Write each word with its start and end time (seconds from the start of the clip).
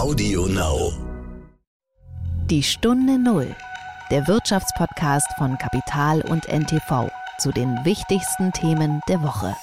Audio 0.00 0.46
Now. 0.46 0.92
Die 2.46 2.62
Stunde 2.62 3.18
Null, 3.18 3.54
der 4.10 4.26
Wirtschaftspodcast 4.26 5.26
von 5.36 5.58
Kapital 5.58 6.22
und 6.22 6.48
NTV 6.48 7.10
zu 7.36 7.52
den 7.52 7.76
wichtigsten 7.84 8.50
Themen 8.52 9.02
der 9.10 9.22
Woche. 9.22 9.54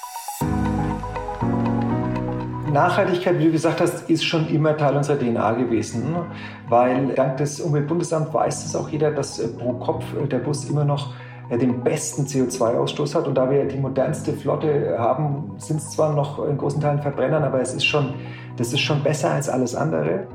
Nachhaltigkeit, 2.72 3.36
wie 3.40 3.46
du 3.46 3.50
gesagt 3.50 3.80
hast, 3.80 4.08
ist 4.08 4.24
schon 4.24 4.48
immer 4.48 4.76
Teil 4.76 4.96
unserer 4.96 5.18
DNA 5.18 5.54
gewesen, 5.54 6.14
weil 6.68 7.08
dank 7.16 7.38
des 7.38 7.60
Umweltbundesamts 7.60 8.32
weiß 8.32 8.64
es 8.66 8.76
auch 8.76 8.88
jeder, 8.90 9.10
dass 9.10 9.42
pro 9.56 9.72
Kopf 9.72 10.04
der 10.30 10.38
Bus 10.38 10.66
immer 10.66 10.84
noch 10.84 11.14
den 11.56 11.82
besten 11.82 12.26
CO2-Ausstoß 12.26 13.14
hat. 13.14 13.26
Und 13.26 13.34
da 13.34 13.50
wir 13.50 13.64
die 13.64 13.78
modernste 13.78 14.32
Flotte 14.32 14.96
haben, 14.98 15.52
sind 15.56 15.78
es 15.78 15.90
zwar 15.90 16.12
noch 16.12 16.44
in 16.46 16.58
großen 16.58 16.80
Teilen 16.80 17.00
Verbrennern, 17.00 17.42
aber 17.42 17.60
es 17.60 17.74
ist 17.74 17.84
schon, 17.84 18.14
das 18.56 18.72
ist 18.72 18.80
schon 18.80 19.02
besser 19.02 19.30
als 19.30 19.48
alles 19.48 19.74
andere. 19.74 20.26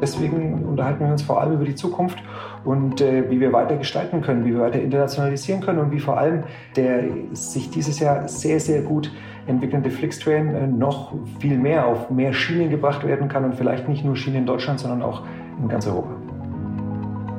Deswegen 0.00 0.64
unterhalten 0.64 1.04
wir 1.04 1.12
uns 1.12 1.22
vor 1.22 1.40
allem 1.40 1.54
über 1.54 1.64
die 1.64 1.76
Zukunft 1.76 2.18
und 2.64 3.00
äh, 3.00 3.30
wie 3.30 3.40
wir 3.40 3.52
weiter 3.52 3.76
gestalten 3.76 4.20
können, 4.22 4.44
wie 4.44 4.52
wir 4.52 4.60
weiter 4.60 4.80
internationalisieren 4.80 5.60
können 5.60 5.78
und 5.78 5.92
wie 5.92 6.00
vor 6.00 6.18
allem 6.18 6.42
der 6.76 7.04
sich 7.32 7.70
dieses 7.70 8.00
Jahr 8.00 8.26
sehr, 8.28 8.58
sehr 8.58 8.82
gut 8.82 9.12
entwickelnde 9.46 9.90
Flixtrain 9.90 10.54
äh, 10.54 10.66
noch 10.66 11.12
viel 11.38 11.58
mehr 11.58 11.86
auf 11.86 12.10
mehr 12.10 12.32
Schienen 12.32 12.70
gebracht 12.70 13.06
werden 13.06 13.28
kann 13.28 13.44
und 13.44 13.54
vielleicht 13.54 13.88
nicht 13.88 14.04
nur 14.04 14.16
Schienen 14.16 14.38
in 14.38 14.46
Deutschland, 14.46 14.80
sondern 14.80 15.02
auch 15.02 15.22
in 15.62 15.68
ganz 15.68 15.86
Europa. 15.86 16.23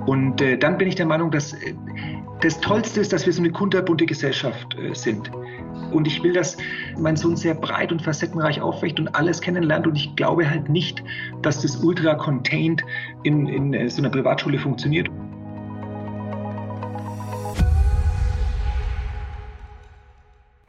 Und 0.05 0.41
äh, 0.41 0.57
dann 0.57 0.77
bin 0.77 0.87
ich 0.87 0.95
der 0.95 1.05
Meinung, 1.05 1.31
dass 1.31 1.53
äh, 1.53 1.73
das 2.41 2.59
Tollste 2.59 3.01
ist, 3.01 3.13
dass 3.13 3.25
wir 3.25 3.33
so 3.33 3.41
eine 3.41 3.51
kunterbunte 3.51 4.05
Gesellschaft 4.05 4.77
äh, 4.77 4.93
sind. 4.93 5.31
Und 5.91 6.07
ich 6.07 6.21
will, 6.23 6.33
dass 6.33 6.57
mein 6.97 7.15
Sohn 7.15 7.35
sehr 7.35 7.53
breit 7.53 7.91
und 7.91 8.01
facettenreich 8.01 8.61
aufwächt 8.61 8.99
und 8.99 9.07
alles 9.09 9.41
kennenlernt. 9.41 9.87
Und 9.87 9.95
ich 9.95 10.15
glaube 10.15 10.49
halt 10.49 10.69
nicht, 10.69 11.03
dass 11.41 11.61
das 11.61 11.77
ultra 11.77 12.15
contained 12.15 12.83
in, 13.23 13.47
in 13.47 13.73
äh, 13.73 13.89
so 13.89 14.01
einer 14.01 14.09
Privatschule 14.09 14.59
funktioniert. 14.59 15.09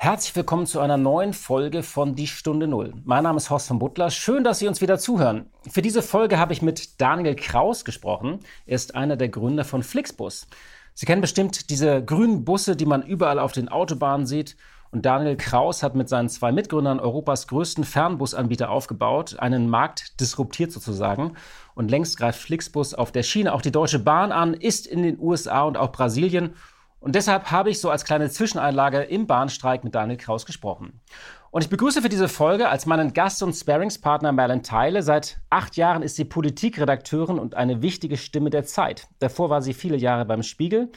Herzlich 0.06 0.36
willkommen 0.36 0.66
zu 0.66 0.78
einer 0.78 0.98
neuen 0.98 1.32
Folge 1.32 1.82
von 1.82 2.14
Die 2.14 2.28
Stunde 2.28 2.68
Null. 2.68 2.94
Mein 3.04 3.24
Name 3.24 3.38
ist 3.38 3.50
Horst 3.50 3.66
von 3.66 3.80
Butler. 3.80 4.08
Schön, 4.12 4.44
dass 4.44 4.60
Sie 4.60 4.68
uns 4.68 4.80
wieder 4.80 5.00
zuhören. 5.00 5.50
Für 5.68 5.82
diese 5.82 6.00
Folge 6.00 6.38
habe 6.38 6.52
ich 6.52 6.62
mit 6.62 7.00
Daniel 7.00 7.34
Kraus 7.34 7.84
gesprochen. 7.84 8.38
Er 8.66 8.77
ist 8.77 8.94
einer 8.94 9.16
der 9.16 9.30
Gründer 9.30 9.64
von 9.64 9.82
Flixbus. 9.82 10.46
Sie 10.94 11.06
kennen 11.06 11.22
bestimmt 11.22 11.70
diese 11.70 12.04
grünen 12.04 12.44
Busse, 12.44 12.77
die 12.77 12.86
man 12.86 13.02
überall 13.02 13.40
auf 13.40 13.50
den 13.50 13.68
Autobahnen 13.68 14.27
sieht. 14.27 14.56
Und 14.92 15.04
Daniel 15.04 15.36
Kraus 15.36 15.82
hat 15.82 15.96
mit 15.96 16.08
seinen 16.08 16.28
zwei 16.28 16.52
Mitgründern 16.52 17.00
Europas 17.00 17.48
größten 17.48 17.82
Fernbusanbieter 17.82 18.70
aufgebaut, 18.70 19.40
einen 19.40 19.68
Markt 19.68 20.20
disruptiert 20.20 20.70
sozusagen. 20.70 21.32
Und 21.74 21.90
längst 21.90 22.16
greift 22.16 22.38
Flixbus 22.38 22.94
auf 22.94 23.10
der 23.10 23.24
Schiene 23.24 23.52
auch 23.52 23.60
die 23.60 23.72
Deutsche 23.72 23.98
Bahn 23.98 24.30
an, 24.30 24.54
ist 24.54 24.86
in 24.86 25.02
den 25.02 25.18
USA 25.18 25.62
und 25.64 25.77
auch 25.77 25.90
Brasilien. 25.90 26.54
Und 27.00 27.14
deshalb 27.14 27.50
habe 27.50 27.70
ich 27.70 27.80
so 27.80 27.91
als 27.91 28.05
kleine 28.05 28.30
Zwischeneinlage 28.30 29.02
im 29.02 29.27
Bahnstreik 29.27 29.84
mit 29.84 29.94
Daniel 29.94 30.16
Kraus 30.16 30.47
gesprochen. 30.47 31.00
Und 31.50 31.62
ich 31.62 31.70
begrüße 31.70 32.02
für 32.02 32.08
diese 32.08 32.28
Folge 32.28 32.69
als 32.69 32.86
meinen 32.86 33.12
Gast 33.14 33.42
und 33.42 33.55
Sparingspartner 33.55 34.33
Merlin 34.33 34.62
Teile. 34.62 35.02
Seit 35.02 35.39
acht 35.48 35.77
Jahren 35.77 36.02
ist 36.02 36.17
sie 36.17 36.24
Politikredakteurin 36.24 37.39
und 37.39 37.55
eine 37.55 37.80
wichtige 37.80 38.17
Stimme 38.17 38.50
der 38.50 38.64
Zeit. 38.64 39.08
Davor 39.20 39.48
war 39.50 39.62
sie 39.62 39.72
viele 39.72 39.97
Jahre 39.97 40.24
beim 40.24 40.42
Spiegel. 40.42 40.91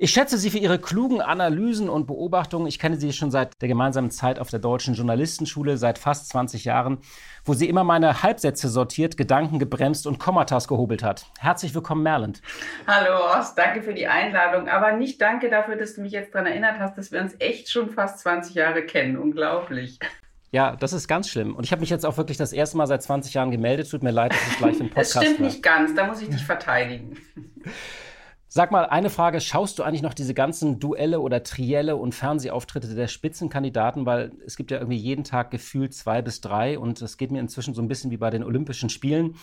Ich 0.00 0.12
schätze 0.12 0.38
sie 0.38 0.50
für 0.50 0.58
ihre 0.58 0.78
klugen 0.78 1.20
Analysen 1.20 1.88
und 1.88 2.06
Beobachtungen. 2.06 2.68
Ich 2.68 2.78
kenne 2.78 2.98
sie 3.00 3.12
schon 3.12 3.32
seit 3.32 3.60
der 3.60 3.66
gemeinsamen 3.66 4.12
Zeit 4.12 4.38
auf 4.38 4.48
der 4.48 4.60
Deutschen 4.60 4.94
Journalistenschule, 4.94 5.76
seit 5.76 5.98
fast 5.98 6.28
20 6.28 6.64
Jahren, 6.64 6.98
wo 7.44 7.52
sie 7.52 7.68
immer 7.68 7.82
meine 7.82 8.22
Halbsätze 8.22 8.68
sortiert, 8.68 9.16
Gedanken 9.16 9.58
gebremst 9.58 10.06
und 10.06 10.20
Kommatas 10.20 10.68
gehobelt 10.68 11.02
hat. 11.02 11.26
Herzlich 11.40 11.74
willkommen, 11.74 12.04
Merland. 12.04 12.42
Hallo, 12.86 13.18
Horst, 13.18 13.58
danke 13.58 13.82
für 13.82 13.92
die 13.92 14.06
Einladung. 14.06 14.68
Aber 14.68 14.92
nicht 14.92 15.20
danke 15.20 15.50
dafür, 15.50 15.74
dass 15.74 15.96
du 15.96 16.02
mich 16.02 16.12
jetzt 16.12 16.32
daran 16.32 16.46
erinnert 16.46 16.78
hast, 16.78 16.96
dass 16.96 17.10
wir 17.10 17.20
uns 17.20 17.34
echt 17.40 17.68
schon 17.68 17.90
fast 17.90 18.20
20 18.20 18.54
Jahre 18.54 18.82
kennen. 18.86 19.18
Unglaublich. 19.18 19.98
Ja, 20.52 20.76
das 20.76 20.92
ist 20.92 21.08
ganz 21.08 21.28
schlimm. 21.28 21.56
Und 21.56 21.64
ich 21.64 21.72
habe 21.72 21.80
mich 21.80 21.90
jetzt 21.90 22.06
auch 22.06 22.16
wirklich 22.16 22.36
das 22.36 22.52
erste 22.52 22.76
Mal 22.76 22.86
seit 22.86 23.02
20 23.02 23.34
Jahren 23.34 23.50
gemeldet. 23.50 23.90
Tut 23.90 24.04
mir 24.04 24.12
leid, 24.12 24.30
dass 24.30 24.46
ich 24.46 24.58
gleich 24.58 24.78
den 24.78 24.90
Podcast 24.90 25.16
Das 25.16 25.24
stimmt 25.24 25.40
nicht 25.40 25.60
ganz, 25.60 25.92
da 25.96 26.06
muss 26.06 26.22
ich 26.22 26.28
dich 26.28 26.44
verteidigen. 26.44 27.18
Sag 28.50 28.70
mal, 28.70 28.86
eine 28.86 29.10
Frage, 29.10 29.42
schaust 29.42 29.78
du 29.78 29.82
eigentlich 29.82 30.00
noch 30.00 30.14
diese 30.14 30.32
ganzen 30.32 30.78
Duelle 30.80 31.20
oder 31.20 31.42
Trielle 31.42 31.96
und 31.96 32.14
Fernsehauftritte 32.14 32.94
der 32.94 33.06
Spitzenkandidaten? 33.06 34.06
Weil 34.06 34.32
es 34.46 34.56
gibt 34.56 34.70
ja 34.70 34.78
irgendwie 34.78 34.96
jeden 34.96 35.22
Tag 35.22 35.50
gefühlt 35.50 35.92
zwei 35.92 36.22
bis 36.22 36.40
drei 36.40 36.78
und 36.78 37.02
es 37.02 37.18
geht 37.18 37.30
mir 37.30 37.40
inzwischen 37.40 37.74
so 37.74 37.82
ein 37.82 37.88
bisschen 37.88 38.10
wie 38.10 38.16
bei 38.16 38.30
den 38.30 38.42
Olympischen 38.42 38.88
Spielen. 38.88 39.34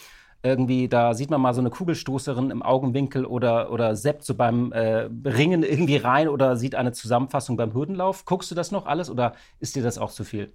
Irgendwie, 0.41 0.87
da 0.89 1.13
sieht 1.13 1.29
man 1.29 1.39
mal 1.39 1.53
so 1.53 1.61
eine 1.61 1.69
Kugelstoßerin 1.69 2.49
im 2.49 2.63
Augenwinkel 2.63 3.25
oder, 3.25 3.71
oder 3.71 3.95
seppt 3.95 4.23
so 4.23 4.33
beim 4.33 4.71
äh, 4.71 5.07
Ringen 5.23 5.61
irgendwie 5.61 5.97
rein 5.97 6.27
oder 6.27 6.57
sieht 6.57 6.73
eine 6.73 6.91
Zusammenfassung 6.91 7.57
beim 7.57 7.75
Hürdenlauf. 7.75 8.25
Guckst 8.25 8.49
du 8.49 8.55
das 8.55 8.71
noch 8.71 8.87
alles 8.87 9.11
oder 9.11 9.35
ist 9.59 9.75
dir 9.75 9.83
das 9.83 9.99
auch 9.99 10.11
zu 10.11 10.23
viel? 10.23 10.51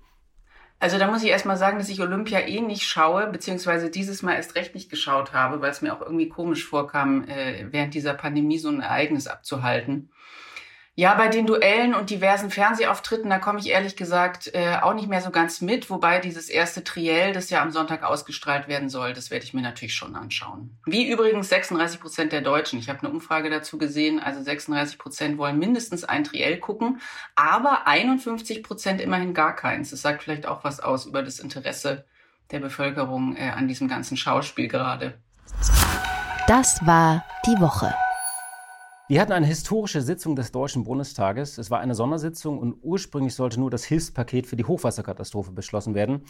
Also 0.81 0.99
da 0.99 1.11
muss 1.11 1.23
ich 1.23 1.29
erstmal 1.29 1.59
sagen, 1.59 1.79
dass 1.79 1.91
ich 1.91 2.01
Olympia 2.01 2.41
eh 2.41 2.63
nicht 2.63 2.85
schaue, 2.85 3.27
beziehungsweise 3.27 3.91
dieses 3.91 4.23
Mal 4.23 4.37
erst 4.37 4.55
recht 4.55 4.75
nicht 4.75 4.89
geschaut 4.89 5.35
habe, 5.35 5.61
weil 5.61 5.71
es 5.71 5.83
mir 5.83 5.95
auch 5.95 6.01
irgendwie 6.01 6.31
komisch 6.31 6.67
vorkam, 6.67 7.25
äh, 7.25 7.67
während 7.71 7.93
dieser 7.93 8.15
Pandemie 8.15 8.59
so 8.59 8.71
ein 8.71 8.81
Ereignis 8.81 9.27
abzuhalten. 9.27 10.09
Ja, 11.01 11.15
bei 11.15 11.29
den 11.29 11.47
Duellen 11.47 11.95
und 11.95 12.11
diversen 12.11 12.51
Fernsehauftritten, 12.51 13.31
da 13.31 13.39
komme 13.39 13.59
ich 13.59 13.71
ehrlich 13.71 13.97
gesagt 13.97 14.51
äh, 14.53 14.77
auch 14.83 14.93
nicht 14.93 15.09
mehr 15.09 15.23
so 15.23 15.31
ganz 15.31 15.63
mit. 15.63 15.89
Wobei 15.89 16.19
dieses 16.19 16.51
erste 16.51 16.85
Triell, 16.85 17.33
das 17.33 17.49
ja 17.49 17.63
am 17.63 17.71
Sonntag 17.71 18.03
ausgestrahlt 18.03 18.69
werden 18.69 18.91
soll, 18.91 19.15
das 19.15 19.31
werde 19.31 19.47
ich 19.47 19.55
mir 19.55 19.63
natürlich 19.63 19.95
schon 19.95 20.15
anschauen. 20.15 20.77
Wie 20.85 21.11
übrigens 21.11 21.49
36 21.49 22.01
Prozent 22.01 22.33
der 22.33 22.43
Deutschen. 22.43 22.79
Ich 22.79 22.91
habe 22.91 22.99
eine 22.99 23.09
Umfrage 23.09 23.49
dazu 23.49 23.79
gesehen. 23.79 24.21
Also 24.21 24.43
36 24.43 24.99
Prozent 24.99 25.39
wollen 25.39 25.59
mindestens 25.59 26.05
ein 26.05 26.23
Triell 26.23 26.59
gucken, 26.59 27.01
aber 27.35 27.87
51 27.87 28.63
Prozent 28.63 29.01
immerhin 29.01 29.33
gar 29.33 29.57
keins. 29.57 29.89
Das 29.89 30.03
sagt 30.03 30.23
vielleicht 30.23 30.45
auch 30.45 30.65
was 30.65 30.81
aus 30.81 31.07
über 31.07 31.23
das 31.23 31.39
Interesse 31.39 32.05
der 32.51 32.61
Bevölkerung 32.61 33.37
äh, 33.37 33.49
an 33.49 33.69
diesem 33.69 33.89
ganzen 33.89 34.19
Schauspiel 34.19 34.69
gerade. 34.69 35.15
Das 36.47 36.87
war 36.87 37.25
die 37.47 37.59
Woche. 37.59 37.95
Wir 39.11 39.21
hatten 39.21 39.33
eine 39.33 39.47
historische 39.47 40.03
Sitzung 40.03 40.37
des 40.37 40.53
Deutschen 40.53 40.85
Bundestages. 40.85 41.59
Es 41.59 41.69
war 41.69 41.81
eine 41.81 41.97
Sondersitzung 41.97 42.61
und 42.61 42.77
ursprünglich 42.81 43.35
sollte 43.35 43.59
nur 43.59 43.69
das 43.69 43.83
Hilfspaket 43.83 44.47
für 44.47 44.55
die 44.55 44.65
Hochwasserkatastrophe 44.65 45.51
beschlossen 45.51 45.97
werden. 45.97 46.23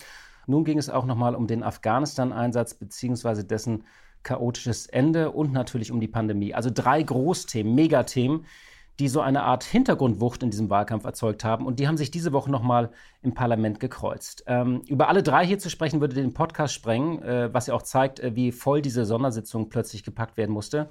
Nun 0.46 0.64
ging 0.64 0.78
es 0.78 0.88
auch 0.88 1.04
nochmal 1.04 1.34
um 1.34 1.46
den 1.46 1.62
Afghanistan-Einsatz 1.62 2.72
bzw. 2.72 3.42
dessen 3.42 3.84
chaotisches 4.22 4.86
Ende 4.86 5.30
und 5.30 5.52
natürlich 5.52 5.92
um 5.92 6.00
die 6.00 6.08
Pandemie. 6.08 6.54
Also 6.54 6.70
drei 6.72 7.02
Großthemen, 7.02 7.74
Megathemen, 7.74 8.46
die 8.98 9.08
so 9.08 9.20
eine 9.20 9.42
Art 9.42 9.62
Hintergrundwucht 9.62 10.42
in 10.42 10.50
diesem 10.50 10.70
Wahlkampf 10.70 11.04
erzeugt 11.04 11.44
haben. 11.44 11.66
Und 11.66 11.80
die 11.80 11.86
haben 11.86 11.98
sich 11.98 12.10
diese 12.10 12.32
Woche 12.32 12.50
nochmal 12.50 12.92
im 13.20 13.34
Parlament 13.34 13.78
gekreuzt. 13.78 14.44
Ähm, 14.46 14.80
über 14.88 15.08
alle 15.08 15.22
drei 15.22 15.44
hier 15.46 15.58
zu 15.58 15.68
sprechen, 15.68 16.00
würde 16.00 16.14
den 16.14 16.32
Podcast 16.32 16.72
sprengen, 16.72 17.20
äh, 17.20 17.52
was 17.52 17.66
ja 17.66 17.74
auch 17.74 17.82
zeigt, 17.82 18.20
äh, 18.20 18.34
wie 18.34 18.52
voll 18.52 18.80
diese 18.80 19.04
Sondersitzung 19.04 19.68
plötzlich 19.68 20.02
gepackt 20.02 20.38
werden 20.38 20.52
musste. 20.52 20.88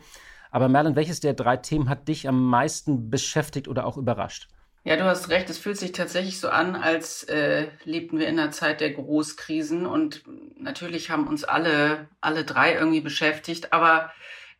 Aber 0.52 0.68
Merlin, 0.68 0.96
welches 0.96 1.20
der 1.20 1.34
drei 1.34 1.58
Themen 1.58 1.90
hat 1.90 2.08
dich 2.08 2.28
am 2.28 2.44
meisten 2.50 3.10
beschäftigt 3.10 3.68
oder 3.68 3.86
auch 3.86 3.98
überrascht? 3.98 4.48
Ja, 4.84 4.96
du 4.96 5.04
hast 5.04 5.30
recht. 5.30 5.50
Es 5.50 5.58
fühlt 5.58 5.78
sich 5.78 5.92
tatsächlich 5.92 6.40
so 6.40 6.50
an, 6.50 6.76
als 6.76 7.24
äh, 7.24 7.68
lebten 7.84 8.18
wir 8.18 8.28
in 8.28 8.40
einer 8.40 8.52
Zeit 8.52 8.82
der 8.82 8.92
Großkrisen 8.92 9.86
und 9.86 10.24
natürlich 10.58 11.10
haben 11.10 11.28
uns 11.28 11.44
alle, 11.44 12.08
alle 12.22 12.46
drei 12.46 12.74
irgendwie 12.74 13.02
beschäftigt. 13.02 13.74
Aber 13.74 14.12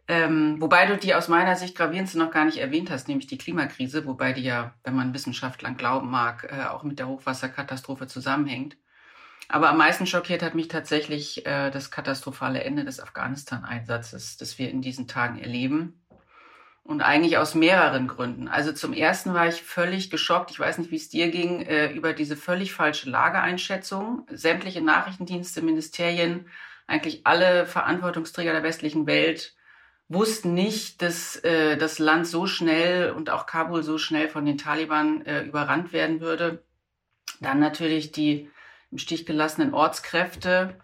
ähm, 0.08 0.60
wobei 0.60 0.86
du 0.88 0.98
die 0.98 1.16
aus 1.16 1.30
meiner 1.30 1.56
Sicht 1.56 1.78
gravierendste 1.78 2.18
noch 2.18 2.32
gar 2.32 2.46
nicht 2.46 2.58
erwähnt 2.58 2.92
hast, 2.92 3.08
nämlich 3.08 3.28
die 3.28 3.38
Klimakrise, 3.38 4.06
wobei 4.06 4.34
die 4.34 4.44
ja, 4.44 4.74
wenn 4.84 4.96
man 4.96 5.14
Wissenschaftlern 5.14 5.78
glauben 5.78 6.10
mag, 6.10 6.52
äh, 6.52 6.66
auch 6.66 6.84
mit 6.84 7.00
der 7.00 7.08
Hochwasserkatastrophe 7.08 8.08
zusammenhängt. 8.08 8.76
Aber 9.52 9.70
am 9.70 9.78
meisten 9.78 10.06
schockiert 10.06 10.44
hat 10.44 10.54
mich 10.54 10.68
tatsächlich 10.68 11.46
äh, 11.48 11.72
das 11.72 11.90
katastrophale 11.90 12.64
Ende 12.64 12.86
des 12.86 13.00
Afghanistan-Einsatzes, 13.00 14.38
das 14.38 14.60
wir 14.60 14.70
in 14.70 14.82
diesen 14.82 15.08
Tagen 15.08 15.40
erleben. 15.40 16.00
Und 16.84 17.02
eigentlich 17.02 17.38
aus 17.38 17.56
mehreren 17.56 18.08
Gründen. 18.08 18.48
Also 18.48 18.72
zum 18.72 18.94
ersten 18.94 19.34
war 19.34 19.48
ich 19.48 19.62
völlig 19.62 20.12
geschockt, 20.12 20.52
ich 20.52 20.60
weiß 20.60 20.78
nicht, 20.78 20.92
wie 20.92 20.96
es 20.96 21.10
dir 21.10 21.30
ging, 21.30 21.62
äh, 21.62 21.92
über 21.92 22.14
diese 22.14 22.38
völlig 22.38 22.74
falsche 22.74 23.10
Lageeinschätzung. 23.10 24.28
Sämtliche 24.32 24.82
Nachrichtendienste, 24.82 25.64
Ministerien, 25.64 26.48
eigentlich 26.86 27.26
alle 27.26 27.66
Verantwortungsträger 27.66 28.54
der 28.54 28.64
westlichen 28.64 29.08
Welt 29.08 29.56
wussten 30.10 30.54
nicht, 30.54 31.02
dass 31.02 31.38
äh, 31.38 31.76
das 31.78 31.98
Land 31.98 32.28
so 32.28 32.46
schnell 32.46 33.12
und 33.12 33.32
auch 33.32 33.46
Kabul 33.48 33.82
so 33.84 33.98
schnell 33.98 34.28
von 34.28 34.46
den 34.46 34.58
Taliban 34.58 35.26
äh, 35.26 35.42
überrannt 35.44 35.92
werden 35.92 36.22
würde. 36.22 36.64
Dann 37.42 37.60
natürlich 37.60 38.12
die 38.12 38.50
im 38.92 38.98
Stich 38.98 39.26
gelassenen 39.26 39.74
Ortskräfte, 39.74 40.80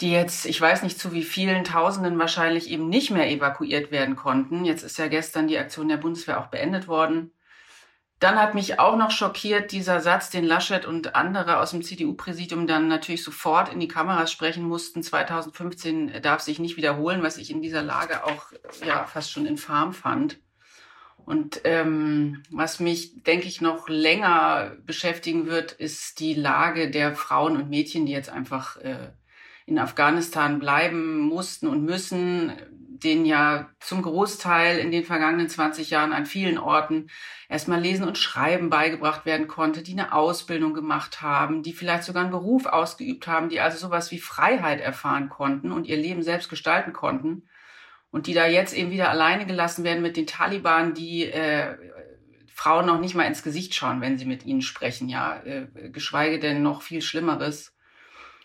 die 0.00 0.12
jetzt, 0.12 0.46
ich 0.46 0.60
weiß 0.60 0.82
nicht 0.82 0.98
zu 0.98 1.12
wie 1.12 1.24
vielen 1.24 1.64
Tausenden 1.64 2.18
wahrscheinlich 2.18 2.70
eben 2.70 2.88
nicht 2.88 3.10
mehr 3.10 3.30
evakuiert 3.30 3.90
werden 3.90 4.16
konnten. 4.16 4.64
Jetzt 4.64 4.82
ist 4.82 4.98
ja 4.98 5.08
gestern 5.08 5.48
die 5.48 5.58
Aktion 5.58 5.88
der 5.88 5.96
Bundeswehr 5.96 6.40
auch 6.40 6.46
beendet 6.46 6.86
worden. 6.86 7.32
Dann 8.20 8.40
hat 8.40 8.54
mich 8.54 8.80
auch 8.80 8.96
noch 8.96 9.12
schockiert 9.12 9.70
dieser 9.70 10.00
Satz, 10.00 10.30
den 10.30 10.44
Laschet 10.44 10.86
und 10.86 11.14
andere 11.14 11.58
aus 11.58 11.70
dem 11.70 11.82
CDU-Präsidium 11.82 12.66
dann 12.66 12.88
natürlich 12.88 13.22
sofort 13.22 13.72
in 13.72 13.78
die 13.78 13.86
Kameras 13.86 14.32
sprechen 14.32 14.64
mussten. 14.64 15.04
2015 15.04 16.20
darf 16.20 16.40
sich 16.40 16.58
nicht 16.58 16.76
wiederholen, 16.76 17.22
was 17.22 17.36
ich 17.36 17.50
in 17.50 17.62
dieser 17.62 17.82
Lage 17.82 18.24
auch 18.24 18.52
ja 18.84 19.04
fast 19.04 19.30
schon 19.30 19.46
infam 19.46 19.92
fand. 19.92 20.40
Und 21.28 21.60
ähm, 21.64 22.42
was 22.48 22.80
mich, 22.80 23.22
denke 23.22 23.48
ich, 23.48 23.60
noch 23.60 23.90
länger 23.90 24.72
beschäftigen 24.86 25.44
wird, 25.44 25.72
ist 25.72 26.20
die 26.20 26.32
Lage 26.32 26.90
der 26.90 27.14
Frauen 27.14 27.58
und 27.58 27.68
Mädchen, 27.68 28.06
die 28.06 28.12
jetzt 28.12 28.30
einfach 28.30 28.78
äh, 28.78 29.10
in 29.66 29.78
Afghanistan 29.78 30.58
bleiben 30.58 31.18
mussten 31.18 31.66
und 31.66 31.84
müssen, 31.84 32.52
denen 32.70 33.26
ja 33.26 33.68
zum 33.78 34.00
Großteil 34.00 34.78
in 34.78 34.90
den 34.90 35.04
vergangenen 35.04 35.50
20 35.50 35.90
Jahren 35.90 36.14
an 36.14 36.24
vielen 36.24 36.56
Orten 36.56 37.08
erstmal 37.50 37.82
Lesen 37.82 38.08
und 38.08 38.16
Schreiben 38.16 38.70
beigebracht 38.70 39.26
werden 39.26 39.48
konnte, 39.48 39.82
die 39.82 39.92
eine 39.92 40.14
Ausbildung 40.14 40.72
gemacht 40.72 41.20
haben, 41.20 41.62
die 41.62 41.74
vielleicht 41.74 42.04
sogar 42.04 42.22
einen 42.22 42.32
Beruf 42.32 42.64
ausgeübt 42.64 43.26
haben, 43.26 43.50
die 43.50 43.60
also 43.60 43.76
sowas 43.76 44.10
wie 44.12 44.18
Freiheit 44.18 44.80
erfahren 44.80 45.28
konnten 45.28 45.72
und 45.72 45.86
ihr 45.86 45.98
Leben 45.98 46.22
selbst 46.22 46.48
gestalten 46.48 46.94
konnten 46.94 47.42
und 48.10 48.26
die 48.26 48.34
da 48.34 48.46
jetzt 48.46 48.74
eben 48.74 48.90
wieder 48.90 49.10
alleine 49.10 49.46
gelassen 49.46 49.84
werden 49.84 50.02
mit 50.02 50.16
den 50.16 50.26
Taliban, 50.26 50.94
die 50.94 51.24
äh, 51.24 51.76
Frauen 52.58 52.86
noch 52.86 53.00
nicht 53.00 53.14
mal 53.14 53.24
ins 53.24 53.42
Gesicht 53.42 53.74
schauen, 53.74 54.00
wenn 54.00 54.18
sie 54.18 54.24
mit 54.24 54.44
ihnen 54.44 54.62
sprechen, 54.62 55.08
ja, 55.08 55.40
äh, 55.44 55.66
geschweige 55.90 56.38
denn 56.38 56.62
noch 56.62 56.82
viel 56.82 57.02
Schlimmeres. 57.02 57.74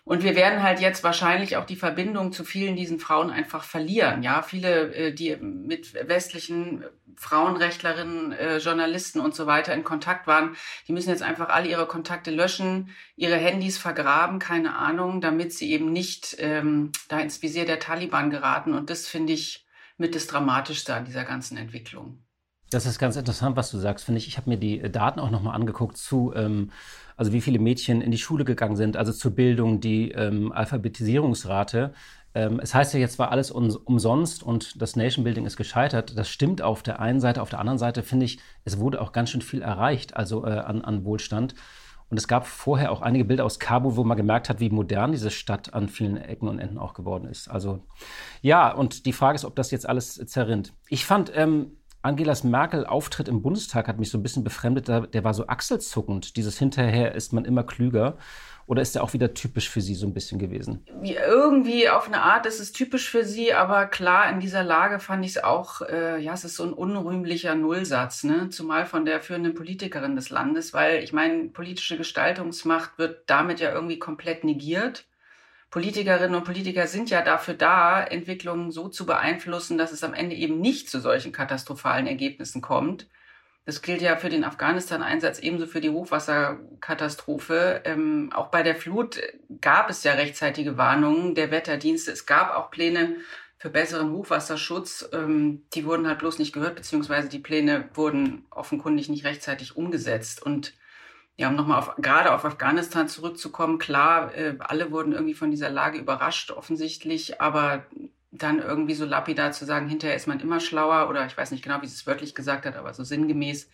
Und 0.05 0.21
wir 0.21 0.35
werden 0.35 0.61
halt 0.61 0.81
jetzt 0.81 1.03
wahrscheinlich 1.03 1.55
auch 1.55 1.65
die 1.65 1.77
Verbindung 1.77 2.33
zu 2.33 2.43
vielen 2.43 2.75
diesen 2.75 2.99
Frauen 2.99 3.29
einfach 3.29 3.63
verlieren. 3.63 4.21
Ja, 4.21 4.41
viele, 4.41 4.93
äh, 4.93 5.13
die 5.13 5.37
mit 5.37 5.93
westlichen 5.93 6.83
Frauenrechtlerinnen, 7.15 8.33
äh, 8.33 8.57
Journalisten 8.57 9.21
und 9.21 9.33
so 9.33 9.45
weiter 9.47 9.73
in 9.73 9.85
Kontakt 9.85 10.27
waren, 10.27 10.57
die 10.87 10.93
müssen 10.93 11.09
jetzt 11.09 11.23
einfach 11.23 11.49
alle 11.49 11.69
ihre 11.69 11.87
Kontakte 11.87 12.31
löschen, 12.31 12.89
ihre 13.15 13.37
Handys 13.37 13.77
vergraben, 13.77 14.39
keine 14.39 14.75
Ahnung, 14.75 15.21
damit 15.21 15.53
sie 15.53 15.71
eben 15.71 15.93
nicht 15.93 16.35
ähm, 16.39 16.91
da 17.07 17.19
ins 17.19 17.41
Visier 17.41 17.65
der 17.65 17.79
Taliban 17.79 18.29
geraten. 18.29 18.73
Und 18.73 18.89
das 18.89 19.07
finde 19.07 19.31
ich 19.33 19.65
mit 19.97 20.15
das 20.15 20.27
Dramatischste 20.27 20.93
an 20.95 21.05
dieser 21.05 21.23
ganzen 21.23 21.55
Entwicklung. 21.55 22.22
Das 22.73 22.85
ist 22.85 22.99
ganz 22.99 23.15
interessant, 23.15 23.55
was 23.55 23.71
du 23.71 23.77
sagst, 23.77 24.05
finde 24.05 24.19
ich. 24.19 24.27
Ich 24.27 24.37
habe 24.37 24.49
mir 24.49 24.57
die 24.57 24.81
Daten 24.91 25.19
auch 25.19 25.29
nochmal 25.29 25.55
angeguckt 25.55 25.97
zu 25.97 26.33
ähm, 26.35 26.71
also 27.15 27.33
wie 27.33 27.41
viele 27.41 27.59
Mädchen 27.59 28.01
in 28.01 28.11
die 28.11 28.17
Schule 28.17 28.45
gegangen 28.45 28.75
sind, 28.75 28.97
also 28.97 29.11
zur 29.11 29.31
Bildung, 29.31 29.79
die 29.79 30.11
ähm, 30.11 30.51
Alphabetisierungsrate. 30.51 31.93
Ähm, 32.35 32.59
es 32.61 32.73
heißt 32.73 32.93
ja 32.93 32.99
jetzt 32.99 33.19
war 33.19 33.31
alles 33.31 33.51
um, 33.51 33.69
umsonst 33.85 34.41
und 34.41 34.81
das 34.81 34.95
Nation 34.95 35.23
Building 35.23 35.45
ist 35.45 35.57
gescheitert. 35.57 36.17
Das 36.17 36.29
stimmt 36.29 36.61
auf 36.61 36.81
der 36.81 36.99
einen 36.99 37.19
Seite. 37.19 37.41
Auf 37.41 37.49
der 37.49 37.59
anderen 37.59 37.77
Seite 37.77 38.01
finde 38.01 38.25
ich, 38.25 38.39
es 38.65 38.79
wurde 38.79 39.01
auch 39.01 39.11
ganz 39.11 39.29
schön 39.29 39.41
viel 39.41 39.61
erreicht, 39.61 40.15
also 40.15 40.45
äh, 40.45 40.51
an, 40.51 40.83
an 40.83 41.05
Wohlstand. 41.05 41.53
Und 42.09 42.17
es 42.17 42.27
gab 42.27 42.45
vorher 42.45 42.91
auch 42.91 43.01
einige 43.01 43.25
Bilder 43.25 43.43
aus 43.43 43.57
Kabul, 43.57 43.95
wo 43.95 44.03
man 44.03 44.17
gemerkt 44.17 44.47
hat, 44.47 44.59
wie 44.59 44.69
modern 44.69 45.13
diese 45.13 45.31
Stadt 45.31 45.73
an 45.73 45.89
vielen 45.89 46.17
Ecken 46.17 46.47
und 46.47 46.59
Enden 46.59 46.77
auch 46.77 46.93
geworden 46.93 47.27
ist. 47.27 47.49
Also 47.49 47.79
ja, 48.41 48.71
und 48.71 49.07
die 49.07 49.13
Frage 49.13 49.35
ist, 49.35 49.45
ob 49.45 49.55
das 49.55 49.71
jetzt 49.71 49.89
alles 49.89 50.15
zerrinnt. 50.27 50.73
Ich 50.89 51.05
fand 51.07 51.31
ähm, 51.35 51.71
Angelas 52.03 52.43
Merkel 52.43 52.85
Auftritt 52.85 53.29
im 53.29 53.41
Bundestag 53.41 53.87
hat 53.87 53.97
mich 53.97 54.11
so 54.11 54.17
ein 54.17 54.23
bisschen 54.23 54.43
befremdet. 54.43 54.87
Der 54.89 55.23
war 55.23 55.33
so 55.33 55.47
achselzuckend. 55.47 56.35
Dieses 56.35 56.59
hinterher 56.59 57.15
ist 57.15 57.31
man 57.31 57.45
immer 57.45 57.63
klüger. 57.63 58.17
Oder 58.65 58.81
ist 58.81 58.95
der 58.95 59.03
auch 59.03 59.13
wieder 59.13 59.33
typisch 59.33 59.69
für 59.69 59.81
Sie 59.81 59.95
so 59.95 60.05
ein 60.05 60.13
bisschen 60.13 60.39
gewesen? 60.39 60.85
Irgendwie 61.01 61.89
auf 61.89 62.07
eine 62.07 62.21
Art 62.21 62.45
ist 62.45 62.59
es 62.59 62.71
typisch 62.71 63.09
für 63.09 63.25
Sie, 63.25 63.53
aber 63.53 63.87
klar, 63.87 64.29
in 64.29 64.39
dieser 64.39 64.63
Lage 64.63 64.99
fand 64.99 65.25
ich 65.25 65.31
es 65.31 65.43
auch, 65.43 65.81
äh, 65.81 66.21
ja, 66.21 66.33
es 66.33 66.45
ist 66.45 66.55
so 66.55 66.63
ein 66.63 66.73
unrühmlicher 66.73 67.55
Nullsatz, 67.55 68.23
ne? 68.23 68.49
Zumal 68.49 68.85
von 68.85 69.05
der 69.05 69.19
führenden 69.19 69.53
Politikerin 69.53 70.15
des 70.15 70.29
Landes, 70.29 70.73
weil 70.73 71.03
ich 71.03 71.11
meine, 71.11 71.49
politische 71.49 71.97
Gestaltungsmacht 71.97 72.97
wird 72.97 73.23
damit 73.27 73.59
ja 73.59 73.73
irgendwie 73.73 73.99
komplett 73.99 74.45
negiert. 74.45 75.05
Politikerinnen 75.73 76.35
und 76.35 76.43
Politiker 76.43 76.85
sind 76.85 77.09
ja 77.09 77.23
dafür 77.23 77.55
da, 77.55 78.03
Entwicklungen 78.03 78.69
so 78.69 78.89
zu 78.89 79.07
beeinflussen, 79.07 79.75
dass 79.75 79.91
es 79.91 80.03
am 80.03 80.13
Ende 80.13 80.35
eben 80.35 80.61
nicht 80.61 80.87
zu 80.87 80.99
solchen 80.99 81.31
katastrophalen 81.31 82.05
Ergebnissen 82.05 82.61
kommt. 82.61 83.07
Das 83.65 83.81
gilt 83.81 84.03
ja 84.03 84.15
für 84.15 84.29
den 84.29 84.43
Afghanistan-Einsatz 84.43 85.39
ebenso 85.39 85.65
für 85.65 85.81
die 85.81 85.89
Hochwasserkatastrophe. 85.89 87.81
Ähm, 87.85 88.29
auch 88.35 88.49
bei 88.49 88.61
der 88.61 88.75
Flut 88.75 89.19
gab 89.61 89.89
es 89.89 90.03
ja 90.03 90.13
rechtzeitige 90.13 90.77
Warnungen 90.77 91.33
der 91.33 91.49
Wetterdienste. 91.49 92.11
Es 92.11 92.27
gab 92.27 92.55
auch 92.55 92.69
Pläne 92.69 93.15
für 93.57 93.71
besseren 93.71 94.11
Hochwasserschutz. 94.11 95.09
Ähm, 95.11 95.63
die 95.73 95.85
wurden 95.85 96.07
halt 96.07 96.19
bloß 96.19 96.37
nicht 96.37 96.53
gehört, 96.53 96.75
beziehungsweise 96.75 97.29
die 97.29 97.39
Pläne 97.39 97.89
wurden 97.95 98.45
offenkundig 98.51 99.09
nicht 99.09 99.25
rechtzeitig 99.25 99.75
umgesetzt. 99.75 100.39
Und 100.39 100.75
ja, 101.35 101.49
um 101.49 101.55
nochmal 101.55 101.79
auf, 101.79 101.95
gerade 101.97 102.33
auf 102.33 102.45
Afghanistan 102.45 103.07
zurückzukommen, 103.07 103.79
klar, 103.79 104.33
äh, 104.35 104.55
alle 104.59 104.91
wurden 104.91 105.13
irgendwie 105.13 105.33
von 105.33 105.51
dieser 105.51 105.69
Lage 105.69 105.97
überrascht, 105.97 106.51
offensichtlich, 106.51 107.41
aber 107.41 107.85
dann 108.31 108.59
irgendwie 108.59 108.95
so 108.95 109.05
lapidar 109.05 109.51
zu 109.51 109.65
sagen, 109.65 109.87
hinterher 109.87 110.15
ist 110.15 110.27
man 110.27 110.39
immer 110.39 110.59
schlauer 110.59 111.09
oder 111.09 111.25
ich 111.25 111.37
weiß 111.37 111.51
nicht 111.51 111.63
genau, 111.63 111.81
wie 111.81 111.87
sie 111.87 111.95
es 111.95 112.07
wörtlich 112.07 112.35
gesagt 112.35 112.65
hat, 112.65 112.75
aber 112.75 112.93
so 112.93 113.03
sinngemäß, 113.03 113.69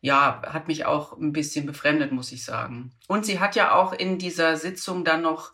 ja, 0.00 0.42
hat 0.46 0.68
mich 0.68 0.84
auch 0.84 1.16
ein 1.16 1.32
bisschen 1.32 1.66
befremdet, 1.66 2.12
muss 2.12 2.32
ich 2.32 2.44
sagen. 2.44 2.92
Und 3.08 3.24
sie 3.24 3.40
hat 3.40 3.56
ja 3.56 3.72
auch 3.72 3.92
in 3.92 4.18
dieser 4.18 4.56
Sitzung 4.56 5.04
dann 5.04 5.22
noch 5.22 5.52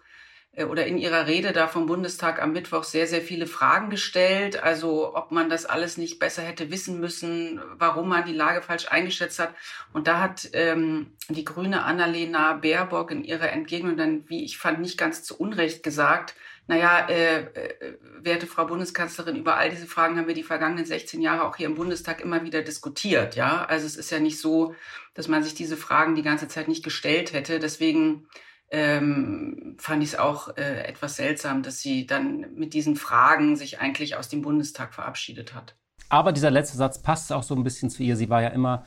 oder 0.59 0.87
in 0.87 0.99
ihrer 0.99 1.27
Rede 1.27 1.53
da 1.53 1.67
vom 1.67 1.87
Bundestag 1.87 2.43
am 2.43 2.53
Mittwoch 2.53 2.85
sehr, 2.85 3.07
sehr 3.07 3.23
viele 3.23 3.47
Fragen 3.47 3.89
gestellt. 3.89 4.63
Also 4.63 5.17
ob 5.17 5.31
man 5.31 5.49
das 5.49 5.65
alles 5.65 5.97
nicht 5.97 6.19
besser 6.19 6.43
hätte 6.43 6.71
wissen 6.71 7.01
müssen, 7.01 7.61
warum 7.79 8.11
man 8.11 8.27
die 8.27 8.35
Lage 8.35 8.61
falsch 8.61 8.87
eingeschätzt 8.89 9.39
hat. 9.39 9.55
Und 9.95 10.07
da 10.09 10.21
hat 10.21 10.51
ähm, 10.53 11.13
die 11.31 11.47
grüne 11.47 11.85
Annalena 11.85 12.53
Baerbock 12.53 13.13
in 13.13 13.25
ihrer 13.25 13.51
Entgegnung 13.51 13.97
dann, 13.97 14.29
wie 14.29 14.45
ich 14.45 14.59
fand, 14.59 14.81
nicht 14.81 14.99
ganz 14.99 15.23
zu 15.25 15.39
Unrecht 15.39 15.83
gesagt, 15.83 16.35
naja, 16.69 17.09
äh, 17.09 17.41
äh, 17.41 17.99
werte 18.21 18.47
Frau 18.47 18.67
Bundeskanzlerin, 18.67 19.37
über 19.37 19.57
all 19.57 19.71
diese 19.71 19.87
Fragen 19.87 20.17
haben 20.17 20.29
wir 20.29 20.35
die 20.35 20.45
vergangenen 20.45 20.85
16 20.85 21.21
Jahre 21.21 21.45
auch 21.45 21.57
hier 21.57 21.67
im 21.67 21.75
Bundestag 21.75 22.21
immer 22.21 22.45
wieder 22.45 22.63
diskutiert. 22.63 23.37
Ja, 23.37 23.65
also 23.65 23.87
es 23.87 23.97
ist 23.97 24.11
ja 24.11 24.21
nicht 24.21 24.39
so, 24.39 24.75
dass 25.15 25.29
man 25.29 25.43
sich 25.43 25.55
diese 25.55 25.77
Fragen 25.77 26.15
die 26.15 26.23
ganze 26.23 26.47
Zeit 26.47 26.69
nicht 26.69 26.85
gestellt 26.85 27.33
hätte. 27.33 27.59
Deswegen 27.59 28.29
ähm, 28.73 29.77
fand 29.79 30.03
ich 30.03 30.11
es 30.11 30.19
auch 30.19 30.57
äh, 30.57 30.85
etwas 30.85 31.17
seltsam, 31.17 31.63
dass 31.63 31.81
sie 31.81 32.07
dann 32.07 32.55
mit 32.55 32.73
diesen 32.73 32.97
Fragen 32.97 33.55
sich 33.55 33.81
eigentlich 33.81 34.17
aus 34.17 34.29
dem 34.31 34.41
Bundestag 34.41 34.95
verabschiedet 34.95 35.55
hat. 35.55 35.77
Aber 36.09 36.33
dieser 36.33 36.51
letzte 36.51 36.79
Satz 36.79 37.01
passt 37.01 37.33
auch 37.33 37.43
so 37.43 37.55
ein 37.55 37.65
bisschen 37.65 37.91
zu 37.91 38.03
ihr. 38.03 38.17
Sie 38.17 38.31
war 38.31 38.43
ja 38.43 38.49
immer 38.49 38.85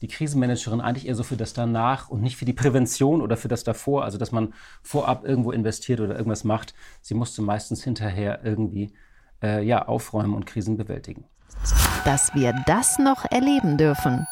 die 0.00 0.08
Krisenmanagerin 0.08 0.80
eigentlich 0.80 1.06
eher 1.06 1.14
so 1.14 1.22
für 1.22 1.36
das 1.36 1.52
danach 1.52 2.08
und 2.08 2.22
nicht 2.22 2.36
für 2.36 2.44
die 2.46 2.52
Prävention 2.54 3.20
oder 3.20 3.36
für 3.36 3.48
das 3.48 3.62
davor, 3.62 4.04
also 4.04 4.18
dass 4.18 4.32
man 4.32 4.54
vorab 4.82 5.24
irgendwo 5.24 5.52
investiert 5.52 6.00
oder 6.00 6.16
irgendwas 6.16 6.44
macht. 6.44 6.74
Sie 7.02 7.14
musste 7.14 7.42
meistens 7.42 7.84
hinterher 7.84 8.40
irgendwie 8.42 8.92
äh, 9.42 9.62
ja, 9.62 9.86
aufräumen 9.86 10.34
und 10.34 10.46
Krisen 10.46 10.76
bewältigen. 10.76 11.24
Dass 12.04 12.34
wir 12.34 12.54
das 12.66 12.98
noch 12.98 13.24
erleben 13.30 13.76
dürfen. 13.76 14.26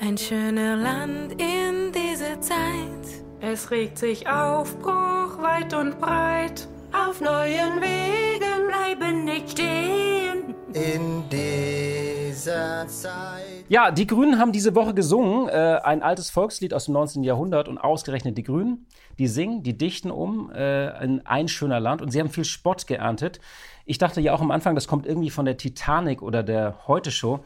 Ein 0.00 0.16
schöner 0.16 0.76
Land 0.76 1.32
in 1.32 1.92
dieser 1.92 2.40
Zeit. 2.40 2.99
Es 3.42 3.70
regt 3.70 3.98
sich 3.98 4.28
Aufbruch 4.28 5.40
weit 5.40 5.72
und 5.72 5.98
breit. 5.98 6.68
Auf 6.92 7.22
neuen 7.22 7.80
Wegen 7.80 8.66
bleiben 8.68 9.24
nicht 9.24 9.52
stehen. 9.52 10.54
In 10.74 11.24
dieser 11.30 12.86
Zeit. 12.86 13.64
Ja, 13.70 13.90
die 13.92 14.06
Grünen 14.06 14.38
haben 14.38 14.52
diese 14.52 14.74
Woche 14.74 14.92
gesungen, 14.92 15.48
äh, 15.48 15.78
ein 15.82 16.02
altes 16.02 16.28
Volkslied 16.28 16.74
aus 16.74 16.84
dem 16.84 16.92
19. 16.92 17.24
Jahrhundert 17.24 17.66
und 17.68 17.78
ausgerechnet 17.78 18.36
die 18.36 18.42
Grünen, 18.42 18.86
die 19.18 19.26
singen, 19.26 19.62
die 19.62 19.78
dichten 19.78 20.10
um 20.10 20.52
äh, 20.52 21.02
in 21.02 21.24
ein 21.24 21.48
schöner 21.48 21.80
Land 21.80 22.02
und 22.02 22.10
sie 22.10 22.20
haben 22.20 22.28
viel 22.28 22.44
Spott 22.44 22.86
geerntet. 22.86 23.40
Ich 23.86 23.96
dachte 23.96 24.20
ja 24.20 24.34
auch 24.34 24.42
am 24.42 24.50
Anfang, 24.50 24.74
das 24.74 24.86
kommt 24.86 25.06
irgendwie 25.06 25.30
von 25.30 25.46
der 25.46 25.56
Titanic 25.56 26.20
oder 26.20 26.42
der 26.42 26.86
Heute-Show. 26.86 27.40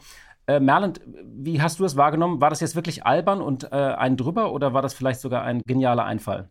Äh, 0.47 0.59
Merland, 0.59 1.01
wie 1.05 1.61
hast 1.61 1.79
du 1.79 1.83
das 1.83 1.97
wahrgenommen? 1.97 2.41
War 2.41 2.49
das 2.49 2.59
jetzt 2.59 2.75
wirklich 2.75 3.05
albern 3.05 3.41
und 3.41 3.71
äh, 3.71 3.75
ein 3.75 4.17
drüber 4.17 4.51
oder 4.51 4.73
war 4.73 4.81
das 4.81 4.93
vielleicht 4.93 5.19
sogar 5.19 5.43
ein 5.43 5.61
genialer 5.65 6.05
Einfall? 6.05 6.49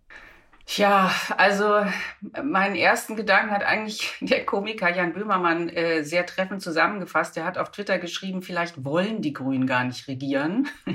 Tja, 0.66 1.10
also 1.36 1.84
meinen 2.42 2.74
ersten 2.74 3.16
Gedanken 3.16 3.50
hat 3.50 3.62
eigentlich 3.62 4.14
der 4.20 4.46
Komiker 4.46 4.94
Jan 4.94 5.12
Böhmermann 5.12 5.68
äh, 5.68 6.02
sehr 6.02 6.24
treffend 6.24 6.62
zusammengefasst. 6.62 7.36
Er 7.36 7.44
hat 7.44 7.58
auf 7.58 7.70
Twitter 7.70 7.98
geschrieben, 7.98 8.40
vielleicht 8.40 8.82
wollen 8.82 9.20
die 9.20 9.34
Grünen 9.34 9.66
gar 9.66 9.84
nicht 9.84 10.08
regieren. 10.08 10.68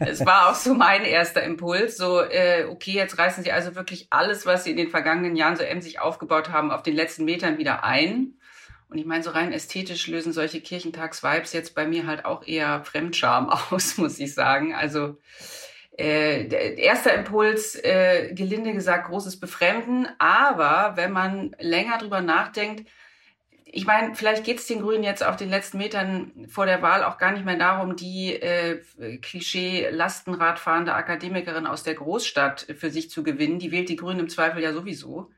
Es 0.00 0.24
war 0.24 0.50
auch 0.50 0.54
so 0.54 0.74
mein 0.74 1.04
erster 1.04 1.42
Impuls. 1.42 1.96
So, 1.96 2.20
äh, 2.20 2.66
okay, 2.70 2.92
jetzt 2.92 3.18
reißen 3.18 3.44
sie 3.44 3.52
also 3.52 3.74
wirklich 3.74 4.06
alles, 4.10 4.46
was 4.46 4.64
sie 4.64 4.70
in 4.70 4.76
den 4.76 4.88
vergangenen 4.88 5.36
Jahren 5.36 5.56
so 5.56 5.62
emsig 5.62 6.00
aufgebaut 6.00 6.50
haben, 6.50 6.70
auf 6.70 6.82
den 6.82 6.94
letzten 6.94 7.24
Metern 7.24 7.58
wieder 7.58 7.84
ein. 7.84 8.34
Und 8.88 8.98
ich 8.98 9.06
meine, 9.06 9.24
so 9.24 9.30
rein 9.30 9.52
ästhetisch 9.52 10.06
lösen 10.06 10.32
solche 10.32 10.60
Kirchentags-Vibes 10.60 11.52
jetzt 11.52 11.74
bei 11.74 11.86
mir 11.86 12.06
halt 12.06 12.24
auch 12.24 12.46
eher 12.46 12.84
Fremdscham 12.84 13.48
aus, 13.70 13.98
muss 13.98 14.18
ich 14.18 14.34
sagen. 14.34 14.74
Also 14.74 15.18
äh, 15.96 16.76
erster 16.76 17.14
Impuls, 17.14 17.76
äh, 17.76 18.32
gelinde 18.34 18.72
gesagt, 18.72 19.08
großes 19.08 19.40
Befremden. 19.40 20.08
Aber 20.18 20.92
wenn 20.96 21.12
man 21.12 21.54
länger 21.58 21.98
drüber 21.98 22.20
nachdenkt, 22.20 22.88
ich 23.76 23.86
meine, 23.86 24.14
vielleicht 24.14 24.44
geht 24.44 24.60
es 24.60 24.68
den 24.68 24.82
Grünen 24.82 25.02
jetzt 25.02 25.24
auf 25.24 25.34
den 25.34 25.50
letzten 25.50 25.78
Metern 25.78 26.46
vor 26.48 26.64
der 26.64 26.80
Wahl 26.80 27.02
auch 27.02 27.18
gar 27.18 27.32
nicht 27.32 27.44
mehr 27.44 27.56
darum, 27.56 27.96
die 27.96 28.34
äh, 28.34 28.80
Klischee-Lastenradfahrende 29.20 30.94
Akademikerin 30.94 31.66
aus 31.66 31.82
der 31.82 31.94
Großstadt 31.94 32.68
für 32.76 32.90
sich 32.90 33.10
zu 33.10 33.24
gewinnen. 33.24 33.58
Die 33.58 33.72
wählt 33.72 33.88
die 33.88 33.96
Grünen 33.96 34.20
im 34.20 34.28
Zweifel 34.28 34.62
ja 34.62 34.72
sowieso. 34.72 35.32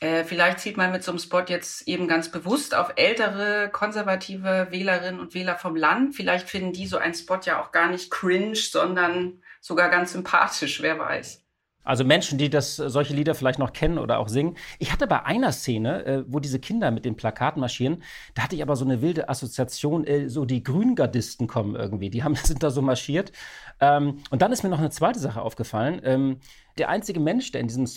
Äh, 0.00 0.24
vielleicht 0.24 0.60
zieht 0.60 0.76
man 0.76 0.92
mit 0.92 1.02
so 1.02 1.10
einem 1.10 1.18
Spot 1.18 1.42
jetzt 1.46 1.88
eben 1.88 2.06
ganz 2.06 2.30
bewusst 2.30 2.74
auf 2.74 2.92
ältere, 2.96 3.68
konservative 3.72 4.68
Wählerinnen 4.70 5.20
und 5.20 5.34
Wähler 5.34 5.56
vom 5.56 5.74
Land. 5.74 6.14
Vielleicht 6.14 6.48
finden 6.48 6.72
die 6.72 6.86
so 6.86 6.98
einen 6.98 7.14
Spot 7.14 7.40
ja 7.42 7.60
auch 7.60 7.72
gar 7.72 7.90
nicht 7.90 8.10
cringe, 8.10 8.54
sondern 8.54 9.42
sogar 9.60 9.88
ganz 9.88 10.12
sympathisch, 10.12 10.80
wer 10.82 10.98
weiß. 10.98 11.47
Also 11.88 12.04
Menschen, 12.04 12.36
die 12.36 12.50
das, 12.50 12.76
solche 12.76 13.14
Lieder 13.14 13.34
vielleicht 13.34 13.58
noch 13.58 13.72
kennen 13.72 13.96
oder 13.96 14.18
auch 14.18 14.28
singen. 14.28 14.58
Ich 14.78 14.92
hatte 14.92 15.06
bei 15.06 15.24
einer 15.24 15.52
Szene, 15.52 16.04
äh, 16.04 16.24
wo 16.26 16.38
diese 16.38 16.58
Kinder 16.58 16.90
mit 16.90 17.06
den 17.06 17.16
Plakaten 17.16 17.60
marschieren, 17.60 18.02
da 18.34 18.42
hatte 18.42 18.56
ich 18.56 18.60
aber 18.60 18.76
so 18.76 18.84
eine 18.84 19.00
wilde 19.00 19.30
Assoziation, 19.30 20.06
äh, 20.06 20.28
so 20.28 20.44
die 20.44 20.62
Grüngardisten 20.62 21.46
kommen 21.46 21.76
irgendwie, 21.76 22.10
die 22.10 22.22
haben, 22.22 22.34
sind 22.44 22.62
da 22.62 22.70
so 22.70 22.82
marschiert. 22.82 23.32
Ähm, 23.80 24.18
und 24.30 24.42
dann 24.42 24.52
ist 24.52 24.64
mir 24.64 24.68
noch 24.68 24.80
eine 24.80 24.90
zweite 24.90 25.18
Sache 25.18 25.40
aufgefallen. 25.40 26.02
Ähm, 26.04 26.40
der 26.76 26.90
einzige 26.90 27.20
Mensch, 27.20 27.52
der 27.52 27.62
in 27.62 27.68
diesem 27.68 27.88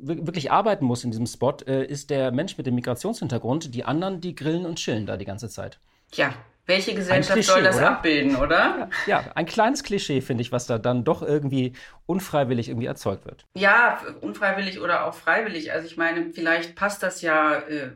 wirklich 0.00 0.52
arbeiten 0.52 0.84
muss 0.84 1.02
in 1.02 1.10
diesem 1.10 1.26
Spot, 1.26 1.56
äh, 1.66 1.84
ist 1.84 2.10
der 2.10 2.30
Mensch 2.30 2.56
mit 2.56 2.68
dem 2.68 2.76
Migrationshintergrund. 2.76 3.74
Die 3.74 3.84
anderen, 3.84 4.20
die 4.20 4.36
grillen 4.36 4.66
und 4.66 4.76
chillen 4.76 5.04
da 5.04 5.16
die 5.16 5.24
ganze 5.24 5.48
Zeit. 5.48 5.80
Ja, 6.14 6.32
welche 6.66 6.94
Gesellschaft 6.94 7.32
Klischee, 7.32 7.50
soll 7.50 7.62
das 7.62 7.76
oder? 7.76 7.90
abbilden, 7.90 8.36
oder? 8.36 8.88
Ja, 9.06 9.20
ja, 9.20 9.32
ein 9.34 9.46
kleines 9.46 9.82
Klischee, 9.82 10.20
finde 10.20 10.42
ich, 10.42 10.52
was 10.52 10.66
da 10.66 10.78
dann 10.78 11.04
doch 11.04 11.22
irgendwie 11.22 11.72
unfreiwillig 12.06 12.68
irgendwie 12.68 12.86
erzeugt 12.86 13.26
wird. 13.26 13.46
Ja, 13.54 14.00
unfreiwillig 14.20 14.80
oder 14.80 15.06
auch 15.06 15.14
freiwillig. 15.14 15.72
Also 15.72 15.86
ich 15.86 15.96
meine, 15.96 16.32
vielleicht 16.32 16.76
passt 16.76 17.02
das 17.02 17.20
ja 17.20 17.54
äh, 17.54 17.90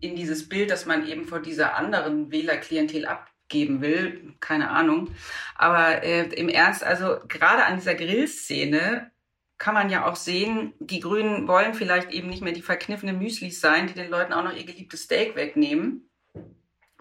in 0.00 0.16
dieses 0.16 0.48
Bild, 0.48 0.70
dass 0.70 0.86
man 0.86 1.06
eben 1.06 1.26
vor 1.26 1.40
dieser 1.40 1.76
anderen 1.76 2.30
Wählerklientel 2.30 3.04
abgeben 3.04 3.82
will. 3.82 4.34
Keine 4.40 4.70
Ahnung. 4.70 5.10
Aber 5.54 6.02
äh, 6.02 6.28
im 6.28 6.48
Ernst, 6.48 6.82
also 6.82 7.18
gerade 7.28 7.64
an 7.66 7.76
dieser 7.76 7.94
Grillszene 7.94 9.10
kann 9.58 9.74
man 9.74 9.90
ja 9.90 10.06
auch 10.06 10.16
sehen, 10.16 10.72
die 10.78 11.00
Grünen 11.00 11.46
wollen 11.48 11.74
vielleicht 11.74 12.12
eben 12.12 12.28
nicht 12.28 12.42
mehr 12.42 12.52
die 12.52 12.62
verkniffenen 12.62 13.18
Müslis 13.18 13.60
sein, 13.60 13.88
die 13.88 13.94
den 13.94 14.08
Leuten 14.08 14.32
auch 14.32 14.44
noch 14.44 14.54
ihr 14.54 14.64
geliebtes 14.64 15.02
Steak 15.02 15.34
wegnehmen 15.34 16.07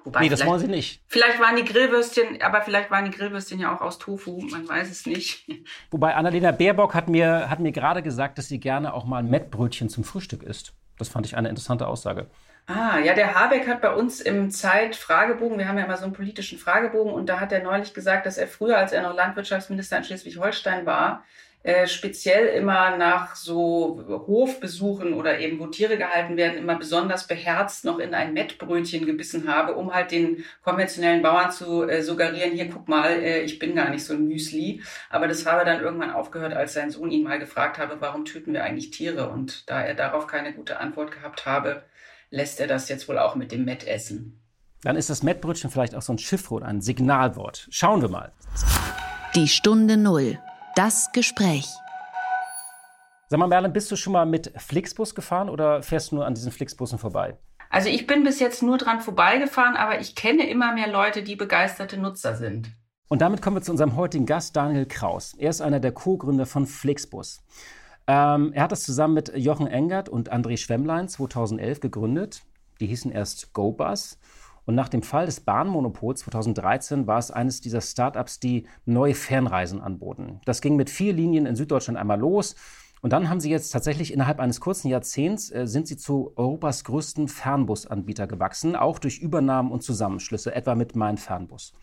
Wobei 0.07 0.21
nee, 0.21 0.29
das 0.29 0.45
wollen 0.45 0.61
sie 0.61 0.69
nicht. 0.69 1.03
Vielleicht 1.07 1.37
waren 1.41 1.57
die 1.57 1.65
Grillwürstchen, 1.65 2.41
aber 2.41 2.61
vielleicht 2.61 2.89
waren 2.89 3.03
die 3.03 3.11
Grillwürstchen 3.11 3.59
ja 3.59 3.75
auch 3.75 3.81
aus 3.81 3.97
Tofu, 3.97 4.39
man 4.49 4.65
weiß 4.65 4.89
es 4.89 5.05
nicht. 5.05 5.45
Wobei 5.91 6.15
Annalena 6.15 6.53
Baerbock 6.53 6.93
hat 6.93 7.09
mir, 7.09 7.49
hat 7.49 7.59
mir 7.59 7.73
gerade 7.73 8.01
gesagt, 8.01 8.37
dass 8.37 8.47
sie 8.47 8.61
gerne 8.61 8.93
auch 8.93 9.03
mal 9.03 9.21
Mettbrötchen 9.21 9.89
zum 9.89 10.05
Frühstück 10.05 10.43
isst. 10.43 10.71
Das 10.97 11.09
fand 11.09 11.25
ich 11.25 11.35
eine 11.35 11.49
interessante 11.49 11.87
Aussage. 11.87 12.27
Ah, 12.67 12.99
ja, 12.99 13.13
der 13.15 13.35
Habeck 13.35 13.67
hat 13.67 13.81
bei 13.81 13.93
uns 13.93 14.21
im 14.21 14.49
Zeit-Fragebogen, 14.49 15.57
wir 15.57 15.67
haben 15.67 15.77
ja 15.77 15.83
immer 15.83 15.97
so 15.97 16.05
einen 16.05 16.13
politischen 16.13 16.57
Fragebogen, 16.57 17.11
und 17.11 17.27
da 17.27 17.41
hat 17.41 17.51
er 17.51 17.61
neulich 17.61 17.93
gesagt, 17.93 18.25
dass 18.25 18.37
er 18.37 18.47
früher, 18.47 18.77
als 18.77 18.93
er 18.93 19.01
noch 19.01 19.13
Landwirtschaftsminister 19.13 19.97
in 19.97 20.05
Schleswig-Holstein 20.05 20.85
war, 20.85 21.25
äh, 21.63 21.87
speziell 21.87 22.47
immer 22.47 22.95
nach 22.95 23.35
so 23.35 24.01
Hofbesuchen 24.07 25.13
oder 25.13 25.39
eben 25.39 25.59
wo 25.59 25.67
Tiere 25.67 25.97
gehalten 25.97 26.37
werden, 26.37 26.57
immer 26.57 26.77
besonders 26.77 27.27
beherzt 27.27 27.83
noch 27.83 27.99
in 27.99 28.13
ein 28.13 28.33
Mettbrötchen 28.33 29.05
gebissen 29.05 29.53
habe, 29.53 29.75
um 29.75 29.93
halt 29.93 30.11
den 30.11 30.45
konventionellen 30.63 31.21
Bauern 31.21 31.51
zu 31.51 31.83
äh, 31.83 32.03
suggerieren, 32.03 32.53
hier 32.53 32.69
guck 32.69 32.87
mal, 32.87 33.09
äh, 33.09 33.41
ich 33.41 33.59
bin 33.59 33.75
gar 33.75 33.89
nicht 33.89 34.05
so 34.05 34.13
ein 34.13 34.27
Müsli. 34.27 34.81
Aber 35.09 35.27
das 35.27 35.45
habe 35.45 35.65
dann 35.65 35.81
irgendwann 35.81 36.11
aufgehört, 36.11 36.53
als 36.53 36.73
sein 36.73 36.89
Sohn 36.89 37.11
ihn 37.11 37.23
mal 37.23 37.39
gefragt 37.39 37.79
habe, 37.79 37.97
warum 37.99 38.23
töten 38.23 38.53
wir 38.53 38.63
eigentlich 38.63 38.91
Tiere? 38.91 39.29
Und 39.29 39.69
da 39.69 39.81
er 39.81 39.95
darauf 39.95 40.27
keine 40.27 40.53
gute 40.53 40.79
Antwort 40.79 41.11
gehabt 41.11 41.45
habe, 41.45 41.83
lässt 42.29 42.61
er 42.61 42.67
das 42.67 42.87
jetzt 42.87 43.09
wohl 43.09 43.17
auch 43.17 43.35
mit 43.35 43.51
dem 43.51 43.65
Mett 43.65 43.85
essen. 43.85 44.39
Dann 44.83 44.95
ist 44.95 45.09
das 45.09 45.23
Mettbrötchen 45.23 45.69
vielleicht 45.69 45.95
auch 45.95 46.01
so 46.01 46.13
ein 46.13 46.19
Schiffwort, 46.19 46.63
ein 46.63 46.81
Signalwort. 46.81 47.67
Schauen 47.71 48.01
wir 48.01 48.09
mal. 48.09 48.31
Die 49.35 49.47
Stunde 49.49 49.97
Null 49.97 50.39
das 50.77 51.11
Gespräch. 51.11 51.67
Sag 53.29 53.39
mal, 53.39 53.47
Merlin, 53.47 53.73
bist 53.73 53.91
du 53.91 53.95
schon 53.95 54.13
mal 54.13 54.27
mit 54.27 54.53
Flixbus 54.57 55.15
gefahren 55.15 55.49
oder 55.49 55.81
fährst 55.81 56.11
du 56.11 56.17
nur 56.17 56.25
an 56.27 56.35
diesen 56.35 56.51
Flixbussen 56.51 56.99
vorbei? 56.99 57.35
Also 57.71 57.89
ich 57.89 58.05
bin 58.05 58.23
bis 58.23 58.39
jetzt 58.39 58.61
nur 58.61 58.77
dran 58.77 59.01
vorbeigefahren, 59.01 59.75
aber 59.75 59.99
ich 59.99 60.13
kenne 60.13 60.47
immer 60.47 60.73
mehr 60.73 60.87
Leute, 60.87 61.23
die 61.23 61.35
begeisterte 61.35 61.97
Nutzer 61.97 62.35
sind. 62.35 62.69
Und 63.07 63.23
damit 63.23 63.41
kommen 63.41 63.55
wir 63.57 63.63
zu 63.63 63.71
unserem 63.71 63.95
heutigen 63.95 64.27
Gast, 64.27 64.55
Daniel 64.55 64.85
Kraus. 64.85 65.33
Er 65.33 65.49
ist 65.49 65.61
einer 65.61 65.79
der 65.79 65.93
Co-Gründer 65.93 66.45
von 66.45 66.67
Flixbus. 66.67 67.43
Ähm, 68.05 68.53
er 68.53 68.63
hat 68.63 68.71
das 68.71 68.83
zusammen 68.83 69.15
mit 69.15 69.35
Jochen 69.35 69.65
Engert 69.65 70.09
und 70.09 70.31
André 70.31 70.57
Schwemmlein 70.57 71.09
2011 71.09 71.79
gegründet. 71.79 72.43
Die 72.79 72.85
hießen 72.85 73.11
erst 73.11 73.51
GoBus 73.53 74.19
und 74.67 74.75
nach 74.75 74.89
dem 74.89 75.01
Fall 75.01 75.25
des 75.25 75.39
Bahnmonopols 75.39 76.19
2013 76.19 77.07
war 77.07 77.17
es 77.17 77.31
eines 77.31 77.61
dieser 77.61 77.79
Startups, 77.79 78.41
die 78.41 78.67
neue 78.85 79.15
Fernreisen 79.15 79.81
anboten. 79.81 80.41
Das 80.43 80.61
ging 80.61 80.75
mit 80.75 80.89
vier 80.89 81.13
Linien 81.13 81.45
in 81.45 81.55
Süddeutschland 81.55 81.97
einmal 81.97 82.19
los. 82.19 82.55
Und 83.01 83.13
dann 83.13 83.29
haben 83.29 83.39
sie 83.39 83.49
jetzt 83.49 83.69
tatsächlich 83.71 84.11
innerhalb 84.11 84.41
eines 84.41 84.59
kurzen 84.59 84.89
Jahrzehnts 84.89 85.51
äh, 85.51 85.67
sind 85.67 85.87
sie 85.87 85.95
zu 85.95 86.33
Europas 86.35 86.83
größten 86.83 87.29
Fernbusanbieter 87.29 88.27
gewachsen, 88.27 88.75
auch 88.75 88.99
durch 88.99 89.19
Übernahmen 89.19 89.71
und 89.71 89.83
Zusammenschlüsse, 89.83 90.53
etwa 90.53 90.75
mit 90.75 90.97
Mein 90.97 91.17
Fernbus. 91.17 91.73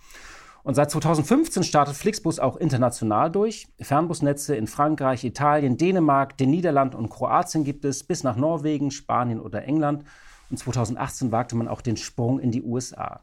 Und 0.63 0.75
seit 0.75 0.91
2015 0.91 1.63
startet 1.63 1.97
Flixbus 1.97 2.39
auch 2.39 2.57
international 2.59 3.31
durch. 3.31 3.67
Fernbusnetze 3.81 4.57
in 4.57 4.67
Frankreich, 4.67 5.25
Italien, 5.25 5.79
Dänemark, 5.79 6.37
den 6.37 6.51
Niederlanden 6.51 6.97
und 6.97 7.09
Kroatien 7.09 7.65
gibt 7.65 7.87
es 7.87 8.05
bis 8.05 8.25
nach 8.25 8.37
Norwegen, 8.37 8.91
Spanien 8.91 9.41
oder 9.41 9.65
England. 9.65 10.05
Und 10.51 10.59
2018 10.59 11.33
wagte 11.33 11.57
man 11.57 11.69
auch 11.69 11.81
den 11.81 11.97
Sprung 11.97 12.39
in 12.39 12.51
die 12.51 12.63
USA. 12.63 13.23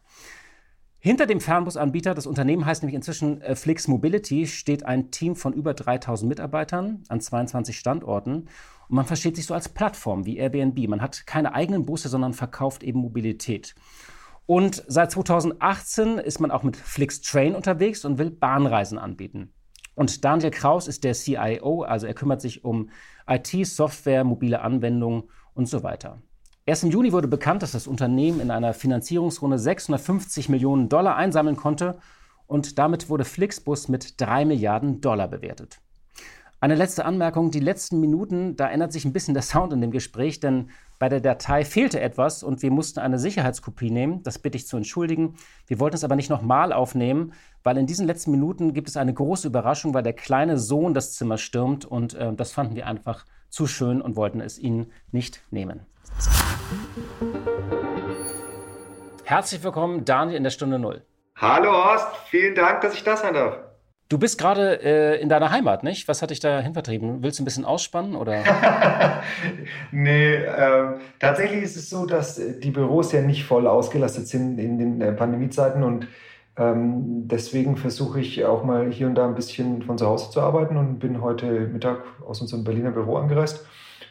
Hinter 1.03 1.25
dem 1.25 1.41
Fernbusanbieter, 1.41 2.13
das 2.13 2.27
Unternehmen 2.27 2.65
heißt 2.65 2.83
nämlich 2.83 2.95
inzwischen 2.95 3.41
äh, 3.41 3.55
Flix 3.55 3.87
Mobility, 3.87 4.45
steht 4.45 4.85
ein 4.85 5.09
Team 5.09 5.35
von 5.35 5.51
über 5.51 5.73
3000 5.73 6.29
Mitarbeitern 6.29 7.03
an 7.07 7.19
22 7.19 7.77
Standorten. 7.79 8.49
Und 8.87 8.95
man 8.95 9.05
versteht 9.05 9.35
sich 9.35 9.47
so 9.47 9.55
als 9.55 9.67
Plattform 9.67 10.27
wie 10.27 10.37
Airbnb. 10.37 10.87
Man 10.87 11.01
hat 11.01 11.25
keine 11.25 11.55
eigenen 11.55 11.85
Busse, 11.85 12.07
sondern 12.07 12.33
verkauft 12.33 12.83
eben 12.83 12.99
Mobilität. 12.99 13.73
Und 14.45 14.83
seit 14.87 15.11
2018 15.11 16.19
ist 16.19 16.39
man 16.39 16.51
auch 16.51 16.61
mit 16.61 16.75
Flix 16.75 17.21
Train 17.21 17.55
unterwegs 17.55 18.05
und 18.05 18.19
will 18.19 18.29
Bahnreisen 18.29 18.99
anbieten. 18.99 19.53
Und 19.95 20.23
Daniel 20.23 20.51
Kraus 20.51 20.87
ist 20.87 21.03
der 21.03 21.13
CIO, 21.13 21.81
also 21.81 22.05
er 22.05 22.13
kümmert 22.13 22.41
sich 22.41 22.63
um 22.63 22.89
IT, 23.27 23.65
Software, 23.65 24.23
mobile 24.23 24.61
Anwendungen 24.61 25.23
und 25.53 25.67
so 25.67 25.81
weiter. 25.81 26.21
Erst 26.71 26.85
im 26.85 26.91
Juni 26.91 27.11
wurde 27.11 27.27
bekannt, 27.27 27.63
dass 27.63 27.73
das 27.73 27.85
Unternehmen 27.85 28.39
in 28.39 28.49
einer 28.49 28.73
Finanzierungsrunde 28.73 29.59
650 29.59 30.47
Millionen 30.47 30.87
Dollar 30.87 31.17
einsammeln 31.17 31.57
konnte 31.57 31.97
und 32.47 32.79
damit 32.79 33.09
wurde 33.09 33.25
Flixbus 33.25 33.89
mit 33.89 34.21
3 34.21 34.45
Milliarden 34.45 35.01
Dollar 35.01 35.27
bewertet. 35.27 35.81
Eine 36.61 36.75
letzte 36.75 37.03
Anmerkung, 37.03 37.51
die 37.51 37.59
letzten 37.59 37.99
Minuten, 37.99 38.55
da 38.55 38.69
ändert 38.69 38.93
sich 38.93 39.03
ein 39.03 39.11
bisschen 39.11 39.33
der 39.33 39.43
Sound 39.43 39.73
in 39.73 39.81
dem 39.81 39.91
Gespräch, 39.91 40.39
denn 40.39 40.69
bei 40.97 41.09
der 41.09 41.19
Datei 41.19 41.65
fehlte 41.65 41.99
etwas 41.99 42.41
und 42.41 42.61
wir 42.61 42.71
mussten 42.71 43.01
eine 43.01 43.19
Sicherheitskopie 43.19 43.91
nehmen. 43.91 44.23
Das 44.23 44.39
bitte 44.39 44.55
ich 44.55 44.65
zu 44.65 44.77
entschuldigen. 44.77 45.35
Wir 45.67 45.81
wollten 45.81 45.97
es 45.97 46.05
aber 46.05 46.15
nicht 46.15 46.29
nochmal 46.29 46.71
aufnehmen, 46.71 47.33
weil 47.63 47.75
in 47.75 47.85
diesen 47.85 48.07
letzten 48.07 48.31
Minuten 48.31 48.73
gibt 48.73 48.87
es 48.87 48.95
eine 48.95 49.13
große 49.13 49.45
Überraschung, 49.45 49.93
weil 49.93 50.03
der 50.03 50.13
kleine 50.13 50.57
Sohn 50.57 50.93
das 50.93 51.15
Zimmer 51.15 51.37
stürmt 51.37 51.83
und 51.83 52.13
äh, 52.13 52.31
das 52.33 52.53
fanden 52.53 52.77
wir 52.77 52.87
einfach 52.87 53.25
zu 53.51 53.67
schön 53.67 54.01
und 54.01 54.15
wollten 54.15 54.41
es 54.41 54.57
Ihnen 54.57 54.91
nicht 55.11 55.43
nehmen. 55.51 55.81
Herzlich 59.25 59.63
willkommen, 59.63 60.03
Daniel, 60.05 60.37
in 60.37 60.43
der 60.43 60.49
Stunde 60.49 60.79
Null. 60.79 61.03
Hallo 61.35 61.71
Horst, 61.71 62.07
vielen 62.29 62.55
Dank, 62.55 62.81
dass 62.81 62.93
ich 62.93 63.03
da 63.03 63.15
sein 63.15 63.33
darf. 63.33 63.57
Du 64.09 64.17
bist 64.17 64.37
gerade 64.37 64.81
äh, 64.83 65.21
in 65.21 65.29
deiner 65.29 65.51
Heimat, 65.51 65.83
nicht? 65.83 66.09
Was 66.09 66.21
hat 66.21 66.31
dich 66.31 66.41
da 66.41 66.59
hinvertrieben? 66.59 67.23
Willst 67.23 67.39
du 67.39 67.43
ein 67.43 67.45
bisschen 67.45 67.63
ausspannen 67.63 68.15
oder? 68.15 68.43
nee, 69.91 70.35
äh, 70.35 70.97
tatsächlich 71.19 71.63
ist 71.63 71.77
es 71.77 71.89
so, 71.89 72.05
dass 72.05 72.35
die 72.59 72.71
Büros 72.71 73.13
ja 73.13 73.21
nicht 73.21 73.45
voll 73.45 73.67
ausgelastet 73.67 74.27
sind 74.27 74.59
in 74.59 74.77
den 74.77 75.01
äh, 75.01 75.13
Pandemiezeiten 75.13 75.81
und 75.83 76.07
ähm, 76.57 77.27
deswegen 77.27 77.77
versuche 77.77 78.19
ich 78.19 78.43
auch 78.45 78.63
mal 78.63 78.91
hier 78.91 79.07
und 79.07 79.15
da 79.15 79.25
ein 79.25 79.35
bisschen 79.35 79.83
von 79.83 79.97
zu 79.97 80.05
Hause 80.05 80.31
zu 80.31 80.41
arbeiten 80.41 80.77
und 80.77 80.99
bin 80.99 81.21
heute 81.21 81.67
Mittag 81.67 82.03
aus 82.25 82.41
unserem 82.41 82.63
Berliner 82.63 82.91
Büro 82.91 83.17
angereist 83.17 83.65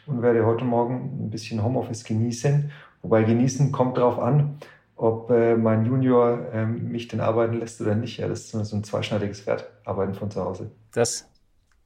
und 0.07 0.21
werde 0.21 0.45
heute 0.45 0.65
Morgen 0.65 1.25
ein 1.25 1.29
bisschen 1.29 1.63
Homeoffice 1.63 2.03
genießen. 2.03 2.71
Wobei 3.03 3.23
genießen 3.23 3.71
kommt 3.71 3.97
darauf 3.97 4.19
an, 4.19 4.57
ob 4.95 5.29
äh, 5.29 5.55
mein 5.55 5.85
Junior 5.85 6.51
äh, 6.51 6.65
mich 6.65 7.07
denn 7.07 7.21
arbeiten 7.21 7.59
lässt 7.59 7.79
oder 7.81 7.95
nicht. 7.95 8.17
Ja, 8.17 8.27
das 8.27 8.41
ist 8.41 8.51
so 8.51 8.75
ein 8.75 8.83
zweischneidiges 8.83 9.41
Pferd, 9.41 9.69
arbeiten 9.85 10.13
von 10.13 10.31
zu 10.31 10.43
Hause. 10.43 10.71
Das 10.93 11.29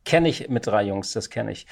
kenne 0.05 0.29
ich 0.29 0.49
mit 0.49 0.67
drei 0.67 0.83
Jungs, 0.83 1.13
das 1.13 1.29
kenne 1.29 1.51
ich. 1.51 1.67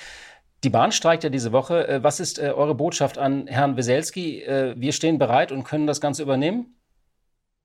Die 0.64 0.70
Bahn 0.70 0.92
streikt 0.92 1.24
ja 1.24 1.30
diese 1.30 1.52
Woche. 1.52 1.88
Äh, 1.88 2.04
was 2.04 2.20
ist 2.20 2.40
äh, 2.40 2.52
eure 2.52 2.76
Botschaft 2.76 3.18
an 3.18 3.48
Herrn 3.48 3.78
Weselski? 3.78 4.42
Äh, 4.42 4.76
wir 4.78 4.92
stehen 4.92 5.18
bereit 5.20 5.52
und 5.52 5.64
können 5.64 5.88
das 5.88 6.02
Ganze 6.02 6.24
übernehmen? 6.24 6.76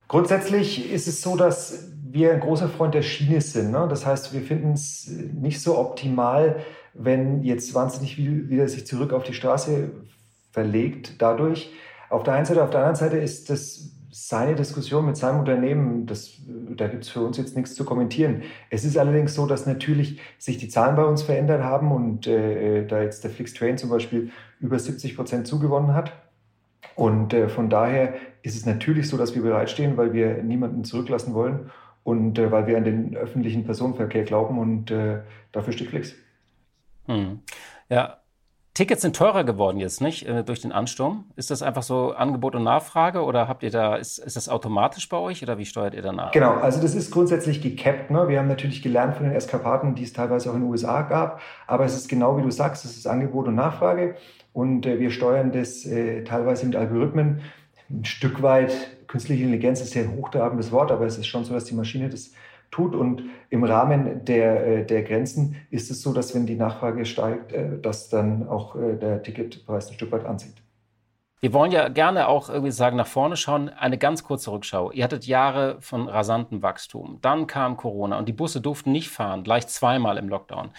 Grundsätzlich 0.09 0.91
ist 0.91 1.07
es 1.07 1.21
so, 1.21 1.37
dass 1.37 1.93
wir 2.11 2.33
ein 2.33 2.41
großer 2.41 2.69
Freund 2.69 2.95
der 2.95 3.03
Schiene 3.03 3.41
sind. 3.41 3.71
Ne? 3.71 3.87
Das 3.89 4.07
heißt, 4.07 4.33
wir 4.33 4.41
finden 4.41 4.73
es 4.73 5.07
nicht 5.07 5.61
so 5.61 5.79
optimal, 5.79 6.57
wenn 6.95 7.43
jetzt 7.45 7.75
wahnsinnig 7.75 8.17
viel 8.17 8.49
wieder 8.49 8.67
sich 8.69 8.87
zurück 8.87 9.13
auf 9.13 9.25
die 9.25 9.35
Straße 9.35 9.91
verlegt 10.51 11.21
dadurch. 11.21 11.71
Auf 12.09 12.23
der 12.23 12.35
einen 12.35 12.47
Seite, 12.47 12.65
auf 12.65 12.71
der 12.71 12.81
anderen 12.81 12.97
Seite 12.97 13.19
ist 13.19 13.51
das 13.51 13.93
seine 14.11 14.55
Diskussion 14.55 15.05
mit 15.05 15.17
seinem 15.17 15.41
Unternehmen, 15.41 16.07
das, 16.07 16.33
da 16.75 16.89
gibt 16.89 17.05
es 17.05 17.11
für 17.11 17.21
uns 17.21 17.37
jetzt 17.37 17.55
nichts 17.55 17.75
zu 17.75 17.85
kommentieren. 17.85 18.43
Es 18.71 18.85
ist 18.85 18.97
allerdings 18.97 19.35
so, 19.35 19.47
dass 19.47 19.67
natürlich 19.67 20.19
sich 20.39 20.57
die 20.57 20.69
Zahlen 20.69 20.97
bei 20.97 21.05
uns 21.05 21.23
verändert 21.23 21.63
haben 21.63 21.93
und 21.93 22.27
äh, 22.27 22.87
da 22.87 23.03
jetzt 23.03 23.23
der 23.23 23.31
Flixtrain 23.31 23.77
zum 23.77 23.91
Beispiel 23.91 24.31
über 24.61 24.79
70 24.79 25.15
Prozent 25.15 25.47
zugewonnen 25.47 25.95
hat. 25.95 26.13
Und 26.95 27.33
äh, 27.33 27.49
von 27.49 27.71
daher 27.71 28.15
ist 28.43 28.57
es 28.57 28.67
natürlich 28.67 29.09
so, 29.09 29.17
dass 29.17 29.35
wir 29.35 29.43
bereitstehen, 29.43 29.97
weil 29.97 30.13
wir 30.13 30.43
niemanden 30.43 30.85
zurücklassen 30.85 31.35
wollen 31.35 31.71
und 32.05 32.39
äh, 32.39 32.51
weil 32.51 32.67
wir 32.67 32.77
an 32.77 32.85
den 32.85 33.17
öffentlichen 33.17 33.65
Personenverkehr 33.65 34.25
glauben 34.25 34.59
und 34.59 34.91
äh, 34.91 35.21
dafür 35.53 35.73
steht 35.73 35.89
Flix. 35.89 36.15
Hm. 37.07 37.41
Ja, 37.89 38.18
Tickets 38.79 39.03
sind 39.03 39.17
teurer 39.17 39.43
geworden 39.43 39.81
jetzt, 39.81 40.01
nicht? 40.01 40.25
Äh, 40.25 40.45
durch 40.45 40.61
den 40.61 40.71
Ansturm. 40.71 41.25
Ist 41.35 41.51
das 41.51 41.63
einfach 41.63 41.83
so 41.83 42.13
Angebot 42.13 42.55
und 42.55 42.63
Nachfrage 42.63 43.25
oder 43.25 43.49
habt 43.49 43.65
ihr 43.65 43.73
da, 43.73 43.97
ist, 43.97 44.19
ist 44.19 44.37
das 44.37 44.49
automatisch 44.49 45.09
bei 45.09 45.17
euch 45.17 45.43
oder 45.43 45.59
wie 45.59 45.67
steuert 45.67 45.95
ihr 45.95 46.03
danach? 46.03 46.31
Genau, 46.31 46.53
also 46.53 46.81
das 46.81 46.95
ist 46.95 47.11
grundsätzlich 47.11 47.61
gecapped. 47.61 48.13
Ne? 48.13 48.29
Wir 48.29 48.39
haben 48.39 48.47
natürlich 48.47 48.81
gelernt 48.81 49.17
von 49.17 49.27
den 49.27 49.35
Eskapaden, 49.35 49.97
die 49.97 50.05
es 50.05 50.13
teilweise 50.13 50.49
auch 50.49 50.55
in 50.55 50.61
den 50.61 50.71
USA 50.71 51.03
gab, 51.03 51.41
aber 51.67 51.87
es 51.87 51.97
ist 51.97 52.09
genau 52.09 52.39
wie 52.39 52.43
du 52.43 52.53
sagst, 52.53 52.85
es 52.85 52.97
ist 52.97 53.09
Angebot 53.09 53.49
und 53.49 53.57
Nachfrage 53.57 54.15
und 54.53 54.87
äh, 54.87 55.01
wir 55.01 55.11
steuern 55.11 55.51
das 55.51 55.85
äh, 55.85 56.23
teilweise 56.23 56.65
mit 56.65 56.77
Algorithmen. 56.77 57.41
Ein 57.91 58.05
Stück 58.05 58.43
weit, 58.43 58.73
künstliche 59.09 59.43
Intelligenz 59.43 59.81
ist 59.81 59.95
ja 59.95 60.03
ein 60.03 60.15
hochtrabendes 60.15 60.71
Wort, 60.71 60.93
aber 60.93 61.05
es 61.05 61.19
ist 61.19 61.27
schon 61.27 61.43
so, 61.43 61.53
dass 61.53 61.65
die 61.65 61.75
Maschine 61.75 62.11
das 62.11 62.31
tut. 62.71 62.95
Und 62.95 63.23
im 63.51 63.65
Rahmen 63.65 64.25
der, 64.25 64.67
äh, 64.67 64.87
der 64.87 65.03
Grenzen 65.03 65.57
ist 65.71 65.91
es 65.91 66.03
so, 66.03 66.13
dass 66.13 66.35
wenn 66.35 66.47
die 66.47 66.57
Nachfrage 66.57 67.05
steigt, 67.05 67.53
äh, 67.53 67.79
dass 67.81 68.09
dann 68.09 68.49
auch 68.49 68.77
äh, 68.77 68.97
der 68.97 69.23
Ticketpreis 69.23 69.89
ein 69.89 69.95
Stück 69.95 70.13
weit 70.13 70.25
anzieht. 70.25 70.55
Wir 71.41 71.53
wollen 71.53 71.71
ja 71.71 71.89
gerne 71.89 72.27
auch 72.27 72.49
irgendwie 72.49 72.73
sagen, 72.73 72.97
nach 72.97 73.07
vorne 73.07 73.37
schauen. 73.37 73.69
Eine 73.69 73.97
ganz 73.97 74.25
kurze 74.25 74.51
Rückschau. 74.51 74.91
Ihr 74.91 75.05
hattet 75.05 75.25
Jahre 75.25 75.77
von 75.81 76.09
rasantem 76.09 76.63
Wachstum. 76.63 77.19
Dann 77.23 77.47
kam 77.47 77.77
Corona 77.77 78.19
und 78.19 78.29
die 78.29 78.33
Busse 78.33 78.61
durften 78.61 78.91
nicht 78.91 79.09
fahren, 79.09 79.45
gleich 79.45 79.69
zweimal 79.69 80.17
im 80.17 80.29
Lockdown. 80.29 80.71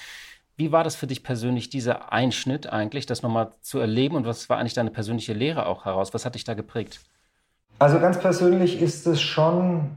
Wie 0.58 0.74
war 0.74 0.84
das 0.84 0.98
für 0.98 1.08
dich 1.08 1.24
persönlich, 1.24 1.69
dieser 1.69 2.12
Einschnitt 2.12 2.67
eigentlich, 2.67 3.05
das 3.05 3.22
nochmal 3.22 3.53
zu 3.62 3.79
erleben? 3.79 4.17
Und 4.17 4.25
was 4.25 4.50
war 4.50 4.58
eigentlich 4.58 4.74
deine 4.74 4.91
persönliche 4.91 5.31
Lehre 5.31 5.65
auch 5.65 5.86
heraus? 5.86 6.13
Was 6.13 6.25
hat 6.25 6.36
dich 6.36 6.43
da 6.43 6.53
geprägt? 6.53 7.00
Also 7.79 8.01
ganz 8.01 8.19
persönlich 8.19 8.81
ist 8.81 9.08
es 9.08 9.22
schon 9.22 9.96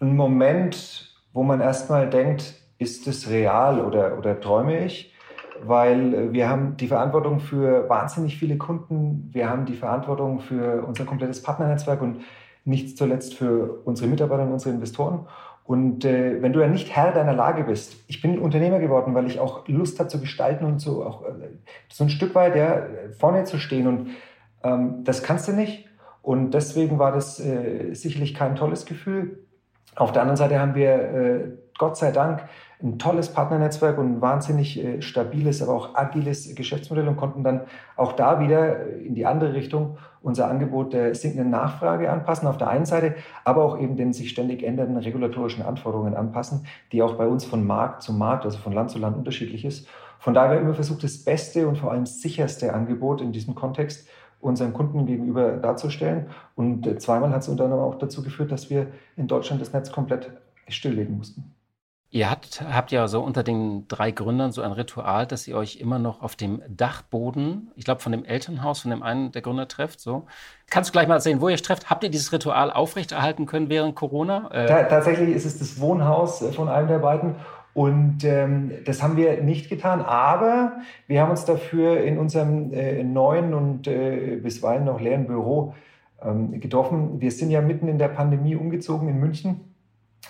ein 0.00 0.16
Moment, 0.16 1.14
wo 1.32 1.42
man 1.42 1.60
erstmal 1.60 2.08
denkt, 2.08 2.54
ist 2.78 3.06
es 3.06 3.30
real 3.30 3.84
oder, 3.84 4.18
oder 4.18 4.40
träume 4.40 4.84
ich? 4.84 5.12
Weil 5.62 6.32
wir 6.32 6.50
haben 6.50 6.76
die 6.76 6.88
Verantwortung 6.88 7.40
für 7.40 7.88
wahnsinnig 7.88 8.36
viele 8.36 8.58
Kunden, 8.58 9.30
wir 9.32 9.48
haben 9.48 9.64
die 9.64 9.74
Verantwortung 9.74 10.40
für 10.40 10.84
unser 10.86 11.04
komplettes 11.04 11.42
Partnernetzwerk 11.42 12.02
und 12.02 12.20
nicht 12.64 12.98
zuletzt 12.98 13.34
für 13.34 13.80
unsere 13.84 14.08
Mitarbeiter 14.08 14.42
und 14.42 14.52
unsere 14.52 14.74
Investoren. 14.74 15.26
Und 15.64 16.04
äh, 16.04 16.40
wenn 16.42 16.52
du 16.52 16.60
ja 16.60 16.68
nicht 16.68 16.94
Herr 16.94 17.12
deiner 17.12 17.32
Lage 17.32 17.64
bist, 17.64 17.96
ich 18.06 18.22
bin 18.22 18.38
Unternehmer 18.38 18.78
geworden, 18.78 19.14
weil 19.14 19.26
ich 19.26 19.40
auch 19.40 19.66
Lust 19.66 19.98
habe 19.98 20.08
zu 20.08 20.20
gestalten 20.20 20.64
und 20.64 20.80
so 20.80 21.04
auch 21.04 21.24
äh, 21.24 21.48
so 21.88 22.04
ein 22.04 22.10
Stück 22.10 22.34
weit 22.34 22.54
ja, 22.54 22.86
vorne 23.18 23.44
zu 23.44 23.58
stehen. 23.58 23.86
Und 23.86 24.10
ähm, 24.62 25.02
das 25.04 25.22
kannst 25.22 25.48
du 25.48 25.52
nicht. 25.52 25.88
Und 26.22 26.52
deswegen 26.52 26.98
war 26.98 27.12
das 27.12 27.40
äh, 27.40 27.94
sicherlich 27.94 28.34
kein 28.34 28.54
tolles 28.54 28.86
Gefühl. 28.86 29.45
Auf 29.96 30.12
der 30.12 30.22
anderen 30.22 30.36
Seite 30.36 30.60
haben 30.60 30.74
wir 30.74 30.94
äh, 30.94 31.40
Gott 31.78 31.96
sei 31.96 32.10
Dank 32.10 32.44
ein 32.82 32.98
tolles 32.98 33.32
Partnernetzwerk 33.32 33.96
und 33.96 34.16
ein 34.16 34.20
wahnsinnig 34.20 34.82
äh, 34.82 35.00
stabiles, 35.00 35.62
aber 35.62 35.72
auch 35.72 35.94
agiles 35.94 36.54
Geschäftsmodell 36.54 37.08
und 37.08 37.16
konnten 37.16 37.42
dann 37.42 37.62
auch 37.96 38.12
da 38.12 38.38
wieder 38.38 38.86
in 38.86 39.14
die 39.14 39.24
andere 39.24 39.54
Richtung 39.54 39.96
unser 40.22 40.48
Angebot 40.48 40.92
der 40.92 41.14
sinkenden 41.14 41.50
Nachfrage 41.50 42.10
anpassen 42.10 42.46
auf 42.46 42.58
der 42.58 42.68
einen 42.68 42.84
Seite, 42.84 43.14
aber 43.44 43.64
auch 43.64 43.80
eben 43.80 43.96
den 43.96 44.12
sich 44.12 44.28
ständig 44.28 44.62
ändernden 44.62 44.98
regulatorischen 44.98 45.64
Anforderungen 45.64 46.14
anpassen, 46.14 46.66
die 46.92 47.02
auch 47.02 47.14
bei 47.14 47.26
uns 47.26 47.46
von 47.46 47.66
Markt 47.66 48.02
zu 48.02 48.12
Markt, 48.12 48.44
also 48.44 48.58
von 48.58 48.74
Land 48.74 48.90
zu 48.90 48.98
Land 48.98 49.16
unterschiedlich 49.16 49.64
ist. 49.64 49.88
Von 50.18 50.34
daher 50.34 50.60
immer 50.60 50.74
versucht, 50.74 51.04
das 51.04 51.24
beste 51.24 51.68
und 51.68 51.78
vor 51.78 51.92
allem 51.92 52.04
sicherste 52.04 52.74
Angebot 52.74 53.20
in 53.20 53.32
diesem 53.32 53.54
Kontext 53.54 54.08
unseren 54.46 54.72
Kunden 54.72 55.06
gegenüber 55.06 55.56
darzustellen. 55.56 56.26
Und 56.54 56.86
äh, 56.86 56.98
zweimal 56.98 57.30
hat 57.30 57.42
es 57.42 57.48
unter 57.48 57.64
anderem 57.64 57.84
auch 57.84 57.98
dazu 57.98 58.22
geführt, 58.22 58.52
dass 58.52 58.70
wir 58.70 58.88
in 59.16 59.26
Deutschland 59.26 59.60
das 59.60 59.72
Netz 59.72 59.92
komplett 59.92 60.30
stilllegen 60.68 61.16
mussten. 61.16 61.56
Ihr 62.10 62.30
habt, 62.30 62.62
habt 62.62 62.92
ja 62.92 63.08
so 63.08 63.20
unter 63.20 63.42
den 63.42 63.88
drei 63.88 64.12
Gründern 64.12 64.52
so 64.52 64.62
ein 64.62 64.70
Ritual, 64.70 65.26
dass 65.26 65.46
ihr 65.48 65.56
euch 65.56 65.76
immer 65.76 65.98
noch 65.98 66.22
auf 66.22 66.36
dem 66.36 66.62
Dachboden, 66.68 67.72
ich 67.74 67.84
glaube 67.84 68.00
von 68.00 68.12
dem 68.12 68.24
Elternhaus 68.24 68.80
von 68.80 68.92
dem 68.92 69.02
einen 69.02 69.32
der 69.32 69.42
Gründer 69.42 69.66
trefft. 69.66 70.00
So. 70.00 70.24
Kannst 70.70 70.88
du 70.88 70.92
gleich 70.92 71.08
mal 71.08 71.14
erzählen, 71.14 71.40
wo 71.40 71.48
ihr 71.48 71.54
euch 71.54 71.62
trefft? 71.62 71.90
Habt 71.90 72.04
ihr 72.04 72.10
dieses 72.10 72.32
Ritual 72.32 72.70
aufrechterhalten 72.70 73.44
können 73.46 73.68
während 73.68 73.96
Corona? 73.96 74.48
Äh 74.52 74.88
tatsächlich 74.88 75.34
ist 75.34 75.44
es 75.44 75.58
das 75.58 75.80
Wohnhaus 75.80 76.44
von 76.54 76.68
einem 76.68 76.86
der 76.86 77.00
beiden. 77.00 77.34
Und 77.76 78.24
ähm, 78.24 78.70
das 78.86 79.02
haben 79.02 79.18
wir 79.18 79.42
nicht 79.42 79.68
getan, 79.68 80.00
aber 80.00 80.78
wir 81.08 81.20
haben 81.20 81.28
uns 81.28 81.44
dafür 81.44 82.00
in 82.00 82.16
unserem 82.16 82.72
äh, 82.72 83.04
neuen 83.04 83.52
und 83.52 83.86
äh, 83.86 84.40
bisweilen 84.42 84.86
noch 84.86 84.98
leeren 84.98 85.26
Büro 85.26 85.74
ähm, 86.22 86.58
getroffen. 86.58 87.20
Wir 87.20 87.30
sind 87.30 87.50
ja 87.50 87.60
mitten 87.60 87.86
in 87.86 87.98
der 87.98 88.08
Pandemie 88.08 88.56
umgezogen 88.56 89.10
in 89.10 89.20
München 89.20 89.60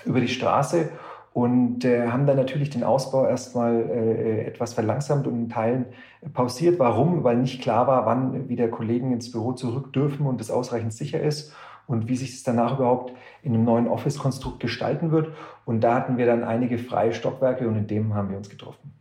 über 0.05 0.19
die 0.19 0.27
Straße 0.27 0.89
und 1.35 1.85
äh, 1.85 2.09
haben 2.09 2.27
dann 2.27 2.37
natürlich 2.37 2.71
den 2.71 2.83
Ausbau 2.83 3.29
erstmal 3.29 3.91
äh, 3.91 4.47
etwas 4.47 4.75
verlangsamt 4.75 5.29
und 5.29 5.37
in 5.37 5.49
Teilen 5.49 5.87
pausiert. 6.35 6.81
Warum? 6.81 7.23
Weil 7.23 7.37
nicht 7.37 7.63
klar 7.63 7.87
war, 7.87 8.07
wann 8.07 8.49
wieder 8.49 8.67
Kollegen 8.67 9.13
ins 9.13 9.31
Büro 9.31 9.53
zurück 9.53 9.93
dürfen 9.93 10.27
und 10.27 10.41
es 10.41 10.51
ausreichend 10.51 10.95
sicher 10.95 11.21
ist 11.21 11.55
und 11.87 12.09
wie 12.09 12.17
sich 12.17 12.35
es 12.35 12.43
danach 12.43 12.79
überhaupt 12.79 13.13
in 13.43 13.55
einem 13.55 13.65
neuen 13.65 13.89
Office-Konstrukt 13.89 14.61
gestalten 14.61 15.11
wird. 15.13 15.29
Und 15.65 15.81
da 15.81 15.95
hatten 15.95 16.17
wir 16.17 16.27
dann 16.27 16.45
einige 16.45 16.79
freie 16.79 17.13
Stockwerke 17.13 17.69
und 17.69 17.77
in 17.77 17.87
dem 17.87 18.15
haben 18.15 18.31
wir 18.31 18.37
uns 18.37 18.49
getroffen. 18.49 18.93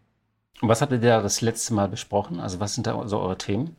Und 0.62 0.70
was 0.70 0.82
habt 0.82 0.92
ihr 0.92 1.00
da 1.00 1.22
das 1.22 1.42
letzte 1.42 1.74
Mal 1.74 1.88
besprochen? 1.88 2.40
Also 2.40 2.60
was 2.60 2.76
sind 2.76 2.88
da 2.88 3.08
so 3.08 3.20
eure 3.20 3.38
Themen? 3.38 3.76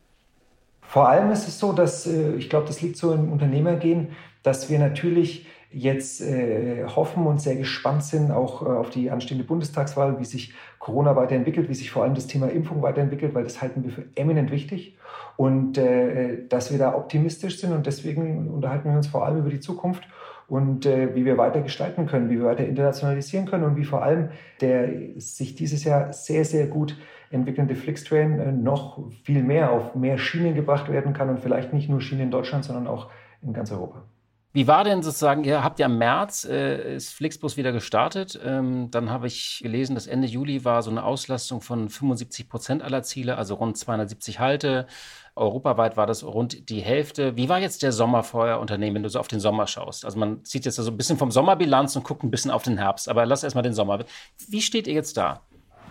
Vor 0.83 1.09
allem 1.09 1.31
ist 1.31 1.49
es 1.49 1.59
so, 1.59 1.73
dass 1.73 2.07
äh, 2.07 2.35
ich 2.35 2.49
glaube, 2.49 2.67
das 2.67 2.81
liegt 2.81 2.97
so 2.97 3.13
im 3.13 3.33
Unternehmergehen, 3.33 4.09
dass 4.43 4.71
wir 4.71 4.79
natürlich 4.79 5.47
jetzt 5.71 6.21
äh, 6.21 6.85
hoffen 6.85 7.27
und 7.27 7.41
sehr 7.41 7.57
gespannt 7.57 8.05
sind 8.05 8.31
auch 8.31 8.63
äh, 8.63 8.67
auf 8.67 8.91
die 8.91 9.11
anstehende 9.11 9.45
Bundestagswahl, 9.45 10.19
wie 10.21 10.25
sich 10.25 10.55
Corona 10.79 11.17
weiterentwickelt, 11.17 11.69
wie 11.69 11.75
sich 11.75 11.91
vor 11.91 12.05
allem 12.05 12.15
das 12.15 12.27
Thema 12.27 12.49
Impfung 12.49 12.83
weiterentwickelt, 12.83 13.35
weil 13.35 13.45
das 13.45 13.61
halten 13.61 13.85
wir 13.85 13.91
für 13.91 14.05
eminent 14.15 14.51
wichtig 14.51 14.97
und 15.37 15.79
äh, 15.79 16.47
dass 16.49 16.71
wir 16.71 16.79
da 16.79 16.95
optimistisch 16.95 17.61
sind 17.61 17.73
und 17.73 17.87
deswegen 17.87 18.49
unterhalten 18.49 18.91
wir 18.91 18.97
uns 18.97 19.09
vor 19.09 19.25
allem 19.25 19.39
über 19.39 19.51
die 19.51 19.61
Zukunft 19.61 20.05
und 20.49 20.87
äh, 20.87 21.15
wie 21.15 21.25
wir 21.25 21.39
weiter 21.39 21.61
gestalten 21.61 22.07
können, 22.07 22.31
wie 22.31 22.39
wir 22.39 22.47
weiter 22.47 22.65
internationalisieren 22.65 23.47
können 23.47 23.65
und 23.65 23.77
wie 23.77 23.85
vor 23.85 24.03
allem 24.03 24.31
der 24.61 24.89
sich 25.17 25.57
dieses 25.57 25.85
Jahr 25.85 26.13
sehr, 26.13 26.45
sehr 26.45 26.67
gut 26.69 26.97
entwickelnde 27.31 27.75
Flixtrain 27.75 28.39
äh, 28.39 28.53
noch 28.53 29.11
viel 29.25 29.43
mehr 29.43 29.73
auf 29.73 29.95
mehr 29.95 30.19
Schienen 30.19 30.55
gebracht 30.55 30.91
werden 30.91 31.13
kann 31.13 31.29
und 31.29 31.41
vielleicht 31.41 31.73
nicht 31.73 31.89
nur 31.89 32.01
Schienen 32.01 32.23
in 32.23 32.31
Deutschland, 32.31 32.65
sondern 32.65 32.87
auch 32.87 33.11
in 33.43 33.53
ganz 33.53 33.73
Europa. 33.73 34.05
Wie 34.57 34.67
war 34.67 34.85
denn 34.85 35.03
sozusagen, 35.03 35.45
ihr 35.45 35.63
habt 35.63 35.79
ja 35.79 35.85
im 35.85 35.99
März, 35.99 36.47
äh, 36.47 36.97
ist 36.97 37.13
Flixbus 37.13 37.59
wieder 37.59 37.73
gestartet. 37.73 38.41
Ähm, 38.43 38.91
dann 38.91 39.11
habe 39.11 39.27
ich 39.27 39.61
gelesen, 39.63 39.95
dass 39.95 40.07
Ende 40.07 40.27
Juli 40.27 40.65
war 40.65 40.83
so 40.83 40.91
eine 40.91 41.05
Auslastung 41.05 41.61
von 41.61 41.91
75 41.91 42.49
Prozent 42.49 42.83
aller 42.83 43.03
Ziele, 43.03 43.37
also 43.37 43.57
rund 43.57 43.77
270 43.77 44.41
Halte. 44.41 44.87
Europaweit 45.35 45.99
war 45.99 46.07
das 46.07 46.25
rund 46.25 46.71
die 46.71 46.81
Hälfte. 46.81 47.37
Wie 47.37 47.51
war 47.51 47.59
jetzt 47.59 47.83
der 47.83 47.93
Sommer 47.93 48.23
für 48.23 48.39
euer 48.39 48.59
Unternehmen, 48.59 48.95
wenn 48.97 49.03
du 49.03 49.11
so 49.11 49.21
auf 49.21 49.29
den 49.29 49.41
Sommer 49.41 49.67
schaust? 49.67 50.07
Also 50.07 50.19
man 50.19 50.43
sieht 50.43 50.65
jetzt 50.65 50.77
so 50.77 50.91
ein 50.91 50.97
bisschen 50.97 51.19
vom 51.19 51.31
Sommerbilanz 51.31 51.95
und 51.95 52.05
guckt 52.05 52.25
ein 52.25 52.31
bisschen 52.31 52.51
auf 52.51 52.63
den 52.63 52.79
Herbst. 52.79 53.11
Aber 53.11 53.27
lass 53.27 53.45
erstmal 53.45 53.63
den 53.63 53.75
Sommer. 53.75 54.07
Wie 54.49 54.63
steht 54.63 54.87
ihr 54.87 54.95
jetzt 54.95 55.19
da? 55.19 55.43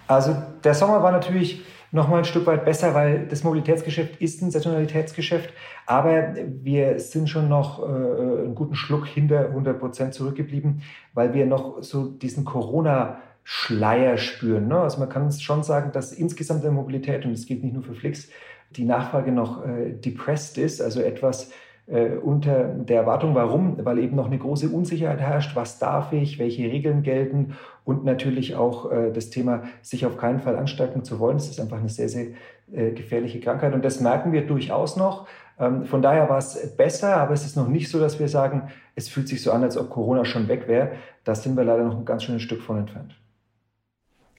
Also 0.08 0.36
der 0.64 0.74
Sommer 0.74 1.02
war 1.02 1.12
natürlich 1.12 1.64
noch 1.92 2.10
mal 2.10 2.20
ein 2.20 2.26
Stück 2.26 2.46
weit 2.46 2.66
besser, 2.66 2.94
weil 2.94 3.26
das 3.28 3.44
Mobilitätsgeschäft 3.44 4.22
ist 4.22 4.42
ein 4.42 4.52
Saisonalitätsgeschäft, 4.52 5.54
aber 5.86 6.36
wir 6.62 7.00
sind 7.00 7.30
schon 7.30 7.48
noch 7.48 7.82
äh, 7.82 7.86
einen 7.86 8.56
guten 8.56 8.76
Schluck 8.76 9.08
hinter 9.08 9.48
100 9.48 9.80
Prozent 9.80 10.14
zurückgeblieben, 10.14 10.82
weil 11.14 11.34
wir 11.34 11.46
noch 11.46 11.82
so 11.82 12.06
diesen 12.06 12.44
Corona 12.44 13.20
Schleier 13.44 14.18
spüren. 14.18 14.68
Ne? 14.68 14.80
Also 14.80 15.00
man 15.00 15.08
kann 15.08 15.32
schon 15.32 15.64
sagen, 15.64 15.92
dass 15.92 16.12
insgesamt 16.12 16.64
der 16.64 16.72
Mobilität, 16.72 17.26
und 17.26 17.32
das 17.32 17.46
gilt 17.46 17.64
nicht 17.64 17.74
nur 17.74 17.84
für 17.84 17.94
Flix, 17.94 18.28
die 18.72 18.86
Nachfrage 18.86 19.32
noch 19.32 19.66
äh, 19.66 19.92
depressed 19.92 20.58
ist, 20.58 20.82
also 20.82 21.00
etwas 21.00 21.52
äh, 21.88 22.18
unter 22.18 22.64
der 22.64 23.02
Erwartung. 23.02 23.36
Warum? 23.36 23.78
Weil 23.84 24.00
eben 24.00 24.16
noch 24.16 24.28
eine 24.28 24.38
große 24.38 24.70
Unsicherheit 24.70 25.20
herrscht. 25.20 25.56
Was 25.56 25.80
darf 25.80 26.14
ich? 26.14 26.40
Welche 26.40 26.64
Regeln 26.64 27.04
gelten? 27.04 27.56
Und 27.84 28.04
natürlich 28.04 28.56
auch 28.56 28.92
äh, 28.92 29.12
das 29.12 29.30
Thema, 29.30 29.64
sich 29.82 30.06
auf 30.06 30.18
keinen 30.18 30.40
Fall 30.40 30.56
anstecken 30.56 31.04
zu 31.04 31.20
wollen. 31.20 31.38
Das 31.38 31.50
ist 31.50 31.60
einfach 31.60 31.78
eine 31.78 31.90
sehr, 31.90 32.10
sehr 32.10 32.28
äh, 32.74 32.92
gefährliche 32.92 33.40
Krankheit. 33.40 33.74
Und 33.74 33.86
das 33.86 34.00
merken 34.00 34.32
wir 34.32 34.48
durchaus 34.48 34.98
noch. 34.98 35.28
Ähm, 35.60 35.86
von 35.86 36.02
daher 36.02 36.30
war 36.30 36.40
es 36.40 36.76
besser, 36.76 37.18
aber 37.18 37.34
es 37.34 37.46
ist 37.46 37.56
noch 37.56 37.68
nicht 37.68 37.90
so, 37.90 38.00
dass 38.00 38.20
wir 38.20 38.28
sagen, 38.28 38.70
es 38.96 39.08
fühlt 39.08 39.28
sich 39.28 39.42
so 39.42 39.52
an, 39.52 39.64
als 39.64 39.78
ob 39.78 39.90
Corona 39.90 40.26
schon 40.26 40.48
weg 40.48 40.68
wäre. 40.68 40.94
Da 41.24 41.36
sind 41.36 41.56
wir 41.56 41.64
leider 41.64 41.84
noch 41.84 41.98
ein 41.98 42.06
ganz 42.06 42.24
schönes 42.24 42.42
Stück 42.42 42.62
von 42.62 42.80
entfernt. 42.80 43.16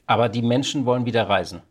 Aber 0.06 0.28
die 0.28 0.42
Menschen 0.42 0.84
wollen 0.84 1.04
wieder 1.04 1.28
reisen. 1.28 1.62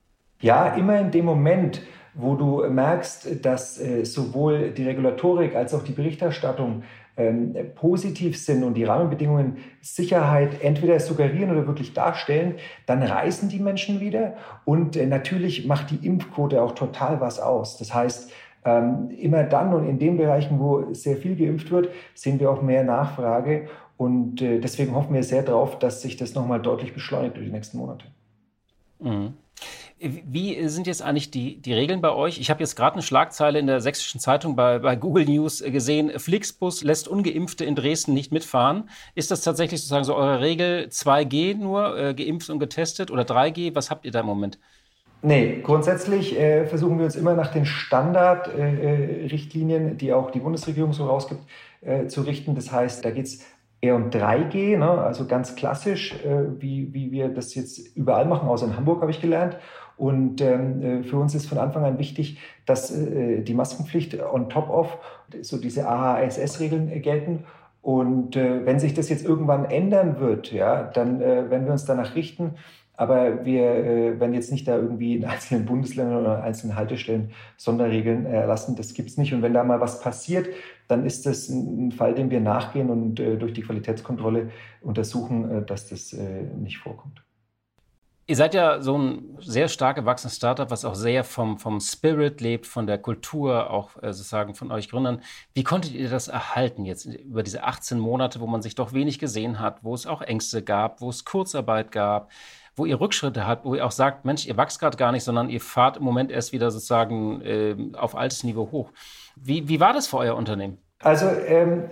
Ja, 0.41 0.75
immer 0.75 0.99
in 0.99 1.11
dem 1.11 1.25
Moment, 1.25 1.81
wo 2.15 2.35
du 2.35 2.67
merkst, 2.69 3.45
dass 3.45 3.79
äh, 3.79 4.05
sowohl 4.05 4.71
die 4.71 4.83
Regulatorik 4.83 5.55
als 5.55 5.73
auch 5.73 5.83
die 5.83 5.91
Berichterstattung 5.91 6.83
ähm, 7.17 7.55
positiv 7.75 8.37
sind 8.37 8.63
und 8.63 8.73
die 8.73 8.83
Rahmenbedingungen 8.83 9.57
Sicherheit 9.81 10.61
entweder 10.61 10.99
suggerieren 10.99 11.51
oder 11.51 11.67
wirklich 11.67 11.93
darstellen, 11.93 12.55
dann 12.85 13.03
reisen 13.03 13.49
die 13.49 13.59
Menschen 13.59 13.99
wieder. 13.99 14.35
Und 14.65 14.97
äh, 14.97 15.05
natürlich 15.05 15.65
macht 15.65 15.91
die 15.91 16.05
Impfquote 16.05 16.61
auch 16.61 16.73
total 16.73 17.21
was 17.21 17.39
aus. 17.39 17.77
Das 17.77 17.93
heißt, 17.93 18.31
ähm, 18.65 19.11
immer 19.11 19.43
dann 19.43 19.73
und 19.73 19.87
in 19.87 19.99
den 19.99 20.17
Bereichen, 20.17 20.59
wo 20.59 20.93
sehr 20.93 21.17
viel 21.17 21.35
geimpft 21.35 21.71
wird, 21.71 21.89
sehen 22.15 22.39
wir 22.39 22.49
auch 22.49 22.61
mehr 22.61 22.83
Nachfrage. 22.83 23.67
Und 23.97 24.41
äh, 24.41 24.59
deswegen 24.59 24.93
hoffen 24.93 25.13
wir 25.13 25.23
sehr 25.23 25.43
darauf, 25.43 25.79
dass 25.79 26.01
sich 26.01 26.17
das 26.17 26.35
nochmal 26.35 26.61
deutlich 26.61 26.93
beschleunigt 26.93 27.37
durch 27.37 27.45
die 27.45 27.51
nächsten 27.51 27.77
Monate. 27.77 28.07
Mhm. 28.99 29.33
Wie 29.97 30.67
sind 30.67 30.87
jetzt 30.87 31.01
eigentlich 31.01 31.31
die, 31.31 31.61
die 31.61 31.73
Regeln 31.73 32.01
bei 32.01 32.11
euch? 32.11 32.37
Ich 32.39 32.49
habe 32.49 32.59
jetzt 32.59 32.75
gerade 32.75 32.95
eine 32.95 33.01
Schlagzeile 33.01 33.59
in 33.59 33.67
der 33.67 33.79
Sächsischen 33.79 34.19
Zeitung 34.19 34.57
bei, 34.57 34.79
bei 34.79 34.97
Google 34.97 35.23
News 35.25 35.63
gesehen. 35.63 36.19
Flixbus 36.19 36.83
lässt 36.83 37.07
Ungeimpfte 37.07 37.63
in 37.63 37.75
Dresden 37.75 38.13
nicht 38.13 38.33
mitfahren. 38.33 38.89
Ist 39.15 39.31
das 39.31 39.39
tatsächlich 39.41 39.79
sozusagen 39.79 40.03
so 40.03 40.13
eure 40.15 40.41
Regel 40.41 40.89
2G 40.89 41.55
nur, 41.55 41.97
äh, 41.97 42.13
geimpft 42.13 42.49
und 42.49 42.59
getestet 42.59 43.09
oder 43.09 43.23
3G? 43.23 43.73
Was 43.73 43.89
habt 43.89 44.03
ihr 44.05 44.11
da 44.11 44.19
im 44.19 44.25
Moment? 44.25 44.59
Nee, 45.21 45.61
grundsätzlich 45.63 46.37
äh, 46.37 46.65
versuchen 46.67 46.97
wir 46.99 47.05
uns 47.05 47.15
immer 47.15 47.33
nach 47.33 47.53
den 47.53 47.65
Standardrichtlinien, 47.65 49.93
äh, 49.93 49.95
die 49.95 50.11
auch 50.13 50.29
die 50.29 50.39
Bundesregierung 50.39 50.91
so 50.93 51.07
rausgibt, 51.07 51.41
äh, 51.81 52.05
zu 52.07 52.21
richten. 52.21 52.53
Das 52.53 52.71
heißt, 52.71 53.03
da 53.03 53.09
geht 53.11 53.25
es 53.25 53.43
eher 53.81 53.95
um 53.95 54.09
3G, 54.09 54.77
ne? 54.77 54.89
also 54.89 55.25
ganz 55.25 55.55
klassisch, 55.55 56.13
äh, 56.23 56.61
wie, 56.61 56.93
wie 56.93 57.11
wir 57.11 57.29
das 57.29 57.55
jetzt 57.55 57.95
überall 57.95 58.25
machen, 58.25 58.47
außer 58.47 58.67
in 58.67 58.75
Hamburg 58.75 59.01
habe 59.01 59.11
ich 59.11 59.21
gelernt. 59.21 59.57
Und 59.97 60.41
ähm, 60.41 60.81
äh, 60.81 61.03
für 61.03 61.17
uns 61.17 61.35
ist 61.35 61.47
von 61.47 61.57
Anfang 61.57 61.85
an 61.85 61.99
wichtig, 61.99 62.39
dass 62.65 62.91
äh, 62.91 63.41
die 63.41 63.53
Maskenpflicht 63.53 64.21
on 64.21 64.49
top 64.49 64.69
of 64.69 64.97
so 65.41 65.57
diese 65.57 65.87
AHSS-Regeln 65.87 67.01
gelten. 67.01 67.45
Und 67.81 68.35
äh, 68.35 68.65
wenn 68.65 68.79
sich 68.79 68.93
das 68.93 69.09
jetzt 69.09 69.25
irgendwann 69.25 69.65
ändern 69.65 70.19
wird, 70.19 70.51
ja, 70.51 70.83
dann 70.83 71.21
äh, 71.21 71.49
werden 71.49 71.65
wir 71.65 71.71
uns 71.71 71.85
danach 71.85 72.15
richten. 72.15 72.55
Aber 72.97 73.45
wir 73.45 73.63
äh, 73.63 74.19
werden 74.19 74.33
jetzt 74.33 74.51
nicht 74.51 74.67
da 74.67 74.77
irgendwie 74.77 75.17
in 75.17 75.25
einzelnen 75.25 75.65
Bundesländern 75.65 76.21
oder 76.21 76.43
einzelnen 76.43 76.75
Haltestellen 76.75 77.31
Sonderregeln 77.57 78.25
erlassen. 78.25 78.75
Das 78.75 78.93
gibt 78.93 79.09
es 79.09 79.17
nicht. 79.17 79.33
Und 79.33 79.41
wenn 79.41 79.53
da 79.53 79.63
mal 79.63 79.81
was 79.81 80.01
passiert, 80.01 80.47
dann 80.87 81.05
ist 81.05 81.25
das 81.25 81.49
ein 81.49 81.91
Fall, 81.91 82.15
dem 82.15 82.31
wir 82.31 82.39
nachgehen 82.39 82.89
und 82.89 83.19
äh, 83.19 83.37
durch 83.37 83.53
die 83.53 83.61
Qualitätskontrolle 83.61 84.49
untersuchen, 84.81 85.51
äh, 85.51 85.65
dass 85.65 85.89
das 85.89 86.13
äh, 86.13 86.43
nicht 86.57 86.77
vorkommt. 86.77 87.21
Ihr 88.27 88.35
seid 88.35 88.55
ja 88.55 88.81
so 88.81 88.97
ein 88.97 89.37
sehr 89.39 89.67
stark 89.67 89.97
gewachsenes 89.97 90.35
Startup, 90.35 90.71
was 90.71 90.83
auch 90.83 90.95
sehr 90.95 91.23
vom, 91.23 91.59
vom 91.59 91.79
Spirit 91.79 92.41
lebt, 92.41 92.65
von 92.65 92.87
der 92.87 92.97
Kultur, 92.97 93.69
auch 93.69 94.01
äh, 94.01 94.13
sozusagen 94.13 94.55
von 94.55 94.71
euch 94.71 94.89
Gründern. 94.89 95.21
Wie 95.53 95.63
konntet 95.63 95.93
ihr 95.93 96.09
das 96.09 96.27
erhalten 96.27 96.85
jetzt 96.85 97.05
über 97.05 97.43
diese 97.43 97.63
18 97.63 97.99
Monate, 97.99 98.39
wo 98.39 98.47
man 98.47 98.63
sich 98.63 98.73
doch 98.73 98.93
wenig 98.93 99.19
gesehen 99.19 99.59
hat, 99.59 99.83
wo 99.83 99.93
es 99.93 100.07
auch 100.07 100.23
Ängste 100.23 100.63
gab, 100.63 101.01
wo 101.01 101.09
es 101.09 101.25
Kurzarbeit 101.25 101.91
gab? 101.91 102.31
wo 102.77 102.85
ihr 102.85 102.99
Rückschritte 102.99 103.47
habt, 103.47 103.63
wo 103.63 103.75
ihr 103.75 103.85
auch 103.85 103.91
sagt, 103.91 104.25
Mensch, 104.25 104.45
ihr 104.45 104.57
wachst 104.57 104.79
gerade 104.79 104.97
gar 104.97 105.13
nicht, 105.13 105.23
sondern 105.23 105.49
ihr 105.49 105.61
fahrt 105.61 105.95
im 105.95 106.03
Moment 106.03 106.29
erst 106.29 106.51
wieder 106.51 106.71
sozusagen 106.71 107.41
äh, 107.41 107.75
auf 107.93 108.15
altes 108.15 108.43
Niveau 108.43 108.69
hoch. 108.69 108.91
Wie, 109.37 109.69
wie 109.69 109.79
war 109.79 109.93
das 109.93 110.07
für 110.07 110.17
euer 110.17 110.35
Unternehmen? 110.35 110.84
Also 110.99 111.25
ähm, 111.27 111.83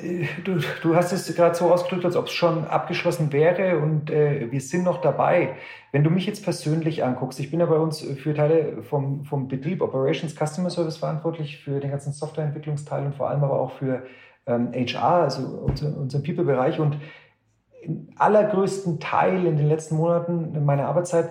du, 0.46 0.60
du 0.82 0.96
hast 0.96 1.12
es 1.12 1.36
gerade 1.36 1.56
so 1.56 1.72
ausgedrückt, 1.72 2.06
als 2.06 2.16
ob 2.16 2.28
es 2.28 2.32
schon 2.32 2.66
abgeschlossen 2.66 3.34
wäre 3.34 3.78
und 3.80 4.10
äh, 4.10 4.50
wir 4.50 4.62
sind 4.62 4.84
noch 4.84 5.02
dabei. 5.02 5.56
Wenn 5.92 6.04
du 6.04 6.10
mich 6.10 6.26
jetzt 6.26 6.44
persönlich 6.44 7.04
anguckst, 7.04 7.40
ich 7.40 7.52
bin 7.52 7.60
ja 7.60 7.66
bei 7.66 7.76
uns 7.76 8.02
für 8.02 8.34
Teile 8.34 8.82
vom, 8.84 9.26
vom 9.26 9.48
Betrieb 9.50 9.82
Operations 9.82 10.34
Customer 10.34 10.70
Service 10.70 10.98
verantwortlich, 10.98 11.58
für 11.64 11.80
den 11.80 11.92
ganzen 11.92 12.14
Softwareentwicklungsteil 12.14 13.06
und 13.06 13.16
vor 13.16 13.30
allem 13.30 13.44
aber 13.44 13.60
auch 13.60 13.74
für 13.74 14.04
ähm, 14.48 14.72
HR, 14.74 15.24
also 15.24 15.42
unser, 15.68 15.96
unseren 15.98 16.24
People-Bereich. 16.24 16.80
Und 16.80 16.98
im 17.84 18.10
allergrößten 18.16 19.02
Teil 19.02 19.46
in 19.46 19.58
den 19.58 19.68
letzten 19.68 19.98
Monaten 19.98 20.64
meiner 20.66 20.88
Arbeitszeit 20.88 21.30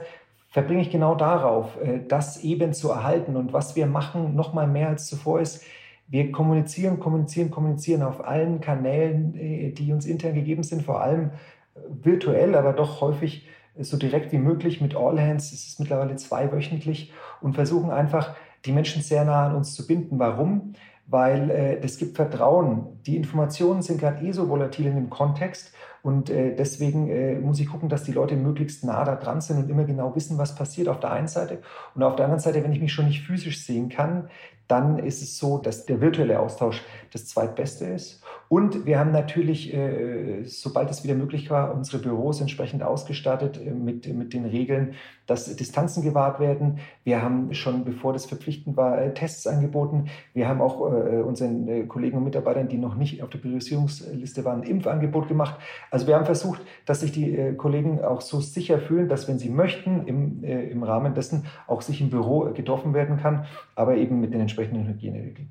verbringe 0.51 0.83
ich 0.83 0.91
genau 0.91 1.15
darauf, 1.15 1.81
äh, 1.83 2.01
das 2.07 2.45
eben 2.45 2.75
zu 2.75 2.91
erhalten. 2.91 3.37
Und 3.37 3.55
was 3.55 3.77
wir 3.77 3.87
machen, 3.87 4.37
noch 4.37 4.53
mal 4.53 4.67
mehr 4.67 4.89
als 4.89 5.07
zuvor 5.07 5.41
ist, 5.41 5.65
wir 6.13 6.31
kommunizieren, 6.31 7.01
kommunizieren, 7.01 7.51
kommunizieren 7.51 8.03
auf 8.03 8.23
allen 8.23 8.61
Kanälen, 8.61 9.35
äh, 9.35 9.71
die 9.73 9.93
uns 9.93 10.05
intern 10.05 10.35
gegeben 10.35 10.63
sind, 10.63 10.83
vor 10.83 11.01
allem 11.01 11.31
äh, 11.75 11.81
virtuell, 12.03 12.55
aber 12.55 12.75
doch 12.75 13.01
häufig 13.01 13.49
so 13.81 13.97
direkt 13.97 14.33
wie 14.33 14.39
möglich 14.39 14.83
mit 14.83 14.95
All 14.95 15.19
Hands. 15.19 15.43
Es 15.43 15.67
ist 15.67 15.81
mittlerweile 15.81 16.15
zweiwöchentlich 16.17 17.11
und 17.41 17.55
versuchen 17.55 17.91
einfach, 17.91 18.37
die 18.67 18.73
Menschen 18.73 19.01
sehr 19.01 19.25
nah 19.25 19.47
an 19.47 19.57
uns 19.57 19.75
zu 19.75 19.87
binden. 19.87 20.19
Warum? 20.19 20.75
Weil 21.13 21.51
äh, 21.51 21.77
es 21.83 21.99
gibt 21.99 22.17
Vertrauen. 22.17 23.01
Die 23.05 23.17
Informationen 23.17 23.83
sind 23.83 24.01
gerade 24.01 24.25
eh 24.25 24.33
so 24.33 24.49
volatil 24.49 24.87
in 24.87 24.95
dem 24.95 25.11
Kontext 25.11 25.73
und 26.03 26.31
äh, 26.31 26.57
deswegen 26.57 27.09
äh, 27.09 27.39
muss 27.39 27.61
ich 27.61 27.69
gucken, 27.69 27.89
dass 27.89 28.03
die 28.03 28.13
Leute 28.13 28.35
möglichst 28.35 28.83
nah 28.83 29.05
da 29.05 29.15
dran 29.15 29.41
sind 29.41 29.59
und 29.59 29.71
immer 29.71 29.85
genau 29.85 30.17
wissen, 30.17 30.37
was 30.37 30.55
passiert 30.55 30.89
auf 30.89 30.99
der 30.99 31.13
einen 31.13 31.29
Seite. 31.29 31.63
Und 31.95 32.03
auf 32.03 32.17
der 32.17 32.25
anderen 32.25 32.41
Seite, 32.41 32.65
wenn 32.65 32.73
ich 32.73 32.81
mich 32.81 32.93
schon 32.93 33.07
nicht 33.07 33.23
physisch 33.23 33.65
sehen 33.65 33.89
kann, 33.89 34.29
dann 34.67 34.99
ist 34.99 35.23
es 35.23 35.39
so, 35.39 35.59
dass 35.59 35.87
der 35.87 36.01
virtuelle 36.01 36.41
Austausch 36.41 36.83
das 37.13 37.27
zweitbeste 37.27 37.85
ist. 37.85 38.22
Und 38.53 38.85
wir 38.85 38.99
haben 38.99 39.13
natürlich, 39.13 39.73
äh, 39.73 40.45
sobald 40.45 40.91
es 40.91 41.03
wieder 41.03 41.15
möglich 41.15 41.49
war, 41.49 41.75
unsere 41.75 42.03
Büros 42.03 42.39
entsprechend 42.43 42.83
ausgestattet 42.83 43.59
äh, 43.59 43.71
mit, 43.71 44.07
mit 44.15 44.35
den 44.35 44.45
Regeln, 44.45 44.93
dass 45.27 45.57
Distanzen 45.57 46.03
gewahrt 46.03 46.39
werden. 46.39 46.79
Wir 47.03 47.23
haben 47.23 47.55
schon, 47.55 47.87
bevor 47.87 48.13
das 48.13 48.27
verpflichtend 48.27 48.77
war, 48.77 49.01
äh, 49.01 49.15
Tests 49.15 49.47
angeboten. 49.47 50.11
Wir 50.35 50.49
haben 50.49 50.61
auch 50.61 50.81
unseren 50.81 51.89
Kollegen 51.89 52.19
und 52.19 52.25
Mitarbeitern, 52.25 52.69
die 52.69 52.77
noch 52.77 52.95
nicht 52.95 53.23
auf 53.23 53.31
der 53.31 53.39
Priorisierungsliste 53.39 54.45
waren, 54.45 54.61
ein 54.61 54.69
Impfangebot 54.69 55.29
gemacht. 55.29 55.59
Also 55.91 56.07
wir 56.07 56.15
haben 56.15 56.27
versucht, 56.27 56.61
dass 56.85 57.01
sich 57.01 57.13
die 57.13 57.55
Kollegen 57.57 58.03
auch 58.03 58.21
so 58.21 58.41
sicher 58.41 58.79
fühlen, 58.81 59.09
dass 59.09 59.29
wenn 59.29 59.39
sie 59.39 59.49
möchten, 59.49 60.07
im, 60.07 60.45
im 60.45 60.83
Rahmen 60.83 61.15
dessen 61.15 61.47
auch 61.67 61.81
sich 61.81 62.03
im 62.03 62.11
Büro 62.11 62.53
getroffen 62.53 62.93
werden 62.93 63.17
kann, 63.17 63.47
aber 63.77 63.97
eben 63.97 64.21
mit 64.21 64.35
den 64.35 64.41
entsprechenden 64.41 64.87
Hygieneregeln. 64.87 65.49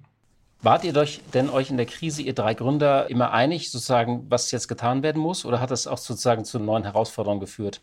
Wart 0.63 0.83
ihr 0.83 0.95
euch 0.95 1.21
denn 1.33 1.49
euch 1.49 1.71
in 1.71 1.77
der 1.77 1.87
Krise, 1.87 2.21
ihr 2.21 2.35
drei 2.35 2.53
Gründer, 2.53 3.09
immer 3.09 3.31
einig, 3.31 3.71
sozusagen, 3.71 4.27
was 4.29 4.51
jetzt 4.51 4.67
getan 4.67 5.01
werden 5.01 5.19
muss? 5.19 5.43
Oder 5.43 5.59
hat 5.59 5.71
das 5.71 5.87
auch 5.87 5.97
sozusagen 5.97 6.45
zu 6.45 6.59
neuen 6.59 6.83
Herausforderungen 6.83 7.39
geführt? 7.39 7.81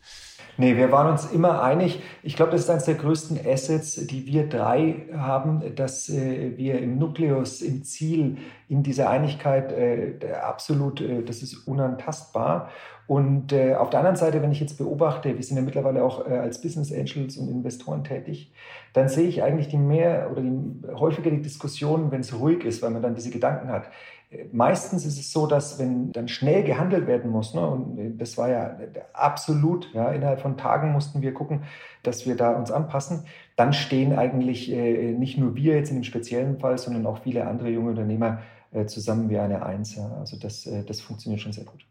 Nee, 0.55 0.77
wir 0.77 0.91
waren 0.91 1.11
uns 1.11 1.25
immer 1.25 1.61
einig. 1.61 2.01
Ich 2.23 2.35
glaube, 2.35 2.51
das 2.51 2.61
ist 2.61 2.69
eines 2.69 2.85
der 2.85 2.95
größten 2.95 3.39
Assets, 3.45 3.95
die 4.07 4.25
wir 4.25 4.47
drei 4.47 5.07
haben, 5.13 5.75
dass 5.75 6.09
äh, 6.09 6.57
wir 6.57 6.79
im 6.79 6.97
Nukleus, 6.97 7.61
im 7.61 7.83
Ziel, 7.83 8.37
in 8.69 8.83
dieser 8.83 9.09
Einigkeit 9.09 9.71
äh, 9.71 10.33
absolut, 10.41 11.01
äh, 11.01 11.23
das 11.23 11.41
ist 11.41 11.67
unantastbar. 11.67 12.69
Und 13.09 13.53
äh, 13.53 13.73
auf 13.73 13.89
der 13.89 14.01
anderen 14.01 14.17
Seite, 14.17 14.43
wenn 14.43 14.51
ich 14.51 14.59
jetzt 14.59 14.77
beobachte, 14.77 15.35
wir 15.35 15.43
sind 15.43 15.57
ja 15.57 15.63
mittlerweile 15.63 16.03
auch 16.03 16.27
äh, 16.27 16.37
als 16.37 16.61
Business 16.61 16.93
Angels 16.93 17.37
und 17.37 17.49
Investoren 17.49 18.03
tätig, 18.03 18.53
dann 18.93 19.09
sehe 19.09 19.27
ich 19.27 19.41
eigentlich 19.41 19.67
die 19.67 19.79
mehr 19.79 20.29
oder 20.31 20.43
die 20.43 20.87
häufiger 20.93 21.31
die 21.31 21.41
Diskussion, 21.41 22.11
wenn 22.11 22.21
es 22.21 22.39
ruhig 22.39 22.63
ist, 22.63 22.83
weil 22.83 22.91
man 22.91 23.01
dann 23.01 23.15
diese 23.15 23.31
Gedanken 23.31 23.69
hat. 23.69 23.85
Meistens 24.51 25.07
ist 25.07 25.19
es 25.19 25.31
so, 25.31 25.47
dass 25.47 25.79
wenn 25.79 26.11
dann 26.11 26.27
schnell 26.27 26.63
gehandelt 26.63 27.07
werden 27.07 27.31
muss, 27.31 27.55
ne, 27.55 27.67
und 27.67 28.19
das 28.19 28.37
war 28.37 28.47
ja 28.47 28.77
absolut, 29.13 29.91
ja, 29.95 30.11
innerhalb 30.11 30.39
von 30.39 30.55
Tagen 30.55 30.91
mussten 30.91 31.23
wir 31.23 31.33
gucken, 31.33 31.63
dass 32.03 32.27
wir 32.27 32.35
da 32.35 32.51
uns 32.51 32.69
anpassen, 32.69 33.23
dann 33.55 33.73
stehen 33.73 34.13
eigentlich 34.13 34.71
äh, 34.71 35.13
nicht 35.13 35.39
nur 35.39 35.55
wir 35.55 35.73
jetzt 35.73 35.89
in 35.89 35.95
dem 35.95 36.03
speziellen 36.03 36.59
Fall, 36.59 36.77
sondern 36.77 37.07
auch 37.07 37.23
viele 37.23 37.47
andere 37.47 37.69
junge 37.69 37.89
Unternehmer 37.89 38.43
äh, 38.71 38.85
zusammen 38.85 39.31
wie 39.31 39.39
eine 39.39 39.65
Eins. 39.65 39.95
Ja. 39.95 40.11
Also 40.19 40.37
das, 40.37 40.67
äh, 40.67 40.83
das 40.83 41.01
funktioniert 41.01 41.41
schon 41.41 41.53
sehr 41.53 41.65
gut. 41.65 41.83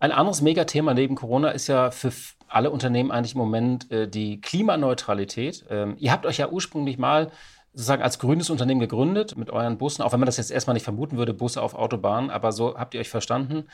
Ein 0.00 0.12
anderes 0.12 0.42
Megathema 0.42 0.94
neben 0.94 1.16
Corona 1.16 1.50
ist 1.50 1.66
ja 1.66 1.90
für 1.90 2.12
alle 2.48 2.70
Unternehmen 2.70 3.10
eigentlich 3.10 3.34
im 3.34 3.38
Moment 3.40 3.90
äh, 3.90 4.08
die 4.08 4.40
Klimaneutralität. 4.40 5.64
Ähm, 5.70 5.96
ihr 5.98 6.12
habt 6.12 6.24
euch 6.24 6.38
ja 6.38 6.48
ursprünglich 6.48 6.98
mal 6.98 7.30
sozusagen 7.72 8.02
als 8.02 8.18
grünes 8.18 8.48
Unternehmen 8.48 8.80
gegründet 8.80 9.36
mit 9.36 9.50
euren 9.50 9.76
Bussen, 9.76 10.02
auch 10.02 10.12
wenn 10.12 10.20
man 10.20 10.26
das 10.26 10.36
jetzt 10.36 10.50
erstmal 10.50 10.74
nicht 10.74 10.84
vermuten 10.84 11.16
würde, 11.16 11.34
Busse 11.34 11.60
auf 11.60 11.74
Autobahnen, 11.74 12.30
aber 12.30 12.52
so 12.52 12.76
habt 12.76 12.94
ihr 12.94 13.00
euch 13.00 13.10
verstanden. 13.10 13.64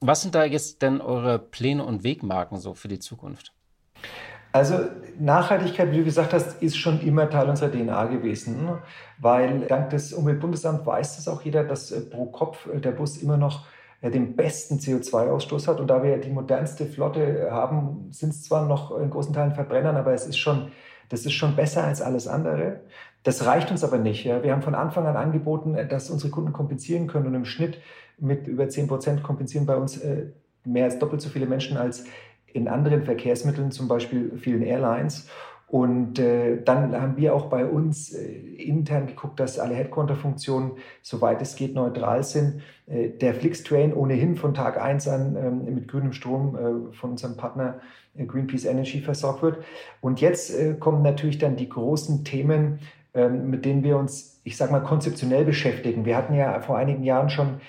Was 0.00 0.22
sind 0.22 0.34
da 0.34 0.44
jetzt 0.44 0.82
denn 0.82 1.00
eure 1.00 1.38
Pläne 1.38 1.84
und 1.84 2.02
Wegmarken 2.02 2.58
so 2.58 2.74
für 2.74 2.88
die 2.88 2.98
Zukunft? 2.98 3.52
Also 4.52 4.78
Nachhaltigkeit, 5.18 5.90
wie 5.92 5.98
du 5.98 6.04
gesagt 6.04 6.32
hast, 6.32 6.62
ist 6.62 6.76
schon 6.76 7.00
immer 7.00 7.28
Teil 7.30 7.48
unserer 7.48 7.70
DNA 7.70 8.04
gewesen, 8.06 8.68
weil 9.18 9.60
dank 9.60 9.90
des 9.90 10.12
Umweltbundesamts 10.12 10.84
weiß 10.84 11.16
das 11.16 11.28
auch 11.28 11.42
jeder, 11.42 11.64
dass 11.64 11.90
äh, 11.90 12.00
pro 12.02 12.26
Kopf 12.26 12.66
äh, 12.66 12.80
der 12.80 12.92
Bus 12.92 13.16
immer 13.16 13.36
noch 13.36 13.64
den 14.10 14.34
besten 14.34 14.78
CO2-Ausstoß 14.78 15.68
hat. 15.68 15.80
Und 15.80 15.88
da 15.88 16.02
wir 16.02 16.18
die 16.18 16.30
modernste 16.30 16.86
Flotte 16.86 17.48
haben, 17.50 18.08
sind 18.10 18.30
es 18.30 18.42
zwar 18.42 18.66
noch 18.66 18.98
in 18.98 19.10
großen 19.10 19.32
Teilen 19.32 19.54
Verbrennern, 19.54 19.96
aber 19.96 20.12
es 20.12 20.26
ist 20.26 20.38
schon, 20.38 20.72
das 21.08 21.24
ist 21.24 21.32
schon 21.32 21.54
besser 21.54 21.84
als 21.84 22.02
alles 22.02 22.26
andere. 22.26 22.80
Das 23.22 23.46
reicht 23.46 23.70
uns 23.70 23.84
aber 23.84 23.98
nicht. 23.98 24.24
Ja. 24.24 24.42
Wir 24.42 24.52
haben 24.52 24.62
von 24.62 24.74
Anfang 24.74 25.06
an 25.06 25.16
angeboten, 25.16 25.76
dass 25.88 26.10
unsere 26.10 26.30
Kunden 26.30 26.52
kompensieren 26.52 27.06
können 27.06 27.26
und 27.26 27.34
im 27.34 27.44
Schnitt 27.44 27.78
mit 28.18 28.48
über 28.48 28.68
10 28.68 28.88
Prozent 28.88 29.22
kompensieren 29.22 29.66
bei 29.66 29.76
uns 29.76 29.98
äh, 29.98 30.26
mehr 30.64 30.84
als 30.84 30.98
doppelt 30.98 31.20
so 31.20 31.28
viele 31.28 31.46
Menschen 31.46 31.76
als 31.76 32.04
in 32.52 32.68
anderen 32.68 33.04
Verkehrsmitteln, 33.04 33.70
zum 33.70 33.88
Beispiel 33.88 34.32
vielen 34.38 34.62
Airlines. 34.62 35.28
Und 35.72 36.18
äh, 36.18 36.62
dann 36.62 36.94
haben 37.00 37.16
wir 37.16 37.34
auch 37.34 37.46
bei 37.46 37.64
uns 37.64 38.12
äh, 38.12 38.30
intern 38.30 39.06
geguckt, 39.06 39.40
dass 39.40 39.58
alle 39.58 39.74
Headquarter-Funktionen, 39.74 40.72
soweit 41.00 41.40
es 41.40 41.56
geht, 41.56 41.74
neutral 41.74 42.22
sind. 42.24 42.60
Äh, 42.86 43.08
der 43.08 43.32
Flixtrain 43.32 43.94
ohnehin 43.94 44.36
von 44.36 44.52
Tag 44.52 44.78
1 44.78 45.08
an 45.08 45.34
ähm, 45.34 45.74
mit 45.74 45.88
grünem 45.88 46.12
Strom 46.12 46.56
äh, 46.56 46.94
von 46.94 47.12
unserem 47.12 47.38
Partner 47.38 47.80
äh, 48.14 48.26
Greenpeace 48.26 48.66
Energy 48.66 49.00
versorgt 49.00 49.42
wird. 49.42 49.64
Und 50.02 50.20
jetzt 50.20 50.54
äh, 50.54 50.74
kommen 50.74 51.00
natürlich 51.00 51.38
dann 51.38 51.56
die 51.56 51.70
großen 51.70 52.22
Themen, 52.22 52.80
ähm, 53.14 53.48
mit 53.48 53.64
denen 53.64 53.82
wir 53.82 53.96
uns, 53.96 54.42
ich 54.44 54.58
sage 54.58 54.72
mal, 54.72 54.80
konzeptionell 54.80 55.46
beschäftigen. 55.46 56.04
Wir 56.04 56.18
hatten 56.18 56.34
ja 56.34 56.60
vor 56.60 56.76
einigen 56.76 57.02
Jahren 57.02 57.30
schon 57.30 57.62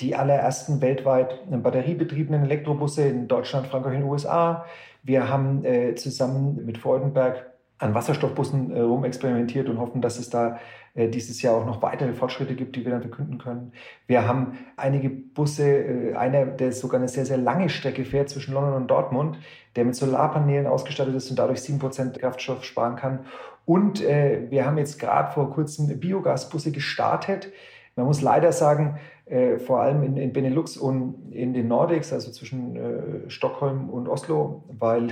die 0.00 0.16
allerersten 0.16 0.80
weltweit 0.80 1.40
batteriebetriebenen 1.62 2.44
Elektrobusse 2.44 3.02
in 3.02 3.28
Deutschland, 3.28 3.66
Frankreich 3.66 3.96
und 3.96 4.00
den 4.00 4.08
USA. 4.08 4.64
Wir 5.02 5.28
haben 5.28 5.62
zusammen 5.96 6.64
mit 6.64 6.78
Freudenberg 6.78 7.49
an 7.80 7.94
Wasserstoffbussen 7.94 8.70
äh, 8.70 8.80
rumexperimentiert 8.80 9.68
und 9.68 9.78
hoffen, 9.78 10.02
dass 10.02 10.18
es 10.18 10.30
da 10.30 10.58
äh, 10.94 11.08
dieses 11.08 11.40
Jahr 11.40 11.54
auch 11.54 11.64
noch 11.64 11.82
weitere 11.82 12.12
Fortschritte 12.12 12.54
gibt, 12.54 12.76
die 12.76 12.84
wir 12.84 12.92
dann 12.92 13.00
verkünden 13.00 13.38
können. 13.38 13.72
Wir 14.06 14.28
haben 14.28 14.58
einige 14.76 15.08
Busse, 15.08 15.66
äh, 15.66 16.14
einer, 16.14 16.44
der 16.46 16.72
sogar 16.72 17.00
eine 17.00 17.08
sehr, 17.08 17.24
sehr 17.24 17.38
lange 17.38 17.70
Strecke 17.70 18.04
fährt 18.04 18.28
zwischen 18.28 18.54
London 18.54 18.74
und 18.74 18.88
Dortmund, 18.88 19.38
der 19.76 19.86
mit 19.86 19.96
Solarpanelen 19.96 20.66
ausgestattet 20.66 21.14
ist 21.14 21.30
und 21.30 21.38
dadurch 21.38 21.60
7% 21.60 22.18
Kraftstoff 22.18 22.64
sparen 22.64 22.96
kann. 22.96 23.20
Und 23.64 24.02
äh, 24.02 24.50
wir 24.50 24.66
haben 24.66 24.76
jetzt 24.78 24.98
gerade 24.98 25.32
vor 25.32 25.50
kurzem 25.50 25.98
Biogasbusse 25.98 26.72
gestartet. 26.72 27.50
Man 27.96 28.06
muss 28.06 28.22
leider 28.22 28.52
sagen, 28.52 28.98
äh, 29.26 29.58
vor 29.58 29.80
allem 29.80 30.02
in, 30.02 30.16
in, 30.16 30.32
Benelux 30.32 30.76
und 30.76 31.32
in 31.32 31.54
den 31.54 31.68
Nordics, 31.68 32.12
also 32.12 32.30
zwischen 32.32 32.76
äh, 32.76 33.30
Stockholm 33.30 33.88
und 33.90 34.08
Oslo, 34.08 34.64
weil 34.78 35.10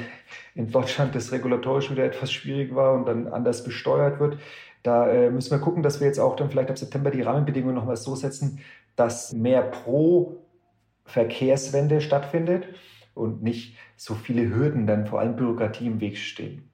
in 0.55 0.71
Deutschland 0.71 1.15
das 1.15 1.31
regulatorisch 1.33 1.91
wieder 1.91 2.05
etwas 2.05 2.33
schwierig 2.33 2.75
war 2.75 2.95
und 2.95 3.07
dann 3.07 3.29
anders 3.29 3.63
besteuert 3.63 4.21
wird. 4.21 4.39
Da 4.83 5.09
äh, 5.09 5.31
müssen 5.31 5.51
wir 5.51 5.59
gucken, 5.59 5.83
dass 5.83 6.01
wir 6.01 6.07
jetzt 6.07 6.19
auch 6.19 6.37
dann 6.37 6.51
vielleicht 6.51 6.71
ab 6.71 6.79
September 6.79 7.11
die 7.11 7.23
Rahmenbedingungen 7.23 7.75
nochmal 7.75 7.97
so 7.97 8.15
setzen, 8.15 8.61
dass 8.97 9.33
mehr 9.33 9.63
pro 9.63 10.37
Verkehrswende 11.05 12.01
stattfindet 12.01 12.69
und 13.15 13.43
nicht 13.43 13.77
so 13.97 14.15
viele 14.15 14.49
Hürden 14.55 14.87
dann 14.87 15.07
vor 15.07 15.21
allem 15.21 15.37
Bürokratie 15.37 15.87
im 15.87 16.01
Weg 16.01 16.17
stehen. 16.17 16.68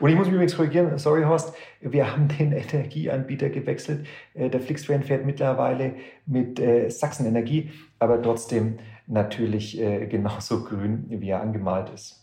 Und 0.00 0.10
ich 0.10 0.16
muss 0.16 0.26
mich 0.26 0.34
übrigens 0.34 0.56
korrigieren, 0.56 0.98
sorry 0.98 1.22
Horst, 1.22 1.54
wir 1.80 2.10
haben 2.10 2.28
den 2.28 2.52
Energieanbieter 2.52 3.50
gewechselt. 3.50 4.06
Äh, 4.34 4.50
der 4.50 4.60
Flixtrain 4.60 5.02
fährt 5.02 5.24
mittlerweile 5.26 5.94
mit 6.26 6.58
äh, 6.58 6.88
Sachsenenergie, 6.90 7.70
aber 7.98 8.20
trotzdem 8.22 8.78
natürlich 9.06 9.80
äh, 9.80 10.06
genauso 10.06 10.64
grün, 10.64 11.06
wie 11.08 11.30
er 11.30 11.40
angemalt 11.40 11.90
ist. 11.90 12.22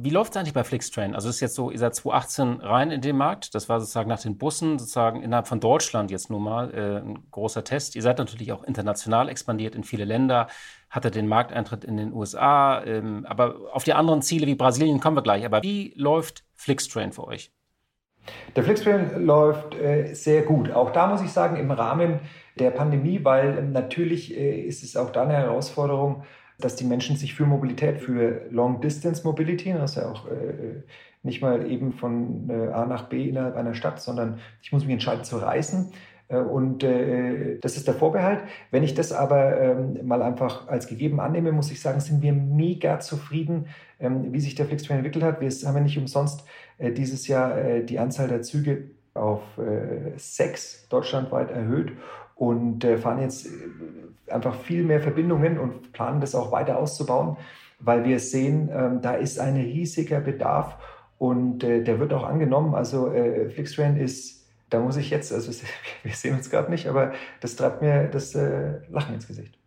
Wie 0.00 0.10
läuft 0.10 0.30
es 0.30 0.36
eigentlich 0.36 0.54
bei 0.54 0.62
Flixtrain? 0.62 1.16
Also 1.16 1.28
es 1.28 1.36
ist 1.36 1.40
jetzt 1.40 1.54
so, 1.56 1.72
ihr 1.72 1.78
seid 1.78 1.92
2018 1.92 2.60
rein 2.60 2.92
in 2.92 3.00
den 3.00 3.16
Markt. 3.16 3.52
Das 3.56 3.68
war 3.68 3.80
sozusagen 3.80 4.08
nach 4.08 4.20
den 4.20 4.38
Bussen, 4.38 4.78
sozusagen 4.78 5.24
innerhalb 5.24 5.48
von 5.48 5.58
Deutschland 5.58 6.12
jetzt 6.12 6.30
nun 6.30 6.44
mal 6.44 6.72
äh, 6.72 6.98
ein 7.00 7.18
großer 7.32 7.64
Test. 7.64 7.96
Ihr 7.96 8.02
seid 8.02 8.18
natürlich 8.18 8.52
auch 8.52 8.62
international 8.62 9.28
expandiert 9.28 9.74
in 9.74 9.82
viele 9.82 10.04
Länder, 10.04 10.46
hattet 10.90 11.14
den 11.14 11.28
Markteintritt 11.28 11.84
in 11.84 11.96
den 11.96 12.12
USA. 12.12 12.82
Ähm, 12.84 13.26
aber 13.26 13.56
auf 13.72 13.84
die 13.84 13.94
anderen 13.94 14.22
Ziele 14.22 14.46
wie 14.46 14.54
Brasilien 14.54 15.00
kommen 15.00 15.16
wir 15.16 15.22
gleich. 15.22 15.44
Aber 15.44 15.62
wie 15.62 15.92
läuft 15.96 16.44
Flixtrain 16.54 17.12
für 17.12 17.26
euch? 17.26 17.52
Der 18.56 18.64
Flixtrain 18.64 19.24
läuft 19.24 19.74
äh, 19.74 20.14
sehr 20.14 20.42
gut. 20.42 20.70
Auch 20.70 20.90
da 20.90 21.06
muss 21.06 21.22
ich 21.22 21.30
sagen, 21.30 21.56
im 21.56 21.70
Rahmen 21.70 22.20
der 22.58 22.70
Pandemie, 22.70 23.20
weil 23.22 23.58
ähm, 23.58 23.72
natürlich 23.72 24.36
äh, 24.36 24.60
ist 24.62 24.82
es 24.82 24.96
auch 24.96 25.10
da 25.10 25.22
eine 25.22 25.34
Herausforderung, 25.34 26.24
dass 26.58 26.76
die 26.76 26.84
Menschen 26.84 27.16
sich 27.16 27.34
für 27.34 27.46
Mobilität, 27.46 28.00
für 28.00 28.46
Long-Distance 28.50 29.22
Mobility, 29.24 29.72
das 29.72 29.92
ist 29.92 29.96
ja 29.98 30.10
auch 30.10 30.26
äh, 30.26 30.82
nicht 31.22 31.40
mal 31.40 31.70
eben 31.70 31.92
von 31.92 32.50
äh, 32.50 32.72
A 32.72 32.84
nach 32.84 33.08
B 33.08 33.28
innerhalb 33.28 33.56
einer 33.56 33.74
Stadt, 33.74 34.00
sondern 34.00 34.40
ich 34.62 34.72
muss 34.72 34.84
mich 34.84 34.92
entscheiden 34.92 35.24
zu 35.24 35.36
reisen. 35.36 35.92
Äh, 36.28 36.38
und 36.38 36.82
äh, 36.84 37.58
das 37.60 37.76
ist 37.76 37.86
der 37.86 37.94
Vorbehalt. 37.94 38.40
Wenn 38.70 38.82
ich 38.82 38.94
das 38.94 39.12
aber 39.12 39.60
ähm, 39.60 40.06
mal 40.06 40.22
einfach 40.22 40.68
als 40.68 40.86
gegeben 40.86 41.20
annehme, 41.20 41.52
muss 41.52 41.70
ich 41.70 41.80
sagen, 41.80 42.00
sind 42.00 42.22
wir 42.22 42.32
mega 42.32 43.00
zufrieden, 43.00 43.66
ähm, 44.00 44.32
wie 44.32 44.40
sich 44.40 44.54
der 44.54 44.66
Flixtrain 44.66 44.98
entwickelt 44.98 45.24
hat. 45.24 45.40
Wir 45.40 45.50
haben 45.50 45.76
ja 45.76 45.82
nicht 45.82 45.98
umsonst 45.98 46.44
äh, 46.78 46.92
dieses 46.92 47.26
Jahr 47.26 47.80
die 47.80 47.98
Anzahl 47.98 48.28
der 48.28 48.42
Züge 48.42 48.84
auf 49.14 49.42
sechs 50.16 50.86
deutschlandweit 50.88 51.50
erhöht 51.50 51.92
und 52.36 52.84
fahren 52.84 53.20
jetzt 53.20 53.48
einfach 54.28 54.54
viel 54.54 54.84
mehr 54.84 55.00
Verbindungen 55.00 55.58
und 55.58 55.92
planen 55.92 56.20
das 56.20 56.36
auch 56.36 56.52
weiter 56.52 56.78
auszubauen, 56.78 57.36
weil 57.80 58.04
wir 58.04 58.20
sehen, 58.20 58.70
ähm, 58.72 59.00
da 59.02 59.14
ist 59.14 59.40
ein 59.40 59.56
riesiger 59.56 60.20
Bedarf 60.20 60.76
und 61.18 61.60
der 61.60 61.98
wird 61.98 62.12
auch 62.12 62.22
angenommen. 62.22 62.76
Also 62.76 63.12
Flixtrain 63.52 63.96
ist, 63.96 64.37
da 64.70 64.80
muss 64.80 64.96
ich 64.96 65.10
jetzt, 65.10 65.32
also 65.32 65.52
wir 66.02 66.14
sehen 66.14 66.34
uns 66.34 66.50
gerade 66.50 66.70
nicht, 66.70 66.86
aber 66.86 67.12
das 67.40 67.56
treibt 67.56 67.82
mir 67.82 68.08
das 68.08 68.34
äh, 68.34 68.80
Lachen 68.88 69.14
ins 69.14 69.26
Gesicht. 69.26 69.58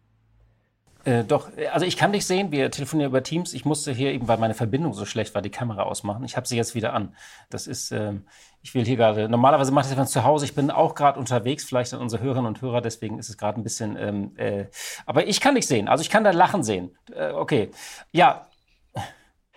Äh, 1.04 1.24
doch, 1.24 1.50
also 1.72 1.86
ich 1.86 1.98
kann 1.98 2.14
dich 2.14 2.28
sehen, 2.28 2.52
wir 2.52 2.70
telefonieren 2.70 3.10
über 3.10 3.24
Teams. 3.24 3.54
Ich 3.54 3.66
musste 3.66 3.92
hier 3.92 4.12
eben, 4.12 4.28
weil 4.28 4.38
meine 4.38 4.54
Verbindung 4.54 4.94
so 4.94 5.06
schlecht 5.06 5.34
war, 5.34 5.42
die 5.42 5.50
Kamera 5.50 5.84
ausmachen. 5.84 6.24
Ich 6.26 6.38
habe 6.38 6.48
sie 6.48 6.56
jetzt 6.56 6.76
wieder 6.76 6.94
an. 6.94 7.16
Das 7.50 7.66
ist, 7.66 7.92
äh, 7.92 8.14
ich 8.62 8.76
will 8.76 8.86
hier 8.86 8.98
gerade, 8.98 9.28
normalerweise 9.28 9.72
mache 9.72 9.86
ich 9.86 9.90
das 9.90 9.98
von 9.98 10.08
zu 10.08 10.24
Hause. 10.24 10.46
Ich 10.46 10.54
bin 10.54 10.70
auch 10.70 10.94
gerade 10.94 11.18
unterwegs, 11.18 11.64
vielleicht 11.64 11.94
an 11.94 12.02
unsere 12.02 12.22
Hörerinnen 12.22 12.46
und 12.46 12.62
Hörer, 12.62 12.82
deswegen 12.82 13.18
ist 13.18 13.30
es 13.30 13.38
gerade 13.38 13.60
ein 13.60 13.64
bisschen, 13.64 13.98
ähm, 13.98 14.34
äh, 14.38 14.66
aber 15.08 15.28
ich 15.28 15.42
kann 15.42 15.56
dich 15.56 15.66
sehen. 15.66 15.88
Also 15.88 16.04
ich 16.04 16.12
kann 16.12 16.24
dein 16.24 16.36
Lachen 16.36 16.64
sehen. 16.64 16.96
Äh, 17.12 17.32
okay, 17.32 17.72
ja. 18.12 18.48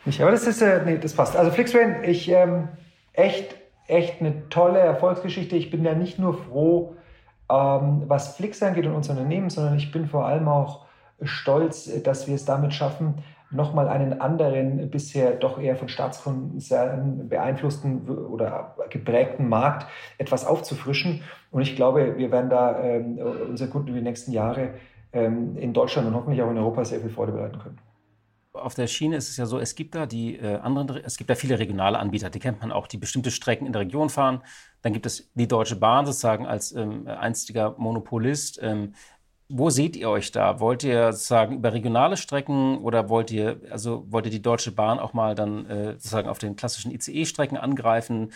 Nicht, 0.07 0.21
aber 0.23 0.31
das 0.31 0.47
ist, 0.47 0.63
äh, 0.63 0.83
nee, 0.85 0.97
das 0.97 1.13
passt. 1.13 1.37
Also 1.37 1.51
Flixtrain, 1.51 2.05
ich, 2.05 2.29
ähm, 2.29 2.69
echt, 3.13 3.55
echt 3.87 4.21
eine 4.21 4.49
tolle 4.49 4.79
Erfolgsgeschichte. 4.79 5.57
Ich 5.57 5.71
bin 5.71 5.85
ja 5.85 5.95
nicht 5.95 6.19
nur 6.19 6.35
froh, 6.35 6.97
ähm, 7.51 8.05
was 8.07 8.37
Flix 8.37 8.63
angeht 8.63 8.87
und 8.87 8.95
unser 8.95 9.13
Unternehmen, 9.13 9.51
sondern 9.51 9.77
ich 9.77 9.93
bin 9.93 10.07
vor 10.07 10.27
allem 10.27 10.49
auch 10.49 10.87
stolz, 11.23 11.91
dass 12.03 12.27
wir 12.27 12.35
es 12.35 12.45
damit 12.45 12.73
schaffen, 12.73 13.23
nochmal 13.51 13.89
einen 13.89 14.21
anderen, 14.21 14.91
bisher 14.91 15.33
doch 15.33 15.61
eher 15.61 15.77
von 15.77 15.89
Staatskonzernen 15.89 17.29
beeinflussten 17.29 18.09
oder 18.09 18.75
geprägten 18.91 19.49
Markt 19.49 19.87
etwas 20.19 20.45
aufzufrischen. 20.45 21.23
Und 21.51 21.63
ich 21.63 21.77
glaube, 21.77 22.19
wir 22.19 22.33
werden 22.33 22.51
da 22.51 22.81
ähm, 22.81 23.19
unseren 23.49 23.71
Kunden 23.71 23.89
über 23.89 23.99
die 23.99 24.05
nächsten 24.05 24.33
Jahre 24.33 24.71
ähm, 25.13 25.57
in 25.57 25.73
Deutschland 25.73 26.09
und 26.09 26.15
hoffentlich 26.15 26.43
auch 26.43 26.51
in 26.51 26.59
Europa 26.59 26.85
sehr 26.85 27.01
viel 27.01 27.11
Freude 27.11 27.33
bereiten 27.33 27.59
können. 27.61 27.79
Auf 28.55 28.75
der 28.75 28.87
Schiene 28.87 29.17
ist 29.17 29.29
es 29.29 29.37
ja 29.37 29.47
so, 29.47 29.59
es 29.59 29.75
gibt 29.75 29.97
da 29.97 30.07
die 30.07 30.37
äh, 30.37 30.57
anderen, 30.59 31.03
es 31.05 31.17
gibt 31.17 31.29
da 31.29 31.35
viele 31.35 31.59
regionale 31.59 31.99
Anbieter, 31.99 32.31
die 32.31 32.39
kennt 32.39 32.61
man 32.61 32.71
auch, 32.71 32.87
die 32.87 32.99
bestimmte 32.99 33.33
Strecken 33.33 33.67
in 33.67 33.73
der 33.73 33.83
Region 33.83 34.11
fahren. 34.11 34.43
Dann 34.83 34.93
gibt 34.93 35.07
es 35.07 35.29
die 35.35 35.49
Deutsche 35.49 35.75
Bahn 35.75 36.07
sozusagen 36.07 36.47
als 36.47 36.71
ähm, 36.71 37.09
einstiger 37.09 37.75
Monopolist. 37.79 38.61
Ähm, 38.63 38.95
wo 39.49 39.71
seht 39.71 39.97
ihr 39.97 40.09
euch 40.09 40.31
da? 40.31 40.61
Wollt 40.61 40.85
ihr 40.85 41.13
sozusagen 41.13 41.57
über 41.57 41.73
regionale 41.73 42.17
Strecken 42.17 42.79
oder 42.79 43.09
wollt 43.09 43.33
ihr, 43.33 43.61
also 43.71 44.07
wollt 44.09 44.27
ihr 44.27 44.31
die 44.31 44.43
Deutsche 44.43 44.71
Bahn 44.71 45.01
auch 45.01 45.15
mal 45.15 45.35
dann 45.35 45.67
äh, 45.67 45.93
sozusagen 45.95 46.29
auf 46.29 46.39
den 46.39 46.55
klassischen 46.55 46.93
ICE-Strecken 46.93 47.57
angreifen? 47.57 48.33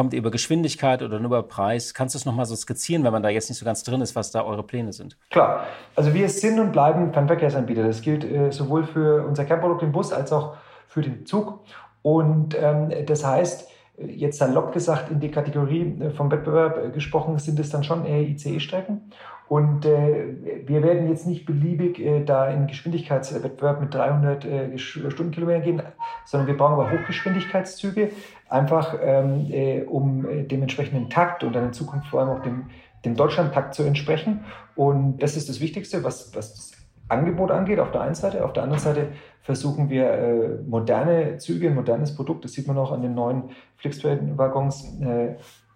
Kommt 0.00 0.14
ihr 0.14 0.18
über 0.20 0.30
Geschwindigkeit 0.30 1.02
oder 1.02 1.18
nur 1.18 1.26
über 1.26 1.42
Preis? 1.42 1.92
Kannst 1.92 2.14
du 2.14 2.18
es 2.18 2.24
nochmal 2.24 2.46
so 2.46 2.56
skizzieren, 2.56 3.04
wenn 3.04 3.12
man 3.12 3.22
da 3.22 3.28
jetzt 3.28 3.50
nicht 3.50 3.58
so 3.58 3.66
ganz 3.66 3.82
drin 3.82 4.00
ist, 4.00 4.16
was 4.16 4.30
da 4.30 4.42
eure 4.42 4.62
Pläne 4.62 4.94
sind? 4.94 5.18
Klar, 5.28 5.66
also 5.94 6.14
wir 6.14 6.26
sind 6.30 6.58
und 6.58 6.72
bleiben 6.72 7.12
Fernverkehrsanbieter. 7.12 7.82
Das 7.86 8.00
gilt 8.00 8.24
äh, 8.24 8.50
sowohl 8.50 8.84
für 8.84 9.26
unser 9.26 9.44
Kernprodukt, 9.44 9.82
den 9.82 9.92
Bus, 9.92 10.10
als 10.14 10.32
auch 10.32 10.56
für 10.88 11.02
den 11.02 11.26
Zug. 11.26 11.60
Und 12.00 12.56
ähm, 12.58 12.90
das 13.04 13.26
heißt, 13.26 13.68
jetzt 13.98 14.38
salopp 14.38 14.72
gesagt, 14.72 15.10
in 15.10 15.20
die 15.20 15.30
Kategorie 15.30 15.94
äh, 16.00 16.08
vom 16.08 16.30
Wettbewerb 16.30 16.82
äh, 16.82 16.88
gesprochen, 16.92 17.38
sind 17.38 17.60
es 17.60 17.68
dann 17.68 17.84
schon 17.84 18.06
eher 18.06 18.22
ICE-Strecken. 18.22 19.12
Und 19.50 19.84
äh, 19.84 20.62
wir 20.64 20.80
werden 20.84 21.08
jetzt 21.08 21.26
nicht 21.26 21.44
beliebig 21.44 21.98
äh, 21.98 22.24
da 22.24 22.48
in 22.50 22.68
Geschwindigkeitswettbewerb 22.68 23.80
mit 23.80 23.92
300 23.92 24.44
äh, 24.44 24.78
Stundenkilometern 24.78 25.62
gehen, 25.62 25.82
sondern 26.24 26.46
wir 26.46 26.56
brauchen 26.56 26.74
aber 26.74 26.92
Hochgeschwindigkeitszüge, 26.92 28.12
einfach 28.48 28.96
ähm, 29.02 29.48
äh, 29.50 29.82
um 29.82 30.24
äh, 30.24 30.44
dem 30.44 30.62
entsprechenden 30.62 31.10
Takt 31.10 31.42
und 31.42 31.52
dann 31.52 31.64
in 31.64 31.72
Zukunft 31.72 32.06
vor 32.06 32.20
allem 32.20 32.28
auch 32.28 32.42
dem, 32.42 32.66
dem 33.04 33.16
Deutschlandtakt 33.16 33.74
zu 33.74 33.82
entsprechen. 33.82 34.44
Und 34.76 35.20
das 35.20 35.36
ist 35.36 35.48
das 35.48 35.60
Wichtigste, 35.60 36.04
was, 36.04 36.32
was 36.32 36.54
das 36.54 36.72
Angebot 37.08 37.50
angeht, 37.50 37.80
auf 37.80 37.90
der 37.90 38.02
einen 38.02 38.14
Seite. 38.14 38.44
Auf 38.44 38.52
der 38.52 38.62
anderen 38.62 38.80
Seite 38.80 39.08
versuchen 39.42 39.90
wir 39.90 40.12
äh, 40.12 40.48
moderne 40.64 41.38
Züge, 41.38 41.66
ein 41.66 41.74
modernes 41.74 42.14
Produkt, 42.14 42.44
das 42.44 42.52
sieht 42.52 42.68
man 42.68 42.78
auch 42.78 42.92
an 42.92 43.02
den 43.02 43.14
neuen 43.14 43.50
Flixtrain-Waggons, 43.78 45.00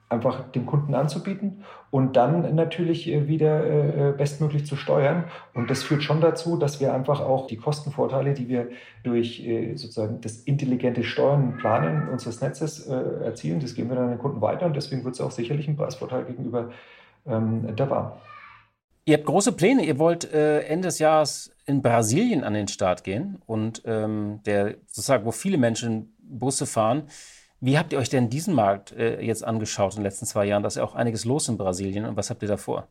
einfach 0.09 0.51
dem 0.53 0.67
Kunden 0.67 0.95
anzubieten 0.95 1.64
und 1.90 2.17
dann 2.17 2.55
natürlich 2.55 3.09
äh, 3.09 3.27
wieder 3.27 4.11
äh, 4.11 4.12
bestmöglich 4.12 4.67
zu 4.67 4.77
steuern. 4.77 5.25
Und 5.55 5.71
das 5.71 5.83
führt 5.83 6.03
schon 6.03 6.21
dazu, 6.21 6.57
dass 6.57 6.81
wir 6.81 6.95
einfach 6.95 7.21
auch 7.21 7.47
die 7.47 7.57
Kostenvorteile, 7.57 8.35
die 8.35 8.49
wir 8.49 8.69
durch 9.03 9.45
äh, 9.47 9.75
sozusagen 9.77 10.21
das 10.21 10.43
intelligente 10.43 11.05
Steuern 11.05 11.45
und 11.45 11.57
Planen 11.59 12.09
unseres 12.09 12.40
Netzes 12.40 12.87
erzielen, 12.87 13.61
das 13.61 13.75
geben 13.75 13.88
wir 13.88 13.97
dann 13.97 14.11
den 14.11 14.19
Kunden 14.19 14.40
weiter 14.40 14.67
und 14.67 14.77
deswegen 14.77 15.05
wird 15.05 15.14
es 15.14 15.21
auch 15.21 15.31
sicherlich 15.31 15.69
ein 15.69 15.77
Preisvorteil 15.77 16.25
gegenüber 16.25 16.71
ähm, 17.27 17.75
der 17.75 17.87
Bahn. 17.87 18.12
Ihr 19.07 19.19
habt 19.19 19.27
große 19.27 19.53
Pläne. 19.53 19.85
Ihr 19.85 19.99
wollt 19.99 20.33
äh, 20.33 20.61
Ende 20.61 20.88
des 20.88 20.99
Jahres 20.99 21.53
in 21.67 21.83
Brasilien 21.83 22.43
an 22.43 22.55
den 22.55 22.69
Start 22.69 23.05
gehen 23.05 23.38
und 23.47 23.83
ähm, 23.85 24.40
der 24.47 24.77
sozusagen, 24.87 25.27
wo 25.27 25.33
viele 25.33 25.59
Menschen 25.59 26.14
Busse 26.19 26.67
fahren. 26.67 27.05
Wie 27.64 27.79
habt 27.79 27.94
ihr 27.94 27.98
euch 27.98 28.11
denn 28.11 28.29
diesen 28.29 28.55
Markt 28.55 28.92
äh, 28.92 29.22
jetzt 29.22 29.42
angeschaut 29.42 29.92
in 29.92 30.00
den 30.00 30.05
letzten 30.05 30.27
zwei 30.27 30.44
Jahren? 30.44 30.62
Da 30.62 30.66
ist 30.66 30.77
ja 30.77 30.85
auch 30.85 30.94
einiges 30.94 31.24
los 31.24 31.48
in 31.48 31.57
Brasilien. 31.57 32.05
Und 32.05 32.14
was 32.14 32.29
habt 32.29 32.42
ihr 32.42 32.48
da 32.48 32.59
vor? 32.59 32.88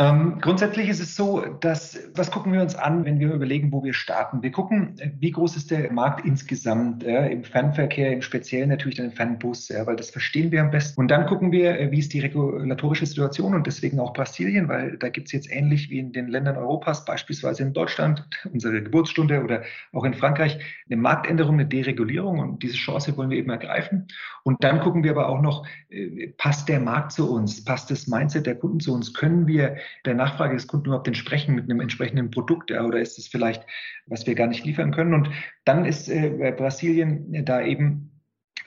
Ähm, 0.00 0.38
grundsätzlich 0.40 0.88
ist 0.88 1.00
es 1.00 1.16
so, 1.16 1.40
dass, 1.40 1.98
was 2.14 2.30
gucken 2.30 2.52
wir 2.52 2.62
uns 2.62 2.76
an, 2.76 3.04
wenn 3.04 3.18
wir 3.18 3.32
überlegen, 3.32 3.72
wo 3.72 3.82
wir 3.82 3.94
starten? 3.94 4.44
Wir 4.44 4.52
gucken, 4.52 4.94
wie 5.18 5.32
groß 5.32 5.56
ist 5.56 5.72
der 5.72 5.92
Markt 5.92 6.24
insgesamt, 6.24 7.02
ja, 7.02 7.26
im 7.26 7.42
Fernverkehr, 7.42 8.12
im 8.12 8.22
Speziellen 8.22 8.68
natürlich 8.68 8.98
dann 8.98 9.06
im 9.06 9.12
Fernbus, 9.12 9.68
ja, 9.70 9.84
weil 9.88 9.96
das 9.96 10.10
verstehen 10.10 10.52
wir 10.52 10.60
am 10.60 10.70
besten. 10.70 11.00
Und 11.00 11.08
dann 11.08 11.26
gucken 11.26 11.50
wir, 11.50 11.80
äh, 11.80 11.90
wie 11.90 11.98
ist 11.98 12.12
die 12.12 12.20
regulatorische 12.20 13.06
Situation 13.06 13.56
und 13.56 13.66
deswegen 13.66 13.98
auch 13.98 14.12
Brasilien, 14.12 14.68
weil 14.68 14.98
da 14.98 15.08
gibt 15.08 15.26
es 15.26 15.32
jetzt 15.32 15.50
ähnlich 15.50 15.90
wie 15.90 15.98
in 15.98 16.12
den 16.12 16.28
Ländern 16.28 16.56
Europas, 16.58 17.04
beispielsweise 17.04 17.64
in 17.64 17.72
Deutschland, 17.72 18.24
unsere 18.52 18.80
Geburtsstunde 18.80 19.42
oder 19.42 19.62
auch 19.92 20.04
in 20.04 20.14
Frankreich, 20.14 20.60
eine 20.86 20.96
Marktänderung, 20.96 21.54
eine 21.54 21.66
Deregulierung 21.66 22.38
und 22.38 22.62
diese 22.62 22.76
Chance 22.76 23.16
wollen 23.16 23.30
wir 23.30 23.38
eben 23.38 23.50
ergreifen. 23.50 24.06
Und 24.44 24.62
dann 24.62 24.78
gucken 24.78 25.02
wir 25.02 25.10
aber 25.10 25.28
auch 25.28 25.42
noch, 25.42 25.66
äh, 25.90 26.28
passt 26.38 26.68
der 26.68 26.78
Markt 26.78 27.10
zu 27.10 27.28
uns, 27.28 27.64
passt 27.64 27.90
das 27.90 28.06
Mindset 28.06 28.46
der 28.46 28.54
Kunden 28.54 28.78
zu 28.78 28.94
uns, 28.94 29.12
können 29.12 29.48
wir 29.48 29.76
der 30.04 30.14
Nachfrage 30.14 30.54
des 30.54 30.66
Kunden 30.66 30.86
überhaupt 30.86 31.08
entsprechen 31.08 31.54
mit 31.54 31.64
einem 31.64 31.80
entsprechenden 31.80 32.30
Produkt 32.30 32.70
ja, 32.70 32.84
oder 32.84 33.00
ist 33.00 33.18
es 33.18 33.28
vielleicht, 33.28 33.64
was 34.06 34.26
wir 34.26 34.34
gar 34.34 34.46
nicht 34.46 34.64
liefern 34.64 34.92
können? 34.92 35.14
Und 35.14 35.30
dann 35.64 35.84
ist 35.84 36.08
äh, 36.08 36.54
Brasilien 36.56 37.44
da 37.44 37.62
eben 37.62 38.08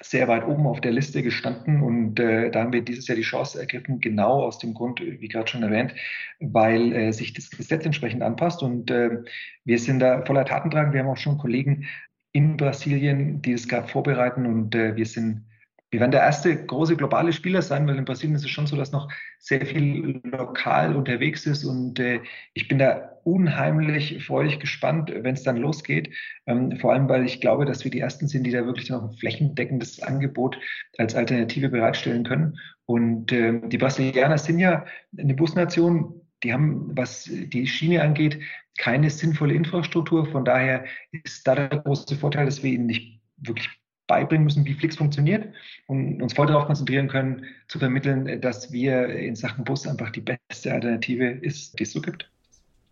sehr 0.01 0.27
weit 0.27 0.45
oben 0.47 0.67
auf 0.67 0.81
der 0.81 0.91
Liste 0.91 1.21
gestanden 1.21 1.81
und 1.81 2.19
äh, 2.19 2.49
da 2.49 2.61
haben 2.61 2.73
wir 2.73 2.81
dieses 2.81 3.07
Jahr 3.07 3.15
die 3.15 3.21
Chance 3.21 3.59
ergriffen, 3.59 3.99
genau 3.99 4.43
aus 4.43 4.57
dem 4.57 4.73
Grund, 4.73 4.99
wie 4.99 5.27
gerade 5.27 5.47
schon 5.47 5.63
erwähnt, 5.63 5.93
weil 6.39 6.93
äh, 6.93 7.11
sich 7.11 7.33
das 7.33 7.49
Gesetz 7.51 7.85
entsprechend 7.85 8.23
anpasst 8.23 8.63
und 8.63 8.89
äh, 8.89 9.19
wir 9.63 9.79
sind 9.79 9.99
da 9.99 10.25
voller 10.25 10.45
Tatendrang. 10.45 10.91
Wir 10.93 11.01
haben 11.01 11.09
auch 11.09 11.17
schon 11.17 11.37
Kollegen 11.37 11.85
in 12.31 12.57
Brasilien, 12.57 13.41
die 13.41 13.51
das 13.53 13.67
gerade 13.67 13.87
vorbereiten 13.87 14.45
und 14.45 14.73
äh, 14.73 14.95
wir 14.95 15.05
sind 15.05 15.45
wir 15.91 15.99
werden 15.99 16.11
der 16.11 16.21
erste 16.21 16.65
große 16.65 16.95
globale 16.95 17.33
Spieler 17.33 17.61
sein, 17.61 17.85
weil 17.85 17.97
in 17.97 18.05
Brasilien 18.05 18.35
ist 18.35 18.45
es 18.45 18.49
schon 18.49 18.65
so, 18.65 18.77
dass 18.77 18.93
noch 18.93 19.11
sehr 19.39 19.65
viel 19.65 20.21
lokal 20.23 20.95
unterwegs 20.95 21.45
ist 21.45 21.65
und 21.65 21.99
äh, 21.99 22.21
ich 22.53 22.69
bin 22.69 22.79
da 22.79 23.11
unheimlich 23.23 24.25
freudig 24.25 24.59
gespannt, 24.59 25.11
wenn 25.13 25.35
es 25.35 25.43
dann 25.43 25.57
losgeht. 25.57 26.09
Ähm, 26.47 26.77
vor 26.77 26.93
allem, 26.93 27.09
weil 27.09 27.25
ich 27.25 27.41
glaube, 27.41 27.65
dass 27.65 27.83
wir 27.83 27.91
die 27.91 27.99
Ersten 27.99 28.29
sind, 28.29 28.45
die 28.45 28.51
da 28.51 28.65
wirklich 28.65 28.89
noch 28.89 29.03
ein 29.03 29.17
flächendeckendes 29.17 30.01
Angebot 30.01 30.57
als 30.97 31.13
Alternative 31.13 31.69
bereitstellen 31.69 32.23
können. 32.23 32.57
Und 32.85 33.31
äh, 33.33 33.59
die 33.67 33.77
Brasilianer 33.77 34.37
sind 34.37 34.59
ja 34.59 34.85
eine 35.17 35.33
Busnation, 35.33 36.21
die 36.43 36.53
haben, 36.53 36.89
was 36.95 37.25
die 37.25 37.67
Schiene 37.67 38.01
angeht, 38.01 38.39
keine 38.77 39.09
sinnvolle 39.09 39.53
Infrastruktur. 39.53 40.25
Von 40.25 40.45
daher 40.45 40.85
ist 41.11 41.45
da 41.45 41.55
der 41.55 41.67
große 41.67 42.15
Vorteil, 42.15 42.45
dass 42.45 42.63
wir 42.63 42.71
ihnen 42.71 42.87
nicht 42.87 43.21
wirklich 43.37 43.69
beibringen 44.11 44.43
müssen, 44.43 44.65
wie 44.65 44.73
Flix 44.73 44.97
funktioniert 44.97 45.47
und 45.87 46.21
uns 46.21 46.33
voll 46.33 46.47
darauf 46.47 46.65
konzentrieren 46.65 47.07
können, 47.07 47.45
zu 47.69 47.79
vermitteln, 47.79 48.41
dass 48.41 48.73
wir 48.73 49.07
in 49.07 49.37
Sachen 49.37 49.63
Bus 49.63 49.87
einfach 49.87 50.09
die 50.09 50.19
beste 50.19 50.73
Alternative 50.73 51.29
ist, 51.29 51.79
die 51.79 51.83
es 51.83 51.93
so 51.93 52.01
gibt. 52.01 52.29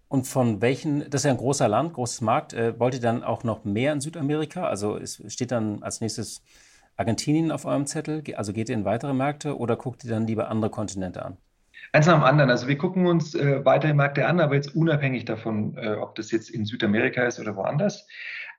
Und 0.07 0.27
von 0.27 0.61
welchen, 0.61 1.09
das 1.09 1.21
ist 1.21 1.25
ja 1.25 1.31
ein 1.31 1.37
großer 1.37 1.67
Land, 1.67 1.93
großes 1.93 2.21
Markt, 2.21 2.53
äh, 2.53 2.79
wollt 2.79 2.93
ihr 2.93 3.01
dann 3.01 3.21
auch 3.21 3.43
noch 3.43 3.65
mehr 3.65 3.91
in 3.91 3.99
Südamerika? 3.99 4.63
Also 4.63 4.95
es 4.95 5.21
steht 5.27 5.51
dann 5.51 5.83
als 5.83 5.99
nächstes 5.99 6.41
Argentinien 6.95 7.51
auf 7.51 7.65
eurem 7.65 7.85
Zettel? 7.85 8.23
Also 8.35 8.53
geht 8.53 8.69
ihr 8.69 8.75
in 8.75 8.85
weitere 8.85 9.13
Märkte 9.13 9.57
oder 9.57 9.75
guckt 9.75 10.05
ihr 10.05 10.09
dann 10.09 10.25
lieber 10.25 10.49
andere 10.49 10.71
Kontinente 10.71 11.25
an? 11.25 11.37
Eins 11.91 12.05
nach 12.05 12.15
dem 12.15 12.23
anderen. 12.23 12.49
Also 12.49 12.67
wir 12.67 12.77
gucken 12.77 13.07
uns 13.07 13.35
äh, 13.35 13.65
weitere 13.65 13.93
Märkte 13.93 14.25
an, 14.25 14.39
aber 14.39 14.55
jetzt 14.55 14.73
unabhängig 14.73 15.25
davon, 15.25 15.75
äh, 15.77 15.95
ob 15.95 16.15
das 16.15 16.31
jetzt 16.31 16.49
in 16.49 16.65
Südamerika 16.65 17.23
ist 17.25 17.39
oder 17.39 17.55
woanders. 17.55 18.07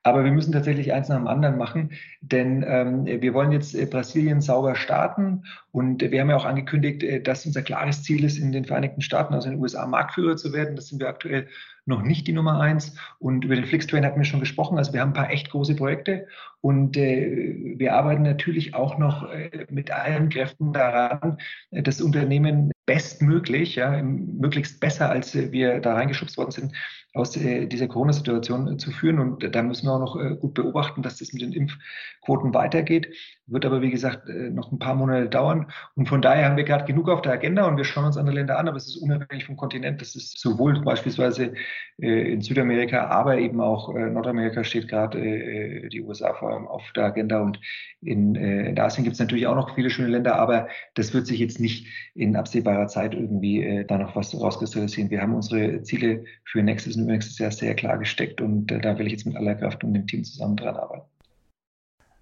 Aber 0.03 0.25
wir 0.25 0.33
müssen 0.33 0.53
tatsächlich 0.53 0.93
eins 0.93 1.09
nach 1.09 1.17
dem 1.17 1.27
anderen 1.27 1.59
machen, 1.59 1.91
denn 2.23 2.65
ähm, 2.67 3.05
wir 3.05 3.35
wollen 3.35 3.53
jetzt 3.53 3.75
äh, 3.75 3.85
Brasilien 3.85 4.41
sauber 4.41 4.75
starten 4.75 5.45
und 5.73 6.01
wir 6.01 6.21
haben 6.21 6.31
ja 6.31 6.37
auch 6.37 6.47
angekündigt, 6.47 7.03
äh, 7.03 7.21
dass 7.21 7.45
unser 7.45 7.63
klares 7.63 8.03
Ziel 8.03 8.25
ist, 8.25 8.39
in 8.39 8.53
den 8.53 8.65
Vereinigten 8.65 9.03
Staaten, 9.03 9.35
also 9.35 9.49
in 9.49 9.57
den 9.57 9.63
USA, 9.63 9.87
Marktführer 9.87 10.37
zu 10.37 10.55
werden. 10.55 10.75
Das 10.75 10.89
sind 10.89 11.01
wir 11.01 11.09
aktuell 11.09 11.49
noch 11.85 12.03
nicht 12.03 12.27
die 12.27 12.33
Nummer 12.33 12.61
eins. 12.61 12.97
Und 13.19 13.45
über 13.45 13.57
den 13.57 13.67
Flixtrain 13.67 14.05
hatten 14.07 14.19
wir 14.19 14.25
schon 14.25 14.41
gesprochen. 14.41 14.79
Also 14.79 14.95
wir 14.95 15.01
haben 15.01 15.11
ein 15.11 15.15
paar 15.15 15.31
echt 15.31 15.51
große 15.51 15.77
Projekte 15.77 16.27
und 16.63 16.97
äh, 16.97 17.75
wir 17.77 17.95
arbeiten 17.95 18.23
natürlich 18.23 18.75
auch 18.75 18.99
noch 18.99 19.31
äh, 19.31 19.67
mit 19.71 19.91
allen 19.91 20.31
Kräften 20.31 20.73
daran, 20.73 21.39
äh, 21.71 21.83
das 21.83 22.01
Unternehmen 22.01 22.71
bestmöglich, 22.87 23.77
ja, 23.77 24.03
möglichst 24.03 24.81
besser, 24.81 25.11
als 25.11 25.35
wir 25.35 25.81
da 25.81 25.95
reingeschubst 25.95 26.37
worden 26.37 26.51
sind, 26.51 26.73
aus 27.13 27.37
äh, 27.37 27.67
dieser 27.67 27.89
Corona-Situation 27.89 28.75
äh, 28.75 28.77
zu 28.77 28.93
führen. 28.93 29.19
Und 29.19 29.55
da 29.55 29.63
müssen 29.63 29.87
wir 29.87 29.93
auch 29.93 30.01
noch 30.01 30.17
äh, 30.17 30.37
gut 30.37 30.55
beobachten, 30.55 31.03
dass 31.03 31.19
das 31.19 31.33
mit 31.33 31.43
den 31.43 31.53
Impfquoten 31.53 32.55
weitergeht. 32.55 33.09
Wird 33.47 33.67
aber, 33.67 33.83
wie 33.83 33.91
gesagt, 33.91 34.29
noch 34.29 34.71
ein 34.71 34.79
paar 34.79 34.95
Monate 34.95 35.29
dauern. 35.29 35.73
Und 35.97 36.09
von 36.09 36.23
daher 36.23 36.45
haben 36.45 36.57
wir 36.57 36.63
gerade 36.63 36.85
genug 36.85 37.09
auf 37.09 37.21
der 37.21 37.33
Agenda 37.33 37.67
und 37.67 37.77
wir 37.77 37.85
schauen 37.85 38.05
uns 38.05 38.17
andere 38.17 38.37
Länder 38.37 38.57
an, 38.61 38.69
aber 38.69 38.77
es 38.77 38.87
ist 38.87 38.99
unabhängig 38.99 39.45
vom 39.45 39.57
Kontinent. 39.57 40.01
Das 40.01 40.15
ist 40.15 40.39
sowohl 40.39 40.81
beispielsweise 40.83 41.55
in 41.97 42.41
Südamerika, 42.43 43.09
aber 43.09 43.39
eben 43.39 43.61
auch 43.61 43.93
Nordamerika 43.93 44.63
steht 44.63 44.87
gerade 44.87 45.89
die 45.89 46.01
USA 46.01 46.33
vor 46.35 46.53
allem 46.53 46.69
auf 46.69 46.93
der 46.95 47.07
Agenda. 47.07 47.41
Und 47.41 47.59
in, 48.03 48.37
in 48.37 48.79
Asien 48.79 49.03
gibt 49.03 49.15
es 49.15 49.21
natürlich 49.21 49.49
auch 49.49 49.57
noch 49.57 49.75
viele 49.75 49.91
schöne 49.91 50.11
Länder, 50.11 50.37
aber 50.37 50.69
das 50.95 51.13
wird 51.13 51.27
sich 51.27 51.41
jetzt 51.41 51.59
nicht 51.59 51.89
in 52.15 52.37
absehbarer 52.37 52.87
Zeit 52.87 53.15
irgendwie 53.15 53.85
da 53.89 53.99
noch 53.99 54.15
was 54.15 54.33
rauskristallisieren. 54.33 55.11
Wir 55.11 55.23
haben 55.23 55.35
unsere 55.35 55.83
Ziele 55.83 56.25
für 56.45 56.63
nächstes 56.63 56.97
und 57.01 57.07
nächstes 57.07 57.39
Jahr 57.39 57.51
sehr 57.51 57.75
klar 57.75 57.99
gesteckt 57.99 58.41
und 58.41 58.71
äh, 58.71 58.81
da 58.81 58.99
will 58.99 59.07
ich 59.07 59.13
jetzt 59.13 59.27
mit 59.27 59.37
aller 59.37 59.55
Kraft 59.55 59.83
und 59.85 59.95
dem 59.95 60.07
Team 60.07 60.25
zusammen 60.25 60.57
dran 60.57 60.77
arbeiten. 60.77 61.07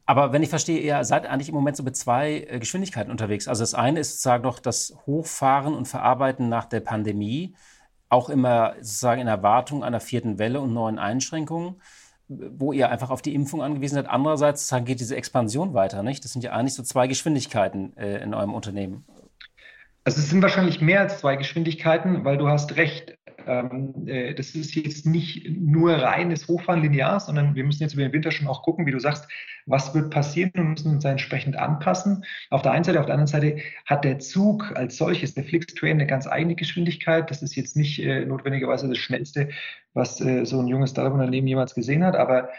Aber 0.06 0.32
wenn 0.32 0.42
ich 0.42 0.48
verstehe, 0.48 0.80
ihr 0.80 1.04
seid 1.04 1.26
eigentlich 1.26 1.50
im 1.50 1.54
Moment 1.54 1.76
so 1.76 1.82
mit 1.82 1.94
zwei 1.94 2.46
äh, 2.48 2.58
Geschwindigkeiten 2.58 3.10
unterwegs. 3.10 3.46
Also 3.46 3.62
das 3.62 3.74
eine 3.74 4.00
ist 4.00 4.12
sozusagen 4.12 4.42
noch 4.42 4.58
das 4.58 4.96
Hochfahren 5.06 5.74
und 5.74 5.86
Verarbeiten 5.86 6.48
nach 6.48 6.64
der 6.64 6.80
Pandemie, 6.80 7.54
auch 8.08 8.30
immer 8.30 8.74
sozusagen 8.80 9.20
in 9.20 9.26
Erwartung 9.26 9.84
einer 9.84 10.00
vierten 10.00 10.38
Welle 10.38 10.60
und 10.60 10.72
neuen 10.72 10.98
Einschränkungen, 10.98 11.82
wo 12.28 12.72
ihr 12.72 12.90
einfach 12.90 13.10
auf 13.10 13.20
die 13.20 13.34
Impfung 13.34 13.62
angewiesen 13.62 13.96
seid. 13.96 14.08
Andererseits 14.08 14.62
sozusagen 14.62 14.86
geht 14.86 15.00
diese 15.00 15.14
Expansion 15.14 15.74
weiter, 15.74 16.02
nicht? 16.02 16.24
Das 16.24 16.32
sind 16.32 16.42
ja 16.42 16.52
eigentlich 16.52 16.74
so 16.74 16.82
zwei 16.82 17.06
Geschwindigkeiten 17.06 17.94
äh, 17.98 18.22
in 18.22 18.32
eurem 18.32 18.54
Unternehmen. 18.54 19.04
Also 20.04 20.20
es 20.20 20.30
sind 20.30 20.40
wahrscheinlich 20.40 20.80
mehr 20.80 21.00
als 21.00 21.18
zwei 21.18 21.36
Geschwindigkeiten, 21.36 22.24
weil 22.24 22.38
du 22.38 22.48
hast 22.48 22.76
recht. 22.76 23.18
Ähm, 23.48 24.06
äh, 24.06 24.34
das 24.34 24.54
ist 24.54 24.74
jetzt 24.74 25.06
nicht 25.06 25.48
nur 25.48 25.94
reines 25.94 26.46
Hochfahren 26.46 26.82
linear, 26.82 27.18
sondern 27.18 27.54
wir 27.54 27.64
müssen 27.64 27.82
jetzt 27.82 27.94
über 27.94 28.02
den 28.02 28.12
Winter 28.12 28.30
schon 28.30 28.46
auch 28.46 28.62
gucken, 28.62 28.86
wie 28.86 28.90
du 28.90 29.00
sagst, 29.00 29.26
was 29.66 29.94
wird 29.94 30.10
passieren 30.10 30.52
und 30.56 30.68
müssen 30.70 30.92
uns 30.92 31.04
entsprechend 31.04 31.56
anpassen. 31.56 32.24
Auf 32.50 32.62
der 32.62 32.72
einen 32.72 32.84
Seite, 32.84 33.00
auf 33.00 33.06
der 33.06 33.14
anderen 33.14 33.26
Seite 33.26 33.58
hat 33.86 34.04
der 34.04 34.18
Zug 34.18 34.76
als 34.76 34.98
solches, 34.98 35.34
der 35.34 35.44
Flixtrain, 35.44 35.92
eine 35.92 36.06
ganz 36.06 36.26
eigene 36.26 36.54
Geschwindigkeit. 36.54 37.30
Das 37.30 37.42
ist 37.42 37.56
jetzt 37.56 37.76
nicht 37.76 37.98
äh, 37.98 38.26
notwendigerweise 38.26 38.88
das 38.88 38.98
Schnellste, 38.98 39.48
was 39.94 40.20
äh, 40.20 40.44
so 40.44 40.60
ein 40.60 40.68
junges 40.68 40.90
Startup-Unternehmen 40.90 41.48
jemals 41.48 41.74
gesehen 41.74 42.04
hat, 42.04 42.16
aber 42.16 42.50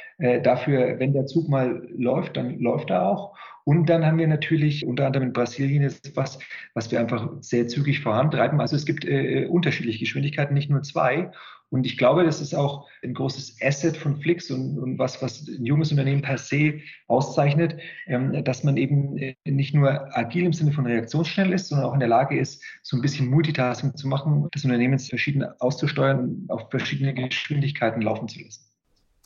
dafür, 0.44 1.00
wenn 1.00 1.14
der 1.14 1.28
Zug 1.28 1.48
mal 1.48 1.88
läuft, 1.96 2.36
dann 2.36 2.60
läuft 2.60 2.90
er 2.90 3.06
auch. 3.06 3.38
Und 3.70 3.88
dann 3.88 4.04
haben 4.04 4.18
wir 4.18 4.26
natürlich 4.26 4.84
unter 4.84 5.06
anderem 5.06 5.28
in 5.28 5.34
Brasilien 5.34 5.84
jetzt 5.84 6.16
was, 6.16 6.40
was 6.74 6.90
wir 6.90 7.00
einfach 7.00 7.30
sehr 7.42 7.68
zügig 7.68 8.00
vorantreiben. 8.00 8.60
Also 8.60 8.76
es 8.76 8.84
gibt 8.84 9.06
äh, 9.06 9.46
unterschiedliche 9.46 10.00
Geschwindigkeiten, 10.00 10.56
nicht 10.56 10.72
nur 10.72 10.82
zwei. 10.82 11.30
Und 11.70 11.86
ich 11.86 11.96
glaube, 11.96 12.24
das 12.24 12.42
ist 12.42 12.56
auch 12.56 12.88
ein 13.04 13.14
großes 13.14 13.58
Asset 13.62 13.96
von 13.96 14.20
Flix 14.20 14.50
und, 14.50 14.80
und 14.80 14.98
was, 14.98 15.22
was 15.22 15.48
ein 15.48 15.64
junges 15.64 15.92
Unternehmen 15.92 16.24
per 16.24 16.40
se 16.40 16.80
auszeichnet, 17.06 17.78
ähm, 18.08 18.44
dass 18.44 18.64
man 18.64 18.76
eben 18.76 19.16
äh, 19.20 19.36
nicht 19.46 19.76
nur 19.76 20.18
agil 20.18 20.46
im 20.46 20.54
Sinne 20.54 20.72
von 20.72 20.88
reaktionsschnell 20.88 21.54
ist, 21.54 21.68
sondern 21.68 21.90
auch 21.90 21.94
in 21.94 22.00
der 22.00 22.10
Lage 22.10 22.40
ist, 22.40 22.64
so 22.82 22.98
ein 22.98 23.04
bisschen 23.04 23.30
Multitasking 23.30 23.96
zu 23.96 24.08
machen, 24.08 24.48
das 24.52 24.66
Unternehmen 24.66 24.98
verschieden 24.98 25.46
auszusteuern 25.60 26.46
auf 26.48 26.72
verschiedene 26.72 27.14
Geschwindigkeiten 27.14 28.02
laufen 28.02 28.28
zu 28.30 28.40
lassen. 28.40 28.66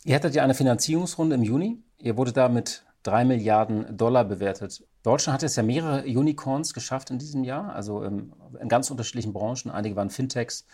Ihr 0.04 0.16
hattet 0.16 0.36
ja 0.36 0.44
eine 0.44 0.54
Finanzierungsrunde 0.54 1.38
im 1.38 1.44
Juni. 1.44 1.78
Ihr 1.98 2.18
wurde 2.18 2.34
da 2.34 2.50
mit 2.50 2.84
drei 3.04 3.26
Milliarden 3.26 3.96
Dollar 3.98 4.24
bewertet. 4.24 4.86
Deutschland 5.04 5.36
hat 5.36 5.42
jetzt 5.42 5.58
ja 5.58 5.64
mehrere 5.64 6.04
Unicorns 6.04 6.74
geschafft 6.74 7.10
in 7.10 7.20
diesem 7.20 7.44
Jahr, 7.44 7.74
also 7.74 8.04
in, 8.04 8.34
in 8.60 8.70
ganz 8.70 8.90
unterschiedlichen 8.90 9.34
Branchen. 9.34 9.70
Einige 9.70 9.96
waren 9.96 10.10
Fintechs, 10.10 10.66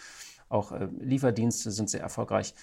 auch 0.47 0.71
äh, 0.71 0.87
Lieferdienste 0.99 1.71
sind 1.71 1.89
sehr 1.89 2.01
erfolgreich. 2.01 2.53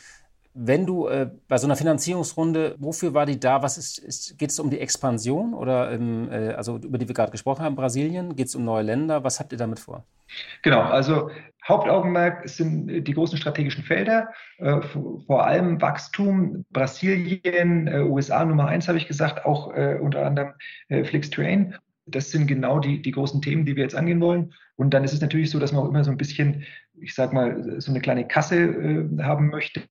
Wenn 0.59 0.87
du 0.87 1.07
äh, 1.07 1.31
bei 1.49 1.59
so 1.59 1.67
einer 1.67 1.77
Finanzierungsrunde, 1.77 2.77
wofür 2.79 3.13
war 3.13 3.27
die 3.27 3.39
da? 3.39 3.63
Was 3.63 3.77
ist, 3.77 3.99
ist 3.99 4.39
geht 4.39 4.51
es 4.51 4.59
um 4.59 4.71
die 4.71 4.81
Expansion 4.81 5.53
oder 5.53 5.93
ähm, 5.93 6.29
äh, 6.31 6.55
also 6.55 6.79
über 6.79 6.97
die 6.97 7.07
wir 7.07 7.15
gerade 7.15 7.31
gesprochen 7.31 7.63
haben, 7.63 7.77
Brasilien? 7.77 8.37
Geht 8.37 8.49
es 8.49 8.55
um 8.55 8.65
neue 8.65 8.83
Länder? 8.83 9.23
Was 9.23 9.39
habt 9.39 9.53
ihr 9.53 9.59
damit 9.59 9.79
vor? 9.79 10.05
Genau, 10.63 10.81
also 10.81 11.31
Hauptaugenmerk 11.69 12.49
sind 12.49 13.05
die 13.05 13.13
großen 13.13 13.39
strategischen 13.39 13.85
Felder, 13.85 14.29
äh, 14.59 14.81
vor 15.27 15.47
allem 15.47 15.81
Wachstum, 15.81 16.65
Brasilien, 16.71 17.89
äh, 17.89 18.01
USA 18.01 18.45
Nummer 18.45 18.69
eins 18.69 18.89
habe 18.89 18.99
ich 18.99 19.09
gesagt, 19.09 19.45
auch 19.45 19.75
äh, 19.75 19.99
unter 20.01 20.25
anderem 20.25 20.53
äh, 20.89 21.05
Flixtrain. 21.05 21.75
Das 22.07 22.31
sind 22.31 22.47
genau 22.47 22.79
die, 22.79 23.03
die 23.03 23.11
großen 23.11 23.43
Themen, 23.43 23.67
die 23.67 23.75
wir 23.75 23.83
jetzt 23.83 23.97
angehen 23.97 24.21
wollen. 24.21 24.55
Und 24.77 24.95
dann 24.95 25.03
ist 25.03 25.13
es 25.13 25.21
natürlich 25.21 25.51
so, 25.51 25.59
dass 25.59 25.73
man 25.73 25.83
auch 25.83 25.89
immer 25.89 26.05
so 26.05 26.13
ein 26.13 26.17
bisschen, 26.17 26.65
ich 27.01 27.15
sag 27.15 27.33
mal, 27.33 27.81
so 27.81 27.91
eine 27.91 28.01
kleine 28.01 28.27
Kasse 28.27 28.57
äh, 28.57 29.23
haben 29.23 29.51
möchte. 29.51 29.83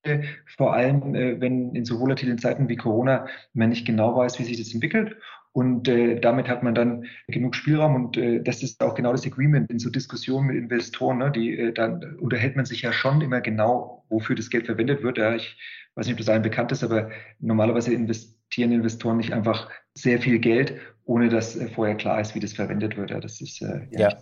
Vor 0.58 0.74
allem, 0.74 1.16
äh, 1.16 1.40
wenn 1.40 1.74
in 1.76 1.86
so 1.86 2.00
volatilen 2.00 2.38
Zeiten 2.38 2.70
wie 2.70 2.76
Corona 2.76 3.28
man 3.54 3.70
nicht 3.70 3.86
genau 3.86 4.16
weiß, 4.16 4.40
wie 4.40 4.44
sich 4.44 4.58
das 4.58 4.74
entwickelt. 4.74 5.16
Und 5.56 5.88
äh, 5.88 6.20
damit 6.20 6.50
hat 6.50 6.64
man 6.64 6.76
dann 6.76 7.06
genug 7.28 7.56
Spielraum 7.56 7.96
und 7.96 8.18
äh, 8.18 8.44
das 8.44 8.62
ist 8.62 8.84
auch 8.84 8.94
genau 8.94 9.14
das 9.14 9.26
Agreement 9.26 9.72
in 9.72 9.80
so 9.80 9.90
Diskussionen 9.90 10.48
mit 10.48 10.58
Investoren. 10.58 11.20
Ne? 11.20 11.32
Die, 11.32 11.58
äh, 11.58 11.72
dann 11.72 12.18
unterhält 12.18 12.58
man 12.58 12.66
sich 12.66 12.82
ja 12.82 12.92
schon 12.92 13.22
immer 13.22 13.40
genau, 13.40 14.04
wofür 14.10 14.36
das 14.36 14.50
Geld 14.50 14.66
verwendet 14.66 15.02
wird. 15.02 15.18
Ja, 15.18 15.34
ich 15.34 15.58
weiß 15.96 16.08
nicht, 16.08 16.16
ob 16.16 16.18
das 16.18 16.28
allen 16.28 16.42
bekannt 16.42 16.74
ist, 16.74 16.84
aber 16.84 17.10
normalerweise 17.40 17.94
investieren 17.94 18.74
Investoren 18.74 19.16
nicht 19.16 19.32
einfach 19.32 19.70
sehr 19.94 20.20
viel 20.20 20.40
Geld, 20.40 20.76
ohne 21.06 21.30
dass 21.30 21.56
äh, 21.56 21.70
vorher 21.70 21.96
klar 21.96 22.20
ist, 22.20 22.36
wie 22.36 22.42
das 22.42 22.52
verwendet 22.52 22.98
wird. 22.98 23.12
Ja, 23.12 23.22
das 23.22 23.40
ist 23.40 23.62
äh, 23.62 23.88
ja. 23.92 24.10
ja. 24.10 24.18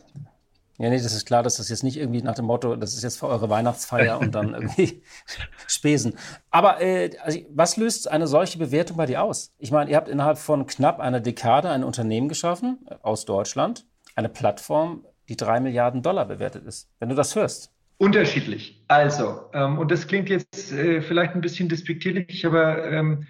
Ja, 0.80 0.90
nee, 0.90 0.98
das 0.98 1.14
ist 1.14 1.26
klar, 1.26 1.44
dass 1.44 1.58
das 1.58 1.70
jetzt 1.70 1.84
nicht 1.84 1.98
irgendwie 1.98 2.24
nach 2.24 2.34
dem 2.34 2.46
Motto, 2.46 2.76
das 2.76 2.96
ist 2.96 3.04
jetzt 3.04 3.20
für 3.20 3.28
eure 3.28 3.50
Weihnachtsfeier 3.50 4.20
und 4.20 4.34
dann 4.34 4.54
irgendwie 4.54 5.04
Spesen. 5.68 6.16
Aber 6.50 6.82
äh, 6.82 7.12
also, 7.22 7.40
was 7.50 7.78
löst 7.78 8.10
eine 8.10 8.28
solche 8.28 8.58
Bewertung 8.58 8.98
bei 8.98 9.06
dir 9.06 9.22
aus? 9.22 9.54
Ich 9.60 9.72
meine, 9.72 9.92
ihr 9.92 9.98
habt 9.98 10.10
innerhalb 10.10 10.40
von 10.40 10.66
knapp 10.66 11.00
einer 11.00 11.20
Dekade 11.20 11.70
ein 11.70 11.84
Unternehmen 11.84 12.28
geschaffen 12.28 12.80
äh, 12.90 12.96
aus 13.04 13.26
Deutschland, 13.26 13.86
eine 14.16 14.30
Plattform, 14.30 15.06
die 15.30 15.38
drei 15.38 15.60
Milliarden 15.60 16.02
Dollar 16.02 16.26
bewertet 16.26 16.66
ist. 16.66 16.90
Wenn 17.00 17.10
du 17.10 17.16
das 17.16 17.36
hörst. 17.36 17.72
Unterschiedlich. 17.98 18.84
Also, 18.88 19.42
ähm, 19.54 19.78
und 19.78 19.92
das 19.92 20.08
klingt 20.08 20.28
jetzt 20.28 20.72
äh, 20.72 21.02
vielleicht 21.02 21.36
ein 21.36 21.42
bisschen 21.42 21.70
despektierlich, 21.70 22.46
aber 22.46 22.92
ähm, 22.92 23.28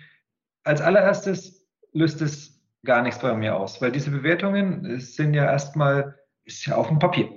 als 0.63 0.79
allererstes 0.79 1.67
löst 1.91 2.21
es 2.21 2.61
gar 2.85 3.01
nichts 3.01 3.19
bei 3.19 3.33
mir 3.35 3.55
aus, 3.55 3.81
weil 3.81 3.91
diese 3.91 4.11
Bewertungen 4.11 4.99
sind 4.99 5.33
ja 5.33 5.45
erstmal 5.45 6.15
ist 6.45 6.65
ja 6.65 6.75
auf 6.75 6.87
dem 6.87 6.99
Papier. 6.99 7.29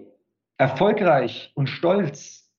Erfolgreich 0.59 1.53
und 1.55 1.69
stolz 1.69 2.51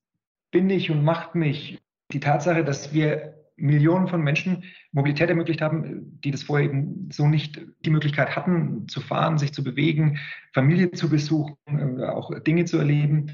bin 0.51 0.69
ich 0.69 0.91
und 0.91 1.03
macht 1.03 1.35
mich 1.35 1.79
die 2.11 2.19
Tatsache, 2.19 2.63
dass 2.63 2.93
wir 2.93 3.33
Millionen 3.57 4.07
von 4.07 4.21
Menschen 4.21 4.63
Mobilität 4.91 5.29
ermöglicht 5.29 5.61
haben, 5.61 6.19
die 6.23 6.31
das 6.31 6.43
vorher 6.43 6.69
eben 6.69 7.09
so 7.11 7.27
nicht 7.27 7.59
die 7.83 7.89
Möglichkeit 7.89 8.35
hatten, 8.35 8.87
zu 8.87 9.01
fahren, 9.01 9.39
sich 9.39 9.51
zu 9.51 9.63
bewegen, 9.63 10.19
Familie 10.53 10.91
zu 10.91 11.09
besuchen, 11.09 11.57
äh, 11.67 12.05
auch 12.05 12.31
Dinge 12.41 12.65
zu 12.65 12.77
erleben. 12.77 13.31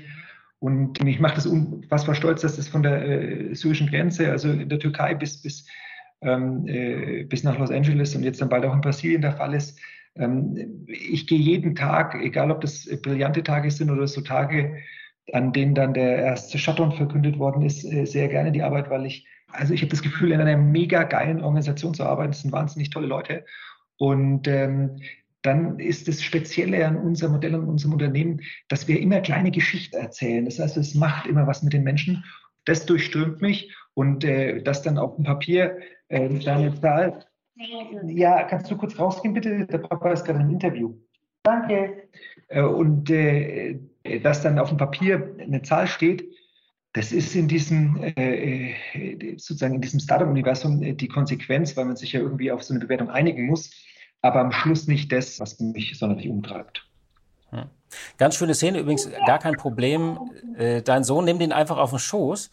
Und 0.59 1.03
mich 1.03 1.19
macht 1.19 1.37
es 1.37 1.45
unfassbar 1.45 2.15
stolz, 2.15 2.41
dass 2.41 2.55
das 2.55 2.69
von 2.69 2.83
der 2.83 3.05
äh, 3.05 3.53
syrischen 3.53 3.87
Grenze, 3.87 4.31
also 4.31 4.49
in 4.49 4.69
der 4.69 4.79
Türkei 4.79 5.13
bis, 5.13 5.41
bis, 5.41 5.67
ähm, 6.21 6.65
äh, 6.67 7.25
bis 7.25 7.43
nach 7.43 7.59
Los 7.59 7.69
Angeles 7.69 8.15
und 8.15 8.23
jetzt 8.23 8.39
dann 8.39 8.47
bald 8.47 8.63
auch 8.63 8.73
in 8.73 8.79
Brasilien 8.79 9.21
der 9.21 9.33
Fall 9.33 9.53
ist, 9.53 9.77
ich 10.15 11.27
gehe 11.27 11.39
jeden 11.39 11.75
Tag, 11.75 12.15
egal 12.15 12.51
ob 12.51 12.61
das 12.61 12.87
brillante 13.01 13.43
Tage 13.43 13.71
sind 13.71 13.89
oder 13.89 14.07
so 14.07 14.21
Tage, 14.21 14.77
an 15.31 15.53
denen 15.53 15.73
dann 15.73 15.93
der 15.93 16.17
erste 16.17 16.57
Shutdown 16.57 16.91
verkündet 16.91 17.39
worden 17.39 17.63
ist, 17.63 17.83
äh, 17.85 18.05
sehr 18.05 18.27
gerne 18.27 18.51
die 18.51 18.61
Arbeit, 18.61 18.89
weil 18.89 19.05
ich, 19.05 19.25
also 19.47 19.73
ich 19.73 19.81
habe 19.81 19.89
das 19.89 20.01
Gefühl, 20.01 20.31
in 20.31 20.41
einer 20.41 20.57
mega 20.57 21.03
geilen 21.03 21.41
Organisation 21.41 21.93
zu 21.93 22.03
arbeiten. 22.03 22.31
Das 22.31 22.41
sind 22.41 22.51
wahnsinnig 22.51 22.89
tolle 22.89 23.07
Leute. 23.07 23.45
Und 23.97 24.47
ähm, 24.47 24.97
dann 25.41 25.79
ist 25.79 26.07
das 26.07 26.21
Spezielle 26.21 26.85
an 26.85 26.97
unserem 26.97 27.33
Modell 27.33 27.55
und 27.55 27.67
unserem 27.67 27.93
Unternehmen, 27.93 28.41
dass 28.69 28.87
wir 28.87 28.99
immer 28.99 29.21
kleine 29.21 29.51
Geschichten 29.51 29.95
erzählen. 29.95 30.45
Das 30.45 30.59
heißt, 30.59 30.77
es 30.77 30.95
macht 30.95 31.27
immer 31.27 31.47
was 31.47 31.63
mit 31.63 31.73
den 31.73 31.83
Menschen. 31.83 32.23
Das 32.65 32.85
durchströmt 32.85 33.41
mich 33.41 33.75
und 33.93 34.23
äh, 34.23 34.61
das 34.61 34.81
dann 34.81 34.97
auf 34.97 35.15
dem 35.15 35.25
Papier, 35.25 35.79
äh, 36.07 36.21
eine 36.21 36.73
Zahl, 36.79 37.25
ja, 37.55 38.43
kannst 38.43 38.69
du 38.69 38.77
kurz 38.77 38.97
rausgehen, 38.97 39.33
bitte? 39.33 39.65
Der 39.67 39.77
Papa 39.79 40.11
ist 40.11 40.25
gerade 40.25 40.39
im 40.39 40.49
Interview. 40.49 40.95
Danke. 41.43 42.09
Äh, 42.47 42.61
und 42.61 43.09
äh, 43.09 43.79
dass 44.21 44.41
dann 44.41 44.59
auf 44.59 44.69
dem 44.69 44.77
Papier 44.77 45.35
eine 45.39 45.61
Zahl 45.61 45.87
steht, 45.87 46.25
das 46.93 47.11
ist 47.11 47.35
in 47.35 47.47
diesem, 47.47 47.97
äh, 48.03 48.73
äh 48.93 49.37
sozusagen 49.37 49.75
in 49.75 49.81
diesem 49.81 49.99
Startup-Universum 49.99 50.83
äh, 50.83 50.93
die 50.93 51.07
Konsequenz, 51.07 51.75
weil 51.75 51.85
man 51.85 51.95
sich 51.95 52.13
ja 52.13 52.19
irgendwie 52.19 52.51
auf 52.51 52.63
so 52.63 52.73
eine 52.73 52.83
Bewertung 52.83 53.09
einigen 53.09 53.47
muss, 53.47 53.71
aber 54.21 54.39
am 54.39 54.51
Schluss 54.51 54.87
nicht 54.87 55.11
das, 55.11 55.39
was 55.39 55.59
mich 55.59 55.97
sonderlich 55.97 56.29
umtreibt. 56.29 56.87
Ganz 58.17 58.35
schöne 58.35 58.53
Szene, 58.53 58.79
übrigens 58.79 59.09
gar 59.25 59.39
kein 59.39 59.55
Problem. 59.55 60.19
Äh, 60.57 60.81
dein 60.81 61.03
Sohn 61.03 61.25
nimmt 61.25 61.41
ihn 61.41 61.51
einfach 61.51 61.77
auf 61.77 61.89
den 61.91 61.99
Schoß, 61.99 62.49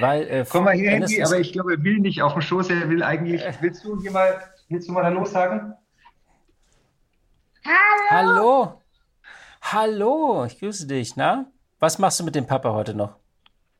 weil. 0.00 0.22
Äh, 0.28 0.44
Komm 0.48 0.64
mal 0.64 0.74
hier, 0.74 0.90
Handy, 0.90 1.22
aber 1.22 1.38
ich 1.38 1.52
glaube, 1.52 1.74
er 1.74 1.82
will 1.82 1.98
nicht 1.98 2.22
auf 2.22 2.32
den 2.32 2.42
Schoß, 2.42 2.70
er 2.70 2.88
will 2.88 3.02
eigentlich. 3.02 3.42
Äh, 3.42 3.52
willst 3.60 3.84
du 3.84 4.00
hier 4.00 4.10
mal, 4.10 4.40
willst 4.68 4.88
du 4.88 4.92
mal 4.92 5.04
Hallo 5.04 5.24
sagen? 5.24 5.74
Hallo! 7.64 8.08
Hallo! 8.10 8.82
Hallo, 9.60 10.44
ich 10.46 10.58
grüße 10.58 10.86
dich, 10.86 11.16
na? 11.16 11.46
Was 11.78 11.98
machst 11.98 12.20
du 12.20 12.24
mit 12.24 12.34
dem 12.34 12.46
Papa 12.46 12.72
heute 12.72 12.94
noch? 12.94 13.16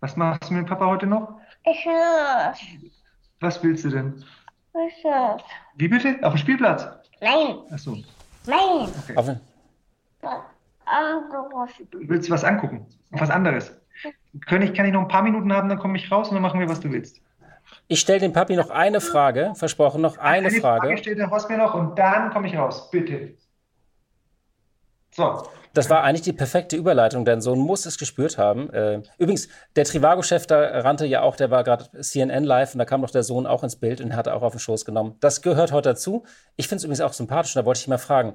Was 0.01 0.17
machst 0.17 0.51
du 0.51 0.55
mit 0.55 0.67
dem 0.67 0.69
Papa 0.69 0.87
heute 0.87 1.07
noch? 1.07 1.41
Ich 1.65 1.85
will. 1.87 2.91
Was 3.41 3.63
willst 3.63 3.85
du 3.85 3.91
denn? 3.91 4.25
Ich 4.75 5.05
will. 5.05 5.37
Wie 5.77 5.89
bitte? 5.89 6.19
Auf 6.23 6.35
dem 6.35 6.39
Spielplatz? 6.39 6.87
Nein. 7.21 7.59
Achso. 7.71 7.97
Nein. 8.47 8.89
Okay. 9.03 9.17
Auf, 9.17 9.31
anderes. 10.99 11.71
Willst 11.93 12.29
du 12.29 12.33
was 12.33 12.45
angucken? 12.45 12.87
Was 13.11 13.31
anderes? 13.31 13.73
Kann 14.47 14.63
ich, 14.63 14.75
kann 14.75 14.87
ich 14.87 14.93
noch 14.93 15.03
ein 15.03 15.09
paar 15.09 15.23
Minuten 15.23 15.53
haben, 15.53 15.69
dann 15.69 15.79
komme 15.79 15.97
ich 15.97 16.11
raus 16.11 16.29
und 16.29 16.35
dann 16.35 16.43
machen 16.43 16.61
wir, 16.61 16.69
was 16.69 16.81
du 16.81 16.93
willst. 16.93 17.21
Ich 17.87 18.01
stelle 18.01 18.21
dem 18.21 18.33
Papi 18.33 18.57
noch 18.57 18.71
eine 18.71 19.01
Frage, 19.01 19.53
versprochen, 19.55 20.01
noch 20.01 20.19
eine, 20.19 20.49
eine 20.49 20.61
Frage. 20.61 20.87
Frage 20.87 20.99
stellt 20.99 21.19
der 21.19 21.31
Horst 21.31 21.49
mir 21.49 21.59
noch 21.59 21.75
und 21.75 21.99
dann 21.99 22.31
komme 22.31 22.49
ich 22.49 22.57
raus, 22.57 22.91
bitte. 22.91 23.35
So. 25.11 25.43
Das 25.75 25.91
war 25.91 26.03
eigentlich 26.03 26.23
die 26.23 26.33
perfekte 26.33 26.77
Überleitung. 26.77 27.25
Dein 27.25 27.41
Sohn 27.41 27.59
muss 27.59 27.87
es 27.87 27.99
gespürt 27.99 28.39
haben. 28.39 28.71
Äh, 28.71 29.03
übrigens, 29.19 29.49
der 29.77 29.85
Trivago-Chef, 29.85 30.47
da 30.47 30.61
rannte 30.81 31.07
ja 31.07 31.23
auch, 31.23 31.37
der 31.37 31.51
war 31.51 31.63
gerade 31.63 31.85
CNN 32.01 32.45
live 32.45 32.75
und 32.75 32.79
da 32.79 32.85
kam 32.85 33.03
doch 33.03 33.11
der 33.11 33.23
Sohn 33.23 33.47
auch 33.47 33.63
ins 33.63 33.77
Bild 33.77 34.01
und 34.01 34.17
hat 34.17 34.29
auch 34.29 34.43
auf 34.43 34.53
den 34.53 34.61
Schoß 34.61 34.85
genommen. 34.85 35.17
Das 35.21 35.43
gehört 35.43 35.73
heute 35.73 35.91
dazu. 35.91 36.25
Ich 36.57 36.69
finde 36.69 36.79
es 36.79 36.85
übrigens 36.85 37.01
auch 37.01 37.13
sympathisch 37.13 37.55
und 37.55 37.63
da 37.63 37.67
wollte 37.67 37.81
ich 37.81 37.89
mal 37.89 37.99
fragen. 37.99 38.35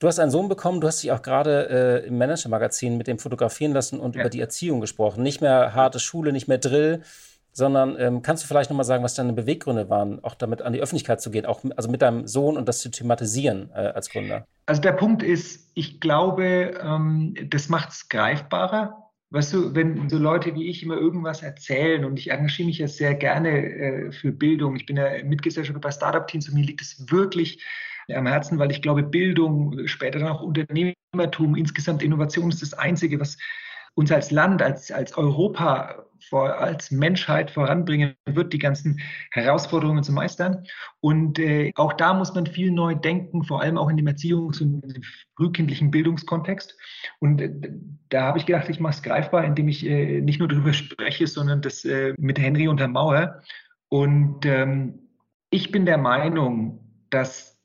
Du 0.00 0.08
hast 0.08 0.18
einen 0.18 0.30
Sohn 0.30 0.48
bekommen, 0.48 0.80
du 0.80 0.86
hast 0.86 1.02
dich 1.02 1.12
auch 1.12 1.20
gerade 1.20 2.02
äh, 2.02 2.06
im 2.06 2.16
Manager-Magazin 2.16 2.96
mit 2.96 3.06
dem 3.06 3.18
fotografieren 3.18 3.74
lassen 3.74 4.00
und 4.00 4.16
ja. 4.16 4.22
über 4.22 4.30
die 4.30 4.40
Erziehung 4.40 4.80
gesprochen. 4.80 5.22
Nicht 5.22 5.42
mehr 5.42 5.74
harte 5.74 6.00
Schule, 6.00 6.32
nicht 6.32 6.48
mehr 6.48 6.56
Drill, 6.56 7.02
sondern 7.52 7.96
ähm, 7.98 8.22
kannst 8.22 8.42
du 8.42 8.48
vielleicht 8.48 8.70
nochmal 8.70 8.86
sagen, 8.86 9.04
was 9.04 9.14
deine 9.14 9.34
Beweggründe 9.34 9.90
waren, 9.90 10.24
auch 10.24 10.34
damit 10.34 10.62
an 10.62 10.72
die 10.72 10.80
Öffentlichkeit 10.80 11.20
zu 11.20 11.30
gehen, 11.30 11.44
auch 11.44 11.62
also 11.76 11.90
mit 11.90 12.00
deinem 12.00 12.26
Sohn 12.26 12.56
und 12.56 12.66
das 12.66 12.78
zu 12.78 12.90
thematisieren 12.90 13.68
äh, 13.74 13.88
als 13.88 14.08
Gründer? 14.08 14.46
Also 14.64 14.80
der 14.80 14.92
Punkt 14.92 15.22
ist, 15.22 15.70
ich 15.74 16.00
glaube, 16.00 16.80
ähm, 16.82 17.34
das 17.50 17.68
macht 17.68 17.90
es 17.90 18.08
greifbarer. 18.08 19.10
Weißt 19.28 19.52
du, 19.52 19.74
wenn 19.74 20.08
so 20.08 20.16
Leute 20.16 20.54
wie 20.54 20.70
ich 20.70 20.82
immer 20.82 20.96
irgendwas 20.96 21.42
erzählen 21.42 22.06
und 22.06 22.18
ich 22.18 22.30
engagiere 22.30 22.66
mich 22.66 22.78
ja 22.78 22.88
sehr 22.88 23.14
gerne 23.14 23.50
äh, 23.50 24.12
für 24.12 24.32
Bildung, 24.32 24.76
ich 24.76 24.86
bin 24.86 24.96
ja 24.96 25.22
Mitgesellschafter 25.22 25.78
bei 25.78 25.90
Startup-Teams 25.90 26.48
und 26.48 26.54
mir 26.54 26.64
liegt 26.64 26.80
es 26.80 27.10
wirklich 27.10 27.62
am 28.14 28.26
Herzen, 28.26 28.58
weil 28.58 28.70
ich 28.70 28.82
glaube, 28.82 29.02
Bildung, 29.02 29.86
später 29.86 30.18
dann 30.18 30.28
auch 30.28 30.42
Unternehmertum, 30.42 31.56
insgesamt 31.56 32.02
Innovation 32.02 32.50
ist 32.50 32.62
das 32.62 32.74
Einzige, 32.74 33.20
was 33.20 33.36
uns 33.94 34.12
als 34.12 34.30
Land, 34.30 34.62
als, 34.62 34.90
als 34.90 35.16
Europa, 35.16 36.06
vor, 36.28 36.54
als 36.58 36.90
Menschheit 36.90 37.50
voranbringen 37.50 38.14
wird, 38.26 38.52
die 38.52 38.58
ganzen 38.58 39.00
Herausforderungen 39.32 40.02
zu 40.02 40.12
meistern. 40.12 40.64
Und 41.00 41.38
äh, 41.38 41.72
auch 41.76 41.94
da 41.94 42.14
muss 42.14 42.34
man 42.34 42.46
viel 42.46 42.70
neu 42.70 42.94
denken, 42.94 43.42
vor 43.44 43.62
allem 43.62 43.78
auch 43.78 43.88
in 43.88 43.96
dem 43.96 44.06
Erziehungs- 44.06 44.60
und 44.60 44.82
dem 44.82 45.02
frühkindlichen 45.36 45.90
Bildungskontext. 45.90 46.76
Und 47.20 47.40
äh, 47.40 47.50
da 48.10 48.22
habe 48.22 48.38
ich 48.38 48.46
gedacht, 48.46 48.68
ich 48.68 48.80
mache 48.80 48.94
es 48.94 49.02
greifbar, 49.02 49.44
indem 49.44 49.68
ich 49.68 49.84
äh, 49.86 50.20
nicht 50.20 50.38
nur 50.38 50.48
darüber 50.48 50.72
spreche, 50.72 51.26
sondern 51.26 51.62
das 51.62 51.84
äh, 51.84 52.14
mit 52.18 52.38
Henry 52.38 52.68
untermauere. 52.68 53.42
Und 53.88 54.46
ähm, 54.46 55.00
ich 55.50 55.72
bin 55.72 55.86
der 55.86 55.98
Meinung, 55.98 56.80
dass 57.10 57.59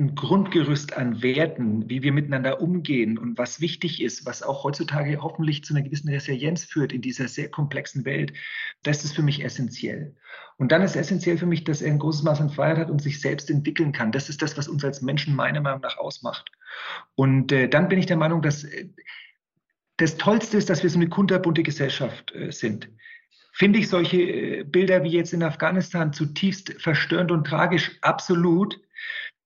ein 0.00 0.14
Grundgerüst 0.14 0.96
an 0.96 1.22
Werten, 1.22 1.88
wie 1.90 2.02
wir 2.02 2.12
miteinander 2.12 2.62
umgehen 2.62 3.18
und 3.18 3.36
was 3.36 3.60
wichtig 3.60 4.02
ist, 4.02 4.24
was 4.24 4.42
auch 4.42 4.64
heutzutage 4.64 5.22
hoffentlich 5.22 5.62
zu 5.62 5.74
einer 5.74 5.82
gewissen 5.82 6.08
Resilienz 6.08 6.64
führt 6.64 6.92
in 6.92 7.02
dieser 7.02 7.28
sehr 7.28 7.50
komplexen 7.50 8.06
Welt, 8.06 8.32
das 8.82 9.04
ist 9.04 9.14
für 9.14 9.22
mich 9.22 9.44
essentiell. 9.44 10.16
Und 10.56 10.72
dann 10.72 10.80
ist 10.80 10.96
essentiell 10.96 11.36
für 11.36 11.44
mich, 11.44 11.64
dass 11.64 11.82
er 11.82 11.92
ein 11.92 11.98
großes 11.98 12.22
Maß 12.22 12.40
an 12.40 12.48
Freiheit 12.48 12.78
hat 12.78 12.90
und 12.90 13.02
sich 13.02 13.20
selbst 13.20 13.50
entwickeln 13.50 13.92
kann. 13.92 14.10
Das 14.10 14.30
ist 14.30 14.40
das, 14.40 14.56
was 14.56 14.68
uns 14.68 14.82
als 14.84 15.02
Menschen 15.02 15.36
meiner 15.36 15.60
Meinung 15.60 15.82
nach 15.82 15.98
ausmacht. 15.98 16.50
Und 17.14 17.52
äh, 17.52 17.68
dann 17.68 17.88
bin 17.88 17.98
ich 17.98 18.06
der 18.06 18.16
Meinung, 18.16 18.40
dass 18.40 18.64
äh, 18.64 18.88
das 19.98 20.16
Tollste 20.16 20.56
ist, 20.56 20.70
dass 20.70 20.82
wir 20.82 20.88
so 20.88 20.98
eine 20.98 21.10
kunterbunte 21.10 21.62
Gesellschaft 21.62 22.34
äh, 22.34 22.50
sind. 22.50 22.88
Finde 23.52 23.78
ich 23.78 23.90
solche 23.90 24.22
äh, 24.22 24.64
Bilder 24.64 25.04
wie 25.04 25.10
jetzt 25.10 25.34
in 25.34 25.42
Afghanistan 25.42 26.14
zutiefst 26.14 26.80
verstörend 26.80 27.30
und 27.30 27.46
tragisch? 27.46 27.98
Absolut. 28.00 28.80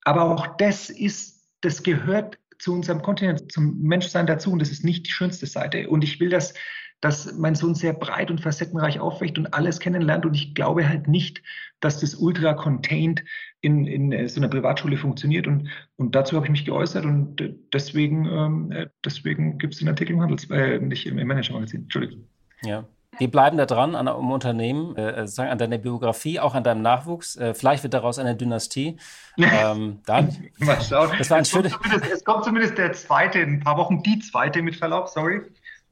Aber 0.04 0.24
auch 0.24 0.56
das 0.56 0.90
ist, 0.90 1.48
das 1.60 1.82
gehört 1.82 2.38
zu 2.58 2.72
unserem 2.72 3.02
Kontinent, 3.02 3.50
zum 3.50 3.80
Menschsein 3.80 4.26
dazu 4.26 4.52
und 4.52 4.60
das 4.60 4.70
ist 4.70 4.84
nicht 4.84 5.06
die 5.06 5.10
schönste 5.10 5.46
Seite. 5.46 5.88
Und 5.88 6.04
ich 6.04 6.20
will, 6.20 6.30
dass, 6.30 6.54
dass 7.00 7.34
mein 7.34 7.54
Sohn 7.54 7.74
sehr 7.74 7.92
breit 7.92 8.30
und 8.30 8.40
facettenreich 8.40 9.00
aufwächt 9.00 9.38
und 9.38 9.52
alles 9.52 9.80
kennenlernt. 9.80 10.24
Und 10.24 10.34
ich 10.34 10.54
glaube 10.54 10.88
halt 10.88 11.08
nicht, 11.08 11.42
dass 11.80 12.00
das 12.00 12.14
ultra 12.14 12.54
contained 12.54 13.24
in, 13.60 13.86
in 13.86 14.12
äh, 14.12 14.28
so 14.28 14.40
einer 14.40 14.48
Privatschule 14.48 14.96
funktioniert. 14.96 15.46
Und, 15.46 15.68
und 15.96 16.14
dazu 16.14 16.36
habe 16.36 16.46
ich 16.46 16.52
mich 16.52 16.64
geäußert 16.64 17.04
und 17.04 17.40
äh, 17.40 17.54
deswegen, 17.72 18.26
ähm, 18.26 18.72
äh, 18.72 18.86
deswegen 19.04 19.58
gibt 19.58 19.74
es 19.74 19.80
den 19.80 19.88
Artikel 19.88 20.12
im 20.12 20.22
Handels, 20.22 20.48
äh, 20.50 20.78
nicht 20.78 21.06
im 21.06 21.16
Manager-Magazin. 21.16 21.82
Entschuldigung. 21.82 22.24
Ja. 22.62 22.86
Wir 23.18 23.30
bleiben 23.30 23.56
da 23.56 23.66
dran 23.66 23.94
an 23.94 24.08
einem 24.08 24.30
Unternehmen, 24.30 24.96
äh, 24.96 25.26
sagen 25.26 25.50
an 25.50 25.58
deiner 25.58 25.78
Biografie, 25.78 26.40
auch 26.40 26.54
an 26.54 26.64
deinem 26.64 26.82
Nachwuchs. 26.82 27.36
Äh, 27.36 27.54
vielleicht 27.54 27.82
wird 27.82 27.94
daraus 27.94 28.18
eine 28.18 28.34
Dynastie. 28.34 28.96
Ähm, 29.38 30.00
dann, 30.06 30.50
Mal 30.58 30.80
schauen. 30.80 31.10
Das 31.18 31.30
war 31.30 31.38
ein 31.38 31.42
es, 31.42 31.52
kommt 31.52 32.12
es 32.12 32.24
kommt 32.24 32.44
zumindest 32.44 32.78
der 32.78 32.92
zweite, 32.92 33.40
in 33.40 33.54
ein 33.54 33.60
paar 33.60 33.76
Wochen 33.76 34.02
die 34.02 34.18
zweite 34.18 34.62
mit 34.62 34.76
Verlaub, 34.76 35.08
sorry. 35.08 35.42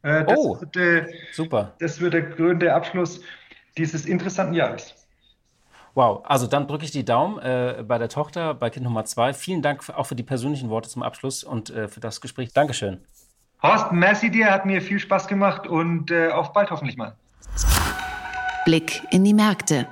Äh, 0.02 0.24
das 0.24 0.38
oh, 0.38 0.60
wird, 0.60 0.76
äh, 0.76 1.06
super. 1.32 1.74
Das 1.78 2.00
wird 2.00 2.14
der 2.14 2.22
grüne 2.22 2.72
Abschluss 2.72 3.20
dieses 3.76 4.06
interessanten 4.06 4.54
Jahres. 4.54 4.94
Wow, 5.94 6.22
also 6.24 6.46
dann 6.46 6.66
drücke 6.66 6.84
ich 6.84 6.90
die 6.90 7.04
Daumen 7.04 7.38
äh, 7.38 7.84
bei 7.86 7.98
der 7.98 8.08
Tochter, 8.08 8.54
bei 8.54 8.70
Kind 8.70 8.84
Nummer 8.84 9.04
zwei. 9.04 9.34
Vielen 9.34 9.60
Dank 9.60 9.88
auch 9.90 10.06
für 10.06 10.14
die 10.14 10.22
persönlichen 10.22 10.70
Worte 10.70 10.88
zum 10.88 11.02
Abschluss 11.02 11.44
und 11.44 11.70
äh, 11.70 11.88
für 11.88 12.00
das 12.00 12.20
Gespräch. 12.20 12.52
Dankeschön. 12.52 13.02
Horst, 13.62 13.92
merci 13.92 14.28
dir, 14.28 14.50
hat 14.50 14.66
mir 14.66 14.82
viel 14.82 14.98
Spaß 14.98 15.28
gemacht 15.28 15.68
und 15.68 16.10
äh, 16.10 16.30
auf 16.30 16.52
bald 16.52 16.72
hoffentlich 16.72 16.96
mal. 16.96 17.14
Blick 18.64 19.02
in 19.12 19.22
die 19.22 19.34
Märkte. 19.34 19.86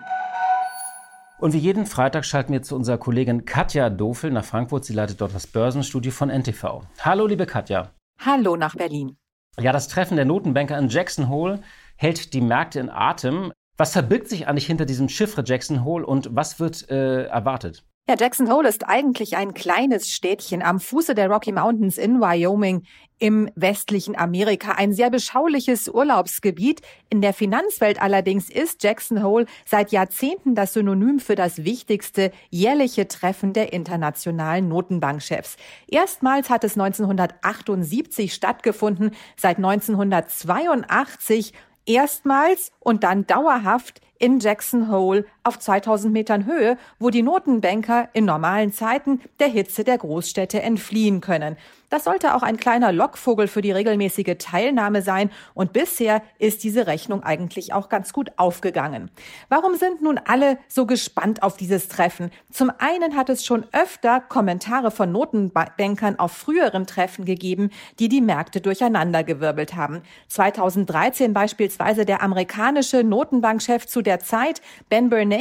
Und 1.39 1.53
wie 1.53 1.59
jeden 1.59 1.87
Freitag 1.87 2.25
schalten 2.25 2.53
wir 2.53 2.62
zu 2.62 2.75
unserer 2.75 2.99
Kollegin 2.99 3.45
Katja 3.45 3.89
Dofel 3.89 4.33
nach 4.33 4.45
Frankfurt. 4.45 4.85
Sie 4.85 4.93
leitet 4.93 5.21
dort 5.21 5.37
das 5.37 5.47
Börsenstudio 5.47 6.11
von 6.11 6.31
NTV. 6.31 6.83
Hallo, 7.01 7.29
liebe 7.29 7.47
Katja. 7.47 7.93
Hallo 8.21 8.57
nach 8.57 8.75
Berlin. 8.75 9.16
Ja, 9.57 9.71
das 9.71 9.87
Treffen 9.87 10.16
der 10.16 10.25
Notenbanker 10.25 10.77
in 10.77 10.89
Jackson 10.89 11.29
Hole 11.29 11.61
hält 11.97 12.35
die 12.35 12.41
Märkte 12.41 12.81
in 12.81 12.91
Atem. 12.91 13.53
Was 13.77 13.93
verbirgt 13.93 14.29
sich 14.29 14.49
eigentlich 14.49 14.66
hinter 14.66 14.85
diesem 14.85 15.09
Chiffre 15.09 15.45
Jackson 15.47 15.85
Hole 15.85 16.05
und 16.05 16.35
was 16.35 16.59
wird 16.59 16.91
äh, 16.91 17.27
erwartet? 17.27 17.85
Ja, 18.11 18.16
Jackson 18.18 18.52
Hole 18.52 18.68
ist 18.68 18.88
eigentlich 18.88 19.36
ein 19.36 19.54
kleines 19.54 20.11
Städtchen 20.11 20.62
am 20.62 20.80
Fuße 20.80 21.14
der 21.14 21.30
Rocky 21.30 21.52
Mountains 21.52 21.96
in 21.96 22.20
Wyoming 22.20 22.82
im 23.20 23.48
westlichen 23.54 24.18
Amerika. 24.18 24.72
Ein 24.72 24.92
sehr 24.92 25.11
beschauliches 25.11 25.88
Urlaubsgebiet. 25.88 26.82
In 27.08 27.22
der 27.22 27.32
Finanzwelt 27.32 28.02
allerdings 28.02 28.50
ist 28.50 28.82
Jackson 28.82 29.22
Hole 29.22 29.46
seit 29.64 29.92
Jahrzehnten 29.92 30.56
das 30.56 30.72
Synonym 30.72 31.20
für 31.20 31.36
das 31.36 31.62
wichtigste 31.62 32.32
jährliche 32.48 33.06
Treffen 33.06 33.52
der 33.52 33.72
internationalen 33.72 34.66
Notenbankchefs. 34.66 35.56
Erstmals 35.86 36.50
hat 36.50 36.64
es 36.64 36.72
1978 36.72 38.34
stattgefunden, 38.34 39.12
seit 39.36 39.58
1982 39.58 41.52
erstmals 41.86 42.72
und 42.80 43.04
dann 43.04 43.24
dauerhaft 43.28 44.00
in 44.18 44.38
Jackson 44.38 44.90
Hole 44.90 45.24
auf 45.51 45.59
2000 45.59 46.12
Metern 46.12 46.46
Höhe, 46.46 46.78
wo 47.01 47.11
die 47.11 47.22
Notenbanker 47.22 48.09
in 48.12 48.24
normalen 48.24 48.72
Zeiten 48.72 49.20
der 49.40 49.48
Hitze 49.48 49.82
der 49.82 49.98
Großstädte 49.98 50.62
entfliehen 50.62 51.20
können. 51.20 51.57
Das 51.90 52.05
sollte 52.05 52.36
auch 52.36 52.44
ein 52.44 52.57
kleiner 52.57 52.92
Lockvogel 52.92 53.48
für 53.48 53.62
die 53.62 53.72
regelmäßige 53.72 54.36
Teilnahme 54.38 55.03
sein 55.03 55.28
und 55.55 55.72
bisher 55.72 56.22
ist 56.38 56.62
diese 56.62 56.86
Rechnung 56.86 57.24
eigentlich 57.24 57.72
auch 57.72 57.88
ganz 57.88 58.12
gut 58.12 58.30
aufgegangen. 58.36 59.11
Warum 59.48 59.74
sind 59.74 60.01
nun 60.01 60.16
alle 60.24 60.59
so 60.68 60.86
gespannt 60.86 61.42
auf 61.42 61.57
dieses 61.57 61.88
Treffen? 61.88 62.30
Zum 62.53 62.70
einen 62.78 63.16
hat 63.16 63.28
es 63.28 63.44
schon 63.44 63.66
öfter 63.72 64.20
Kommentare 64.20 64.92
von 64.92 65.11
Notenbankern 65.11 66.16
auf 66.20 66.30
früheren 66.30 66.86
Treffen 66.86 67.24
gegeben, 67.24 67.70
die 67.98 68.09
die 68.09 68.20
Märkte 68.20 68.61
durcheinandergewirbelt 68.61 69.74
haben. 69.74 70.03
2013 70.28 71.32
beispielsweise 71.32 72.05
der 72.05 72.22
amerikanische 72.22 73.03
Notenbankchef 73.03 73.88
zu 73.88 74.01
der 74.01 74.20
Zeit, 74.20 74.62
Ben 74.90 75.11
Bernanke, 75.11 75.39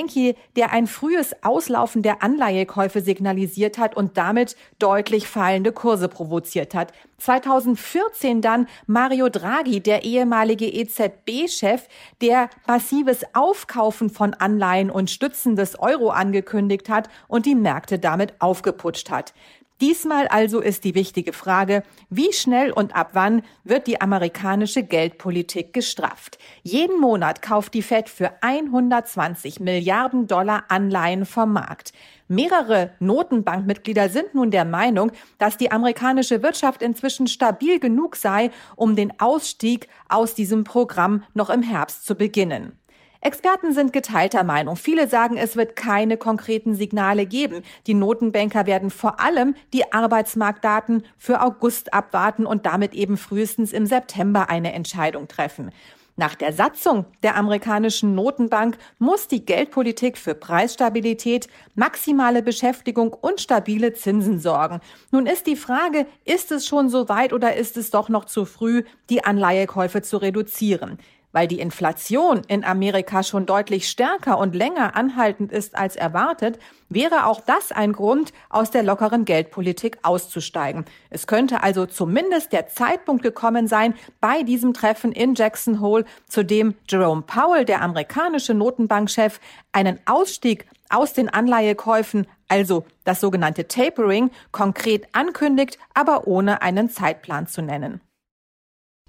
der 0.56 0.72
ein 0.72 0.88
frühes 0.88 1.36
Auslaufen 1.44 2.02
der 2.02 2.24
Anleihekäufe 2.24 3.02
signalisiert 3.02 3.78
hat 3.78 3.96
und 3.98 4.18
damit 4.18 4.56
deutlich 4.80 5.28
fallende 5.28 5.72
Kurse 5.72 6.08
provoziert 6.08 6.30
provoziert 6.30 6.76
hat. 6.76 6.94
2014 7.18 8.42
dann 8.42 8.68
Mario 8.88 9.30
Draghi, 9.30 9.82
der 9.82 10.04
ehemalige 10.04 10.66
EZB-Chef, 10.66 11.88
der 12.22 12.50
massives 12.66 13.24
Aufkaufen 13.34 14.10
von 14.10 14.34
Anleihen 14.34 14.90
und 14.90 15.10
Stützen 15.10 15.56
des 15.56 15.78
Euro 15.80 16.10
angekündigt 16.12 16.88
hat 16.90 17.10
und 17.28 17.46
die 17.46 17.56
Märkte 17.56 18.00
damit 18.00 18.34
aufgeputscht 18.40 19.10
hat. 19.10 19.34
Diesmal 19.82 20.28
also 20.28 20.60
ist 20.60 20.84
die 20.84 20.94
wichtige 20.94 21.32
Frage, 21.32 21.84
wie 22.10 22.34
schnell 22.34 22.72
und 22.72 22.96
ab 22.98 23.12
wann 23.14 23.44
wird 23.64 23.88
die 23.88 24.02
amerikanische 24.02 24.84
Geldpolitik 24.84 25.72
gestrafft? 25.72 26.38
Jeden 26.64 27.00
Monat 27.00 27.42
kauft 27.42 27.74
die 27.74 27.82
Fed 27.82 28.10
für 28.10 28.32
120 28.42 29.62
Milliarden 29.62 30.28
Dollar 30.28 30.66
Anleihen 30.68 31.26
vom 31.26 31.54
Markt. 31.54 31.94
Mehrere 32.28 32.92
Notenbankmitglieder 33.00 34.10
sind 34.10 34.36
nun 34.36 34.52
der 34.52 34.66
Meinung, 34.66 35.14
dass 35.38 35.56
die 35.56 35.72
amerikanische 35.72 36.44
Wirtschaft 36.44 36.82
inzwischen 36.82 37.28
stabil 37.28 37.80
genug 37.80 38.18
sei, 38.18 38.52
um 38.76 38.98
den 38.98 39.18
Ausstieg 39.20 39.88
aus 40.10 40.36
diesem 40.36 40.66
Programm 40.66 41.24
noch 41.34 41.50
im 41.50 41.64
Herbst 41.64 42.06
zu 42.06 42.16
beginnen. 42.16 42.79
Experten 43.22 43.74
sind 43.74 43.92
geteilter 43.92 44.46
Meinung. 44.46 44.78
Viele 44.78 45.10
sagen, 45.10 45.36
es 45.36 45.58
wird 45.58 45.76
keine 45.76 46.16
konkreten 46.16 46.74
Signale 46.74 47.26
geben. 47.26 47.64
Die 47.86 47.94
Notenbanker 47.94 48.66
werden 48.66 48.90
vor 48.90 49.20
allem 49.20 49.56
die 49.74 49.92
Arbeitsmarktdaten 49.92 51.04
für 51.18 51.42
August 51.42 51.94
abwarten 51.94 52.46
und 52.46 52.66
damit 52.66 52.94
eben 52.94 53.18
frühestens 53.18 53.74
im 53.74 53.86
September 53.86 54.50
eine 54.50 54.72
Entscheidung 54.72 55.28
treffen. 55.28 55.72
Nach 56.16 56.36
der 56.36 56.54
Satzung 56.54 57.06
der 57.24 57.36
amerikanischen 57.36 58.14
Notenbank 58.16 58.78
muss 59.00 59.28
die 59.28 59.46
Geldpolitik 59.46 60.18
für 60.18 60.36
Preisstabilität, 60.36 61.48
maximale 61.76 62.42
Beschäftigung 62.42 63.14
und 63.14 63.40
stabile 63.40 63.94
Zinsen 63.94 64.40
sorgen. 64.40 64.82
Nun 65.12 65.28
ist 65.28 65.48
die 65.48 65.56
Frage, 65.56 66.08
ist 66.26 66.52
es 66.52 66.68
schon 66.68 66.90
so 66.90 67.08
weit 67.08 67.32
oder 67.32 67.56
ist 67.56 67.78
es 67.78 67.90
doch 67.90 68.10
noch 68.10 68.26
zu 68.26 68.44
früh, 68.44 68.84
die 69.10 69.24
Anleihekäufe 69.24 70.02
zu 70.02 70.18
reduzieren? 70.18 71.00
Weil 71.32 71.48
die 71.48 71.60
Inflation 71.60 72.42
in 72.48 72.64
Amerika 72.64 73.22
schon 73.22 73.46
deutlich 73.46 73.88
stärker 73.88 74.40
und 74.40 74.56
länger 74.56 74.96
anhaltend 74.96 75.52
ist 75.52 75.78
als 75.78 75.96
erwartet, 75.96 76.58
wäre 76.90 77.28
auch 77.28 77.42
das 77.42 77.72
ein 77.72 77.94
Grund, 77.94 78.34
aus 78.50 78.72
der 78.72 78.82
lockeren 78.82 79.26
Geldpolitik 79.26 80.00
auszusteigen. 80.02 80.86
Es 81.12 81.28
könnte 81.28 81.62
also 81.62 81.86
zumindest 81.86 82.52
der 82.52 82.68
Zeitpunkt 82.68 83.22
gekommen 83.22 83.68
sein 83.68 83.94
bei 84.20 84.42
diesem 84.42 84.74
Treffen 84.74 85.12
in 85.12 85.36
Jackson 85.36 85.82
Hole, 85.82 86.06
zu 86.28 86.44
dem 86.44 86.74
Jerome 86.90 87.22
Powell, 87.22 87.66
der 87.66 87.82
amerikanische 87.84 88.56
Notenbankchef, 88.56 89.40
einen 89.72 90.00
Ausstieg 90.06 90.66
aus 90.90 91.14
den 91.14 91.30
Anleihekäufen, 91.30 92.26
also 92.48 92.86
das 93.04 93.22
sogenannte 93.22 93.68
Tapering, 93.68 94.32
konkret 94.52 95.08
ankündigt, 95.14 95.78
aber 95.94 96.28
ohne 96.28 96.64
einen 96.64 96.90
Zeitplan 96.90 97.46
zu 97.46 97.62
nennen. 97.62 98.02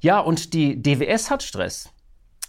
Ja, 0.03 0.21
und 0.21 0.55
die 0.55 0.81
DWS 0.81 1.31
hat 1.31 1.43
Stress. 1.43 1.91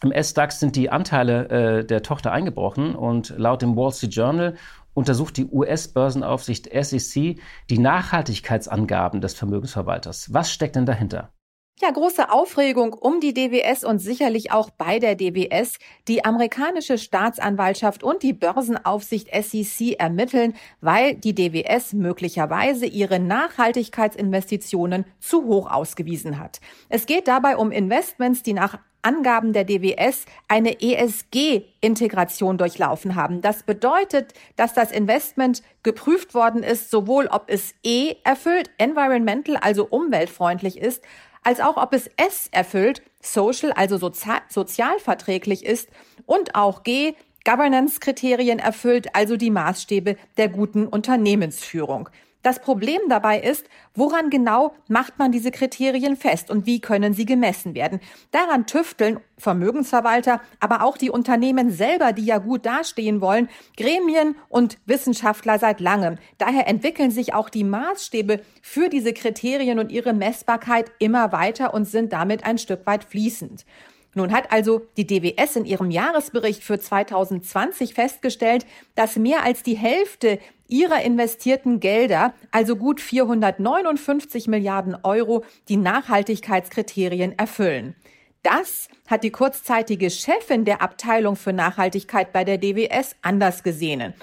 Im 0.04 0.12
S-DAX 0.12 0.60
sind 0.60 0.76
die 0.76 0.90
Anteile 0.90 1.50
äh, 1.50 1.86
der 1.86 2.02
Tochter 2.02 2.32
eingebrochen 2.32 2.96
und 2.96 3.36
laut 3.38 3.62
dem 3.62 3.76
Wall 3.76 3.92
Street 3.92 4.16
Journal 4.16 4.56
untersucht 4.94 5.38
die 5.38 5.46
US-Börsenaufsicht 5.46 6.70
SEC 6.74 7.40
die 7.70 7.78
Nachhaltigkeitsangaben 7.78 9.22
des 9.22 9.36
Vermögensverwalters. 9.36 10.34
Was 10.34 10.52
steckt 10.52 10.76
denn 10.76 10.88
dahinter? 10.88 11.32
Ja, 11.80 11.90
große 11.90 12.32
Aufregung 12.32 12.94
um 12.94 13.20
die 13.20 13.34
DWS 13.34 13.84
und 13.84 13.98
sicherlich 13.98 14.52
auch 14.52 14.70
bei 14.70 15.00
der 15.00 15.16
DWS. 15.16 15.80
Die 16.08 16.24
amerikanische 16.24 17.00
Staatsanwaltschaft 17.00 18.04
und 18.04 18.22
die 18.22 18.34
Börsenaufsicht 18.34 19.30
SEC 19.34 20.00
ermitteln, 20.00 20.54
weil 20.82 21.16
die 21.16 21.34
DWS 21.34 21.94
möglicherweise 21.94 22.86
ihre 22.86 23.20
Nachhaltigkeitsinvestitionen 23.20 25.06
zu 25.20 25.46
hoch 25.46 25.72
ausgewiesen 25.72 26.38
hat. 26.40 26.60
Es 26.90 27.08
geht 27.08 27.28
dabei 27.28 27.58
um 27.58 27.72
Investments, 27.72 28.44
die 28.44 28.54
nach 28.54 28.78
Angaben 29.02 29.52
der 29.52 29.64
DWS 29.64 30.26
eine 30.48 30.80
ESG-Integration 30.80 32.60
durchlaufen 32.60 33.16
haben. 33.16 33.42
Das 33.42 33.64
bedeutet, 33.64 34.34
dass 34.56 34.76
das 34.76 34.92
Investment 34.92 35.64
geprüft 35.82 36.36
worden 36.36 36.62
ist, 36.62 36.92
sowohl 36.92 37.28
ob 37.28 37.46
es 37.48 37.74
E 37.84 38.16
erfüllt, 38.24 38.70
environmental, 38.78 39.58
also 39.58 39.88
umweltfreundlich 39.90 40.78
ist, 40.78 41.04
als 41.44 41.60
auch 41.60 41.78
ob 41.78 41.94
es 41.94 42.10
S 42.18 42.50
erfüllt, 42.52 43.02
social, 43.22 43.72
also 43.72 43.98
sozial, 43.98 44.42
sozialverträglich 44.50 45.66
ist 45.66 45.90
und 46.26 46.56
auch 46.56 46.84
G, 46.84 47.14
Governance-Kriterien 47.44 48.60
erfüllt, 48.60 49.16
also 49.16 49.36
die 49.36 49.50
Maßstäbe 49.50 50.18
der 50.38 50.50
guten 50.50 50.88
Unternehmensführung. 50.88 52.10
Das 52.44 52.60
Problem 52.60 53.00
dabei 53.08 53.40
ist, 53.40 53.68
woran 53.94 54.32
genau 54.32 54.74
macht 54.88 55.20
man 55.20 55.32
diese 55.32 55.52
Kriterien 55.52 56.18
fest 56.18 56.50
und 56.50 56.66
wie 56.66 56.82
können 56.82 57.14
sie 57.14 57.26
gemessen 57.26 57.76
werden? 57.76 58.00
Daran 58.32 58.66
tüfteln 58.66 59.20
Vermögensverwalter, 59.38 60.42
aber 60.60 60.84
auch 60.84 60.98
die 60.98 61.12
Unternehmen 61.12 61.70
selber, 61.70 62.14
die 62.14 62.26
ja 62.26 62.40
gut 62.40 62.66
dastehen 62.66 63.22
wollen, 63.22 63.48
Gremien 63.78 64.36
und 64.50 64.78
Wissenschaftler 64.86 65.60
seit 65.60 65.80
langem. 65.80 66.18
Daher 66.40 66.68
entwickeln 66.68 67.12
sich 67.12 67.34
auch 67.34 67.50
die 67.50 67.64
Maßstäbe 67.64 68.42
für 68.62 68.90
diese 68.90 69.14
Kriterien 69.14 69.78
und 69.78 69.92
ihre 69.92 70.14
Messbarkeit 70.14 70.92
immer 70.98 71.32
weiter 71.32 71.74
und 71.74 71.86
sind 71.86 72.12
damit 72.12 72.44
ein 72.44 72.58
Stück 72.58 72.88
weit 72.88 73.04
fließend. 73.04 73.66
Nun 74.14 74.34
hat 74.34 74.52
also 74.52 74.82
die 74.98 75.08
DWS 75.08 75.56
in 75.56 75.66
ihrem 75.66 75.90
Jahresbericht 75.90 76.64
für 76.64 76.80
2020 76.80 77.94
festgestellt, 77.94 78.66
dass 78.96 79.16
mehr 79.16 79.44
als 79.44 79.64
die 79.64 79.78
Hälfte 79.78 80.40
ihrer 80.72 81.02
investierten 81.04 81.80
Gelder, 81.80 82.34
also 82.52 82.76
gut 82.76 83.02
459 83.02 84.48
Milliarden 84.48 84.96
Euro, 85.04 85.44
die 85.70 85.78
Nachhaltigkeitskriterien 85.78 87.38
erfüllen. 87.38 87.96
Das 88.42 88.88
hat 89.08 89.24
die 89.24 89.30
kurzzeitige 89.30 90.10
Chefin 90.10 90.66
der 90.66 90.82
Abteilung 90.82 91.36
für 91.36 91.54
Nachhaltigkeit 91.54 92.34
bei 92.34 92.44
der 92.44 92.58
DWS 92.58 93.16
anders 93.22 93.62
gesehen. 93.62 94.14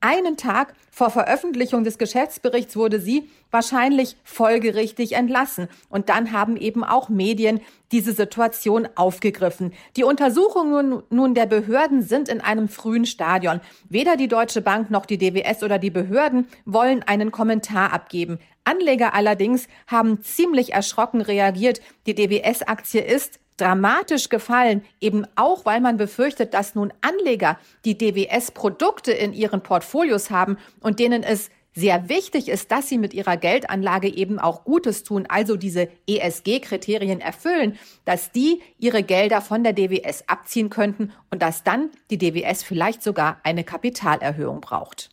Einen 0.00 0.36
Tag 0.36 0.74
vor 0.90 1.10
Veröffentlichung 1.10 1.84
des 1.84 1.98
Geschäftsberichts 1.98 2.76
wurde 2.76 3.00
sie 3.00 3.30
wahrscheinlich 3.50 4.16
folgerichtig 4.24 5.12
entlassen. 5.12 5.68
Und 5.88 6.08
dann 6.08 6.32
haben 6.32 6.56
eben 6.56 6.84
auch 6.84 7.08
Medien 7.08 7.60
diese 7.92 8.12
Situation 8.12 8.88
aufgegriffen. 8.94 9.72
Die 9.96 10.04
Untersuchungen 10.04 11.02
nun 11.10 11.34
der 11.34 11.46
Behörden 11.46 12.02
sind 12.02 12.28
in 12.28 12.40
einem 12.40 12.68
frühen 12.68 13.06
Stadion. 13.06 13.60
Weder 13.88 14.16
die 14.16 14.28
Deutsche 14.28 14.60
Bank 14.60 14.90
noch 14.90 15.06
die 15.06 15.18
DWS 15.18 15.62
oder 15.62 15.78
die 15.78 15.90
Behörden 15.90 16.48
wollen 16.64 17.02
einen 17.02 17.30
Kommentar 17.30 17.92
abgeben. 17.92 18.38
Anleger 18.64 19.14
allerdings 19.14 19.66
haben 19.86 20.22
ziemlich 20.22 20.74
erschrocken 20.74 21.22
reagiert. 21.22 21.80
Die 22.06 22.14
DWS-Aktie 22.14 23.00
ist 23.00 23.40
dramatisch 23.58 24.28
gefallen, 24.28 24.82
eben 25.00 25.26
auch 25.36 25.66
weil 25.66 25.80
man 25.80 25.96
befürchtet, 25.96 26.54
dass 26.54 26.74
nun 26.74 26.92
Anleger 27.00 27.58
die 27.84 27.98
DWS-Produkte 27.98 29.12
in 29.12 29.32
ihren 29.32 29.62
Portfolios 29.62 30.30
haben 30.30 30.56
und 30.80 30.98
denen 30.98 31.22
es 31.22 31.50
sehr 31.74 32.08
wichtig 32.08 32.48
ist, 32.48 32.72
dass 32.72 32.88
sie 32.88 32.98
mit 32.98 33.14
ihrer 33.14 33.36
Geldanlage 33.36 34.08
eben 34.08 34.38
auch 34.38 34.64
Gutes 34.64 35.04
tun, 35.04 35.26
also 35.28 35.56
diese 35.56 35.88
ESG-Kriterien 36.08 37.20
erfüllen, 37.20 37.78
dass 38.04 38.32
die 38.32 38.60
ihre 38.78 39.02
Gelder 39.02 39.40
von 39.40 39.62
der 39.62 39.74
DWS 39.74 40.24
abziehen 40.26 40.70
könnten 40.70 41.12
und 41.30 41.40
dass 41.40 41.62
dann 41.62 41.90
die 42.10 42.18
DWS 42.18 42.64
vielleicht 42.64 43.02
sogar 43.02 43.38
eine 43.44 43.64
Kapitalerhöhung 43.64 44.60
braucht. 44.60 45.10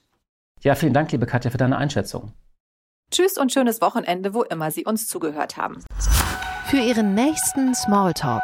Ja, 0.64 0.74
vielen 0.74 0.94
Dank, 0.94 1.12
liebe 1.12 1.28
Katja, 1.28 1.52
für 1.52 1.58
deine 1.58 1.78
Einschätzung. 1.78 2.32
Tschüss 3.12 3.38
und 3.38 3.52
schönes 3.52 3.82
Wochenende, 3.82 4.34
wo 4.34 4.42
immer 4.42 4.72
Sie 4.72 4.86
uns 4.86 5.08
zugehört 5.08 5.58
haben 5.58 5.84
für 6.68 6.78
Ihren 6.78 7.14
nächsten 7.14 7.76
Smalltalk. 7.76 8.42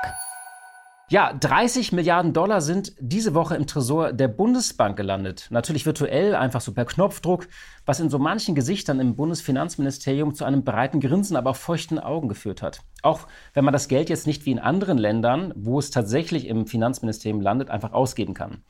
Ja, 1.10 1.34
30 1.34 1.92
Milliarden 1.92 2.34
Dollar 2.34 2.62
sind 2.62 2.94
diese 3.00 3.34
Woche 3.34 3.56
im 3.56 3.66
Tresor 3.66 4.14
der 4.14 4.28
Bundesbank 4.28 4.96
gelandet. 4.96 5.48
Natürlich 5.50 5.88
virtuell, 5.88 6.36
einfach 6.36 6.62
so 6.62 6.72
per 6.72 6.86
Knopfdruck, 6.86 7.48
was 7.86 8.00
in 8.00 8.12
so 8.12 8.20
manchen 8.20 8.54
Gesichtern 8.54 9.00
im 9.00 9.16
Bundesfinanzministerium 9.16 10.36
zu 10.36 10.46
einem 10.46 10.64
breiten 10.64 11.00
Grinsen, 11.00 11.36
aber 11.36 11.50
auch 11.50 11.56
feuchten 11.56 11.98
Augen 11.98 12.30
geführt 12.30 12.62
hat. 12.62 12.82
Auch 13.02 13.28
wenn 13.54 13.66
man 13.66 13.74
das 13.74 13.88
Geld 13.88 14.10
jetzt 14.10 14.28
nicht 14.28 14.46
wie 14.46 14.52
in 14.52 14.60
anderen 14.60 15.00
Ländern, 15.00 15.52
wo 15.56 15.80
es 15.80 15.90
tatsächlich 15.90 16.48
im 16.48 16.68
Finanzministerium 16.68 17.42
landet, 17.42 17.72
einfach 17.72 17.92
ausgeben 17.92 18.36
kann. 18.36 18.64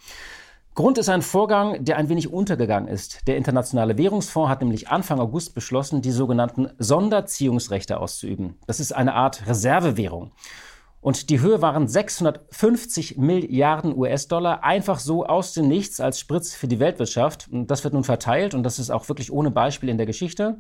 Grund 0.74 0.98
ist 0.98 1.10
ein 1.10 1.22
Vorgang, 1.22 1.84
der 1.84 1.98
ein 1.98 2.08
wenig 2.08 2.32
untergegangen 2.32 2.88
ist. 2.88 3.28
Der 3.28 3.36
Internationale 3.36 3.98
Währungsfonds 3.98 4.50
hat 4.50 4.62
nämlich 4.62 4.88
Anfang 4.88 5.20
August 5.20 5.54
beschlossen, 5.54 6.02
die 6.02 6.12
sogenannten 6.12 6.70
Sonderziehungsrechte 6.78 8.00
auszuüben. 8.00 8.56
Das 8.68 8.80
ist 8.80 8.94
eine 8.94 9.14
Art 9.14 9.46
Reservewährung. 9.48 10.32
Und 11.02 11.32
die 11.32 11.42
Höhe 11.42 11.62
waren 11.64 11.88
650 11.88 13.18
Milliarden 13.18 13.98
US-Dollar, 13.98 14.64
einfach 14.64 15.00
so 15.00 15.26
aus 15.26 15.54
dem 15.54 15.68
Nichts 15.68 16.00
als 16.00 16.20
Spritz 16.20 16.54
für 16.54 16.68
die 16.68 16.80
Weltwirtschaft. 16.80 17.48
Und 17.52 17.72
das 17.72 17.84
wird 17.84 17.96
nun 17.96 18.04
verteilt 18.04 18.54
und 18.54 18.64
das 18.64 18.78
ist 18.78 18.92
auch 18.92 19.10
wirklich 19.10 19.32
ohne 19.32 19.50
Beispiel 19.50 19.90
in 19.90 19.98
der 19.98 20.06
Geschichte. 20.06 20.60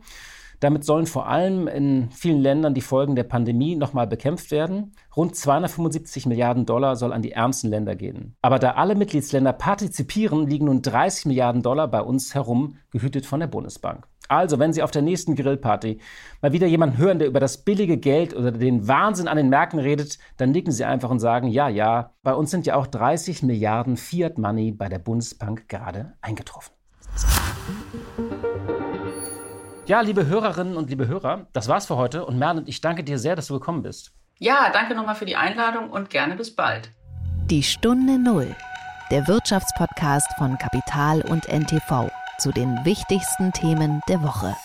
Damit 0.59 0.83
sollen 0.83 1.07
vor 1.07 1.27
allem 1.27 1.67
in 1.67 2.11
vielen 2.11 2.39
Ländern 2.39 2.75
die 2.75 2.81
Folgen 2.81 3.15
der 3.15 3.23
Pandemie 3.23 3.75
nochmal 3.75 4.05
bekämpft 4.05 4.51
werden. 4.51 4.93
Rund 5.15 5.35
275 5.35 6.27
Milliarden 6.27 6.67
Dollar 6.67 6.95
soll 6.95 7.13
an 7.13 7.23
die 7.23 7.31
ärmsten 7.31 7.69
Länder 7.69 7.95
gehen. 7.95 8.35
Aber 8.43 8.59
da 8.59 8.73
alle 8.73 8.93
Mitgliedsländer 8.93 9.53
partizipieren, 9.53 10.47
liegen 10.47 10.65
nun 10.65 10.83
30 10.83 11.25
Milliarden 11.25 11.63
Dollar 11.63 11.87
bei 11.87 12.01
uns 12.01 12.35
herum, 12.35 12.77
gehütet 12.91 13.25
von 13.25 13.39
der 13.39 13.47
Bundesbank. 13.47 14.07
Also, 14.31 14.59
wenn 14.59 14.71
Sie 14.71 14.81
auf 14.81 14.91
der 14.91 15.01
nächsten 15.01 15.35
Grillparty 15.35 15.99
mal 16.41 16.53
wieder 16.53 16.65
jemanden 16.65 16.97
hören, 16.97 17.19
der 17.19 17.27
über 17.27 17.41
das 17.41 17.65
billige 17.65 17.97
Geld 17.97 18.33
oder 18.33 18.53
den 18.53 18.87
Wahnsinn 18.87 19.27
an 19.27 19.35
den 19.35 19.49
Märkten 19.49 19.77
redet, 19.77 20.19
dann 20.37 20.51
nicken 20.51 20.71
Sie 20.71 20.85
einfach 20.85 21.09
und 21.09 21.19
sagen, 21.19 21.49
ja, 21.49 21.67
ja, 21.67 22.13
bei 22.23 22.33
uns 22.33 22.49
sind 22.49 22.65
ja 22.65 22.75
auch 22.75 22.87
30 22.87 23.43
Milliarden 23.43 23.97
Fiat 23.97 24.37
Money 24.37 24.71
bei 24.71 24.87
der 24.87 24.99
Bundesbank 24.99 25.67
gerade 25.67 26.13
eingetroffen. 26.21 26.73
Ja, 29.85 29.99
liebe 29.99 30.25
Hörerinnen 30.25 30.77
und 30.77 30.89
liebe 30.89 31.09
Hörer, 31.09 31.47
das 31.51 31.67
war's 31.67 31.87
für 31.87 31.97
heute. 31.97 32.25
Und 32.25 32.39
Merlin, 32.39 32.63
ich 32.67 32.79
danke 32.79 33.03
dir 33.03 33.19
sehr, 33.19 33.35
dass 33.35 33.47
du 33.47 33.55
gekommen 33.55 33.81
bist. 33.81 34.13
Ja, 34.39 34.69
danke 34.71 34.95
nochmal 34.95 35.15
für 35.15 35.25
die 35.25 35.35
Einladung 35.35 35.89
und 35.89 36.09
gerne 36.09 36.37
bis 36.37 36.55
bald. 36.55 36.89
Die 37.47 37.63
Stunde 37.63 38.17
Null, 38.17 38.55
der 39.11 39.27
Wirtschaftspodcast 39.27 40.29
von 40.37 40.57
Kapital 40.57 41.21
und 41.23 41.49
NTV 41.49 42.09
zu 42.41 42.51
den 42.51 42.83
wichtigsten 42.83 43.53
Themen 43.53 44.01
der 44.07 44.23
Woche. 44.23 44.55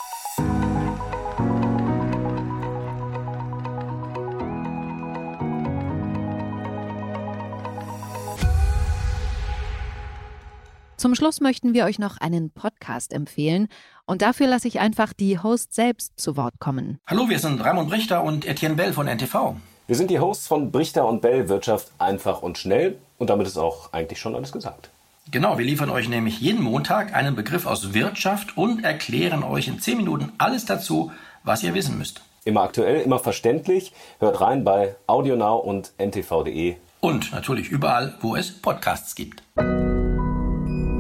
Zum 10.97 11.14
Schluss 11.14 11.43
möchten 11.43 11.74
wir 11.74 11.85
euch 11.85 11.99
noch 11.99 12.16
einen 12.16 12.49
Podcast 12.49 13.12
empfehlen 13.12 13.68
und 14.07 14.22
dafür 14.22 14.47
lasse 14.47 14.68
ich 14.68 14.81
einfach 14.81 15.12
die 15.12 15.39
Hosts 15.39 15.77
selbst 15.77 16.18
zu 16.18 16.39
Wort 16.39 16.55
kommen. 16.59 16.99
Hallo, 17.07 17.29
wir 17.29 17.39
sind 17.39 17.62
Raimund 17.62 17.91
Brichter 17.91 18.24
und 18.24 18.47
Etienne 18.47 18.77
Bell 18.77 18.95
von 18.95 19.07
NTV. 19.07 19.55
Wir 19.87 19.97
sind 19.97 20.11
die 20.11 20.18
Hosts 20.18 20.47
von 20.47 20.72
Brichter 20.72 21.07
und 21.07 21.20
Bell 21.20 21.51
Wirtschaft 21.51 21.93
einfach 21.99 22.41
und 22.41 22.57
schnell 22.57 22.97
und 23.18 23.29
damit 23.29 23.47
ist 23.47 23.59
auch 23.59 23.93
eigentlich 23.93 24.18
schon 24.18 24.35
alles 24.35 24.51
gesagt. 24.51 24.89
Genau, 25.31 25.59
wir 25.59 25.64
liefern 25.64 25.91
euch 25.91 26.09
nämlich 26.09 26.41
jeden 26.41 26.62
Montag 26.62 27.14
einen 27.14 27.35
Begriff 27.35 27.66
aus 27.66 27.95
Wirtschaft 27.95 28.57
und 28.57 28.85
erklären 28.85 29.43
euch 29.43 29.66
in 29.66 29.81
10 29.81 29.97
Minuten 29.97 30.33
alles 30.39 30.66
dazu, 30.66 31.11
was 31.43 31.64
ihr 31.64 31.74
wissen 31.74 31.99
müsst. 31.99 32.22
Immer 32.45 32.62
aktuell, 32.62 33.01
immer 33.01 33.18
verständlich. 33.18 33.93
Hört 34.20 34.41
rein 34.41 34.62
bei 34.62 34.95
AudioNow 35.09 35.64
und 35.64 35.93
ntv.de. 35.99 36.77
Und 37.01 37.33
natürlich 37.33 37.68
überall, 37.68 38.14
wo 38.20 38.37
es 38.37 38.53
Podcasts 38.53 39.16
gibt. 39.16 39.43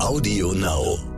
Audio 0.00 0.52
Now. 0.52 1.15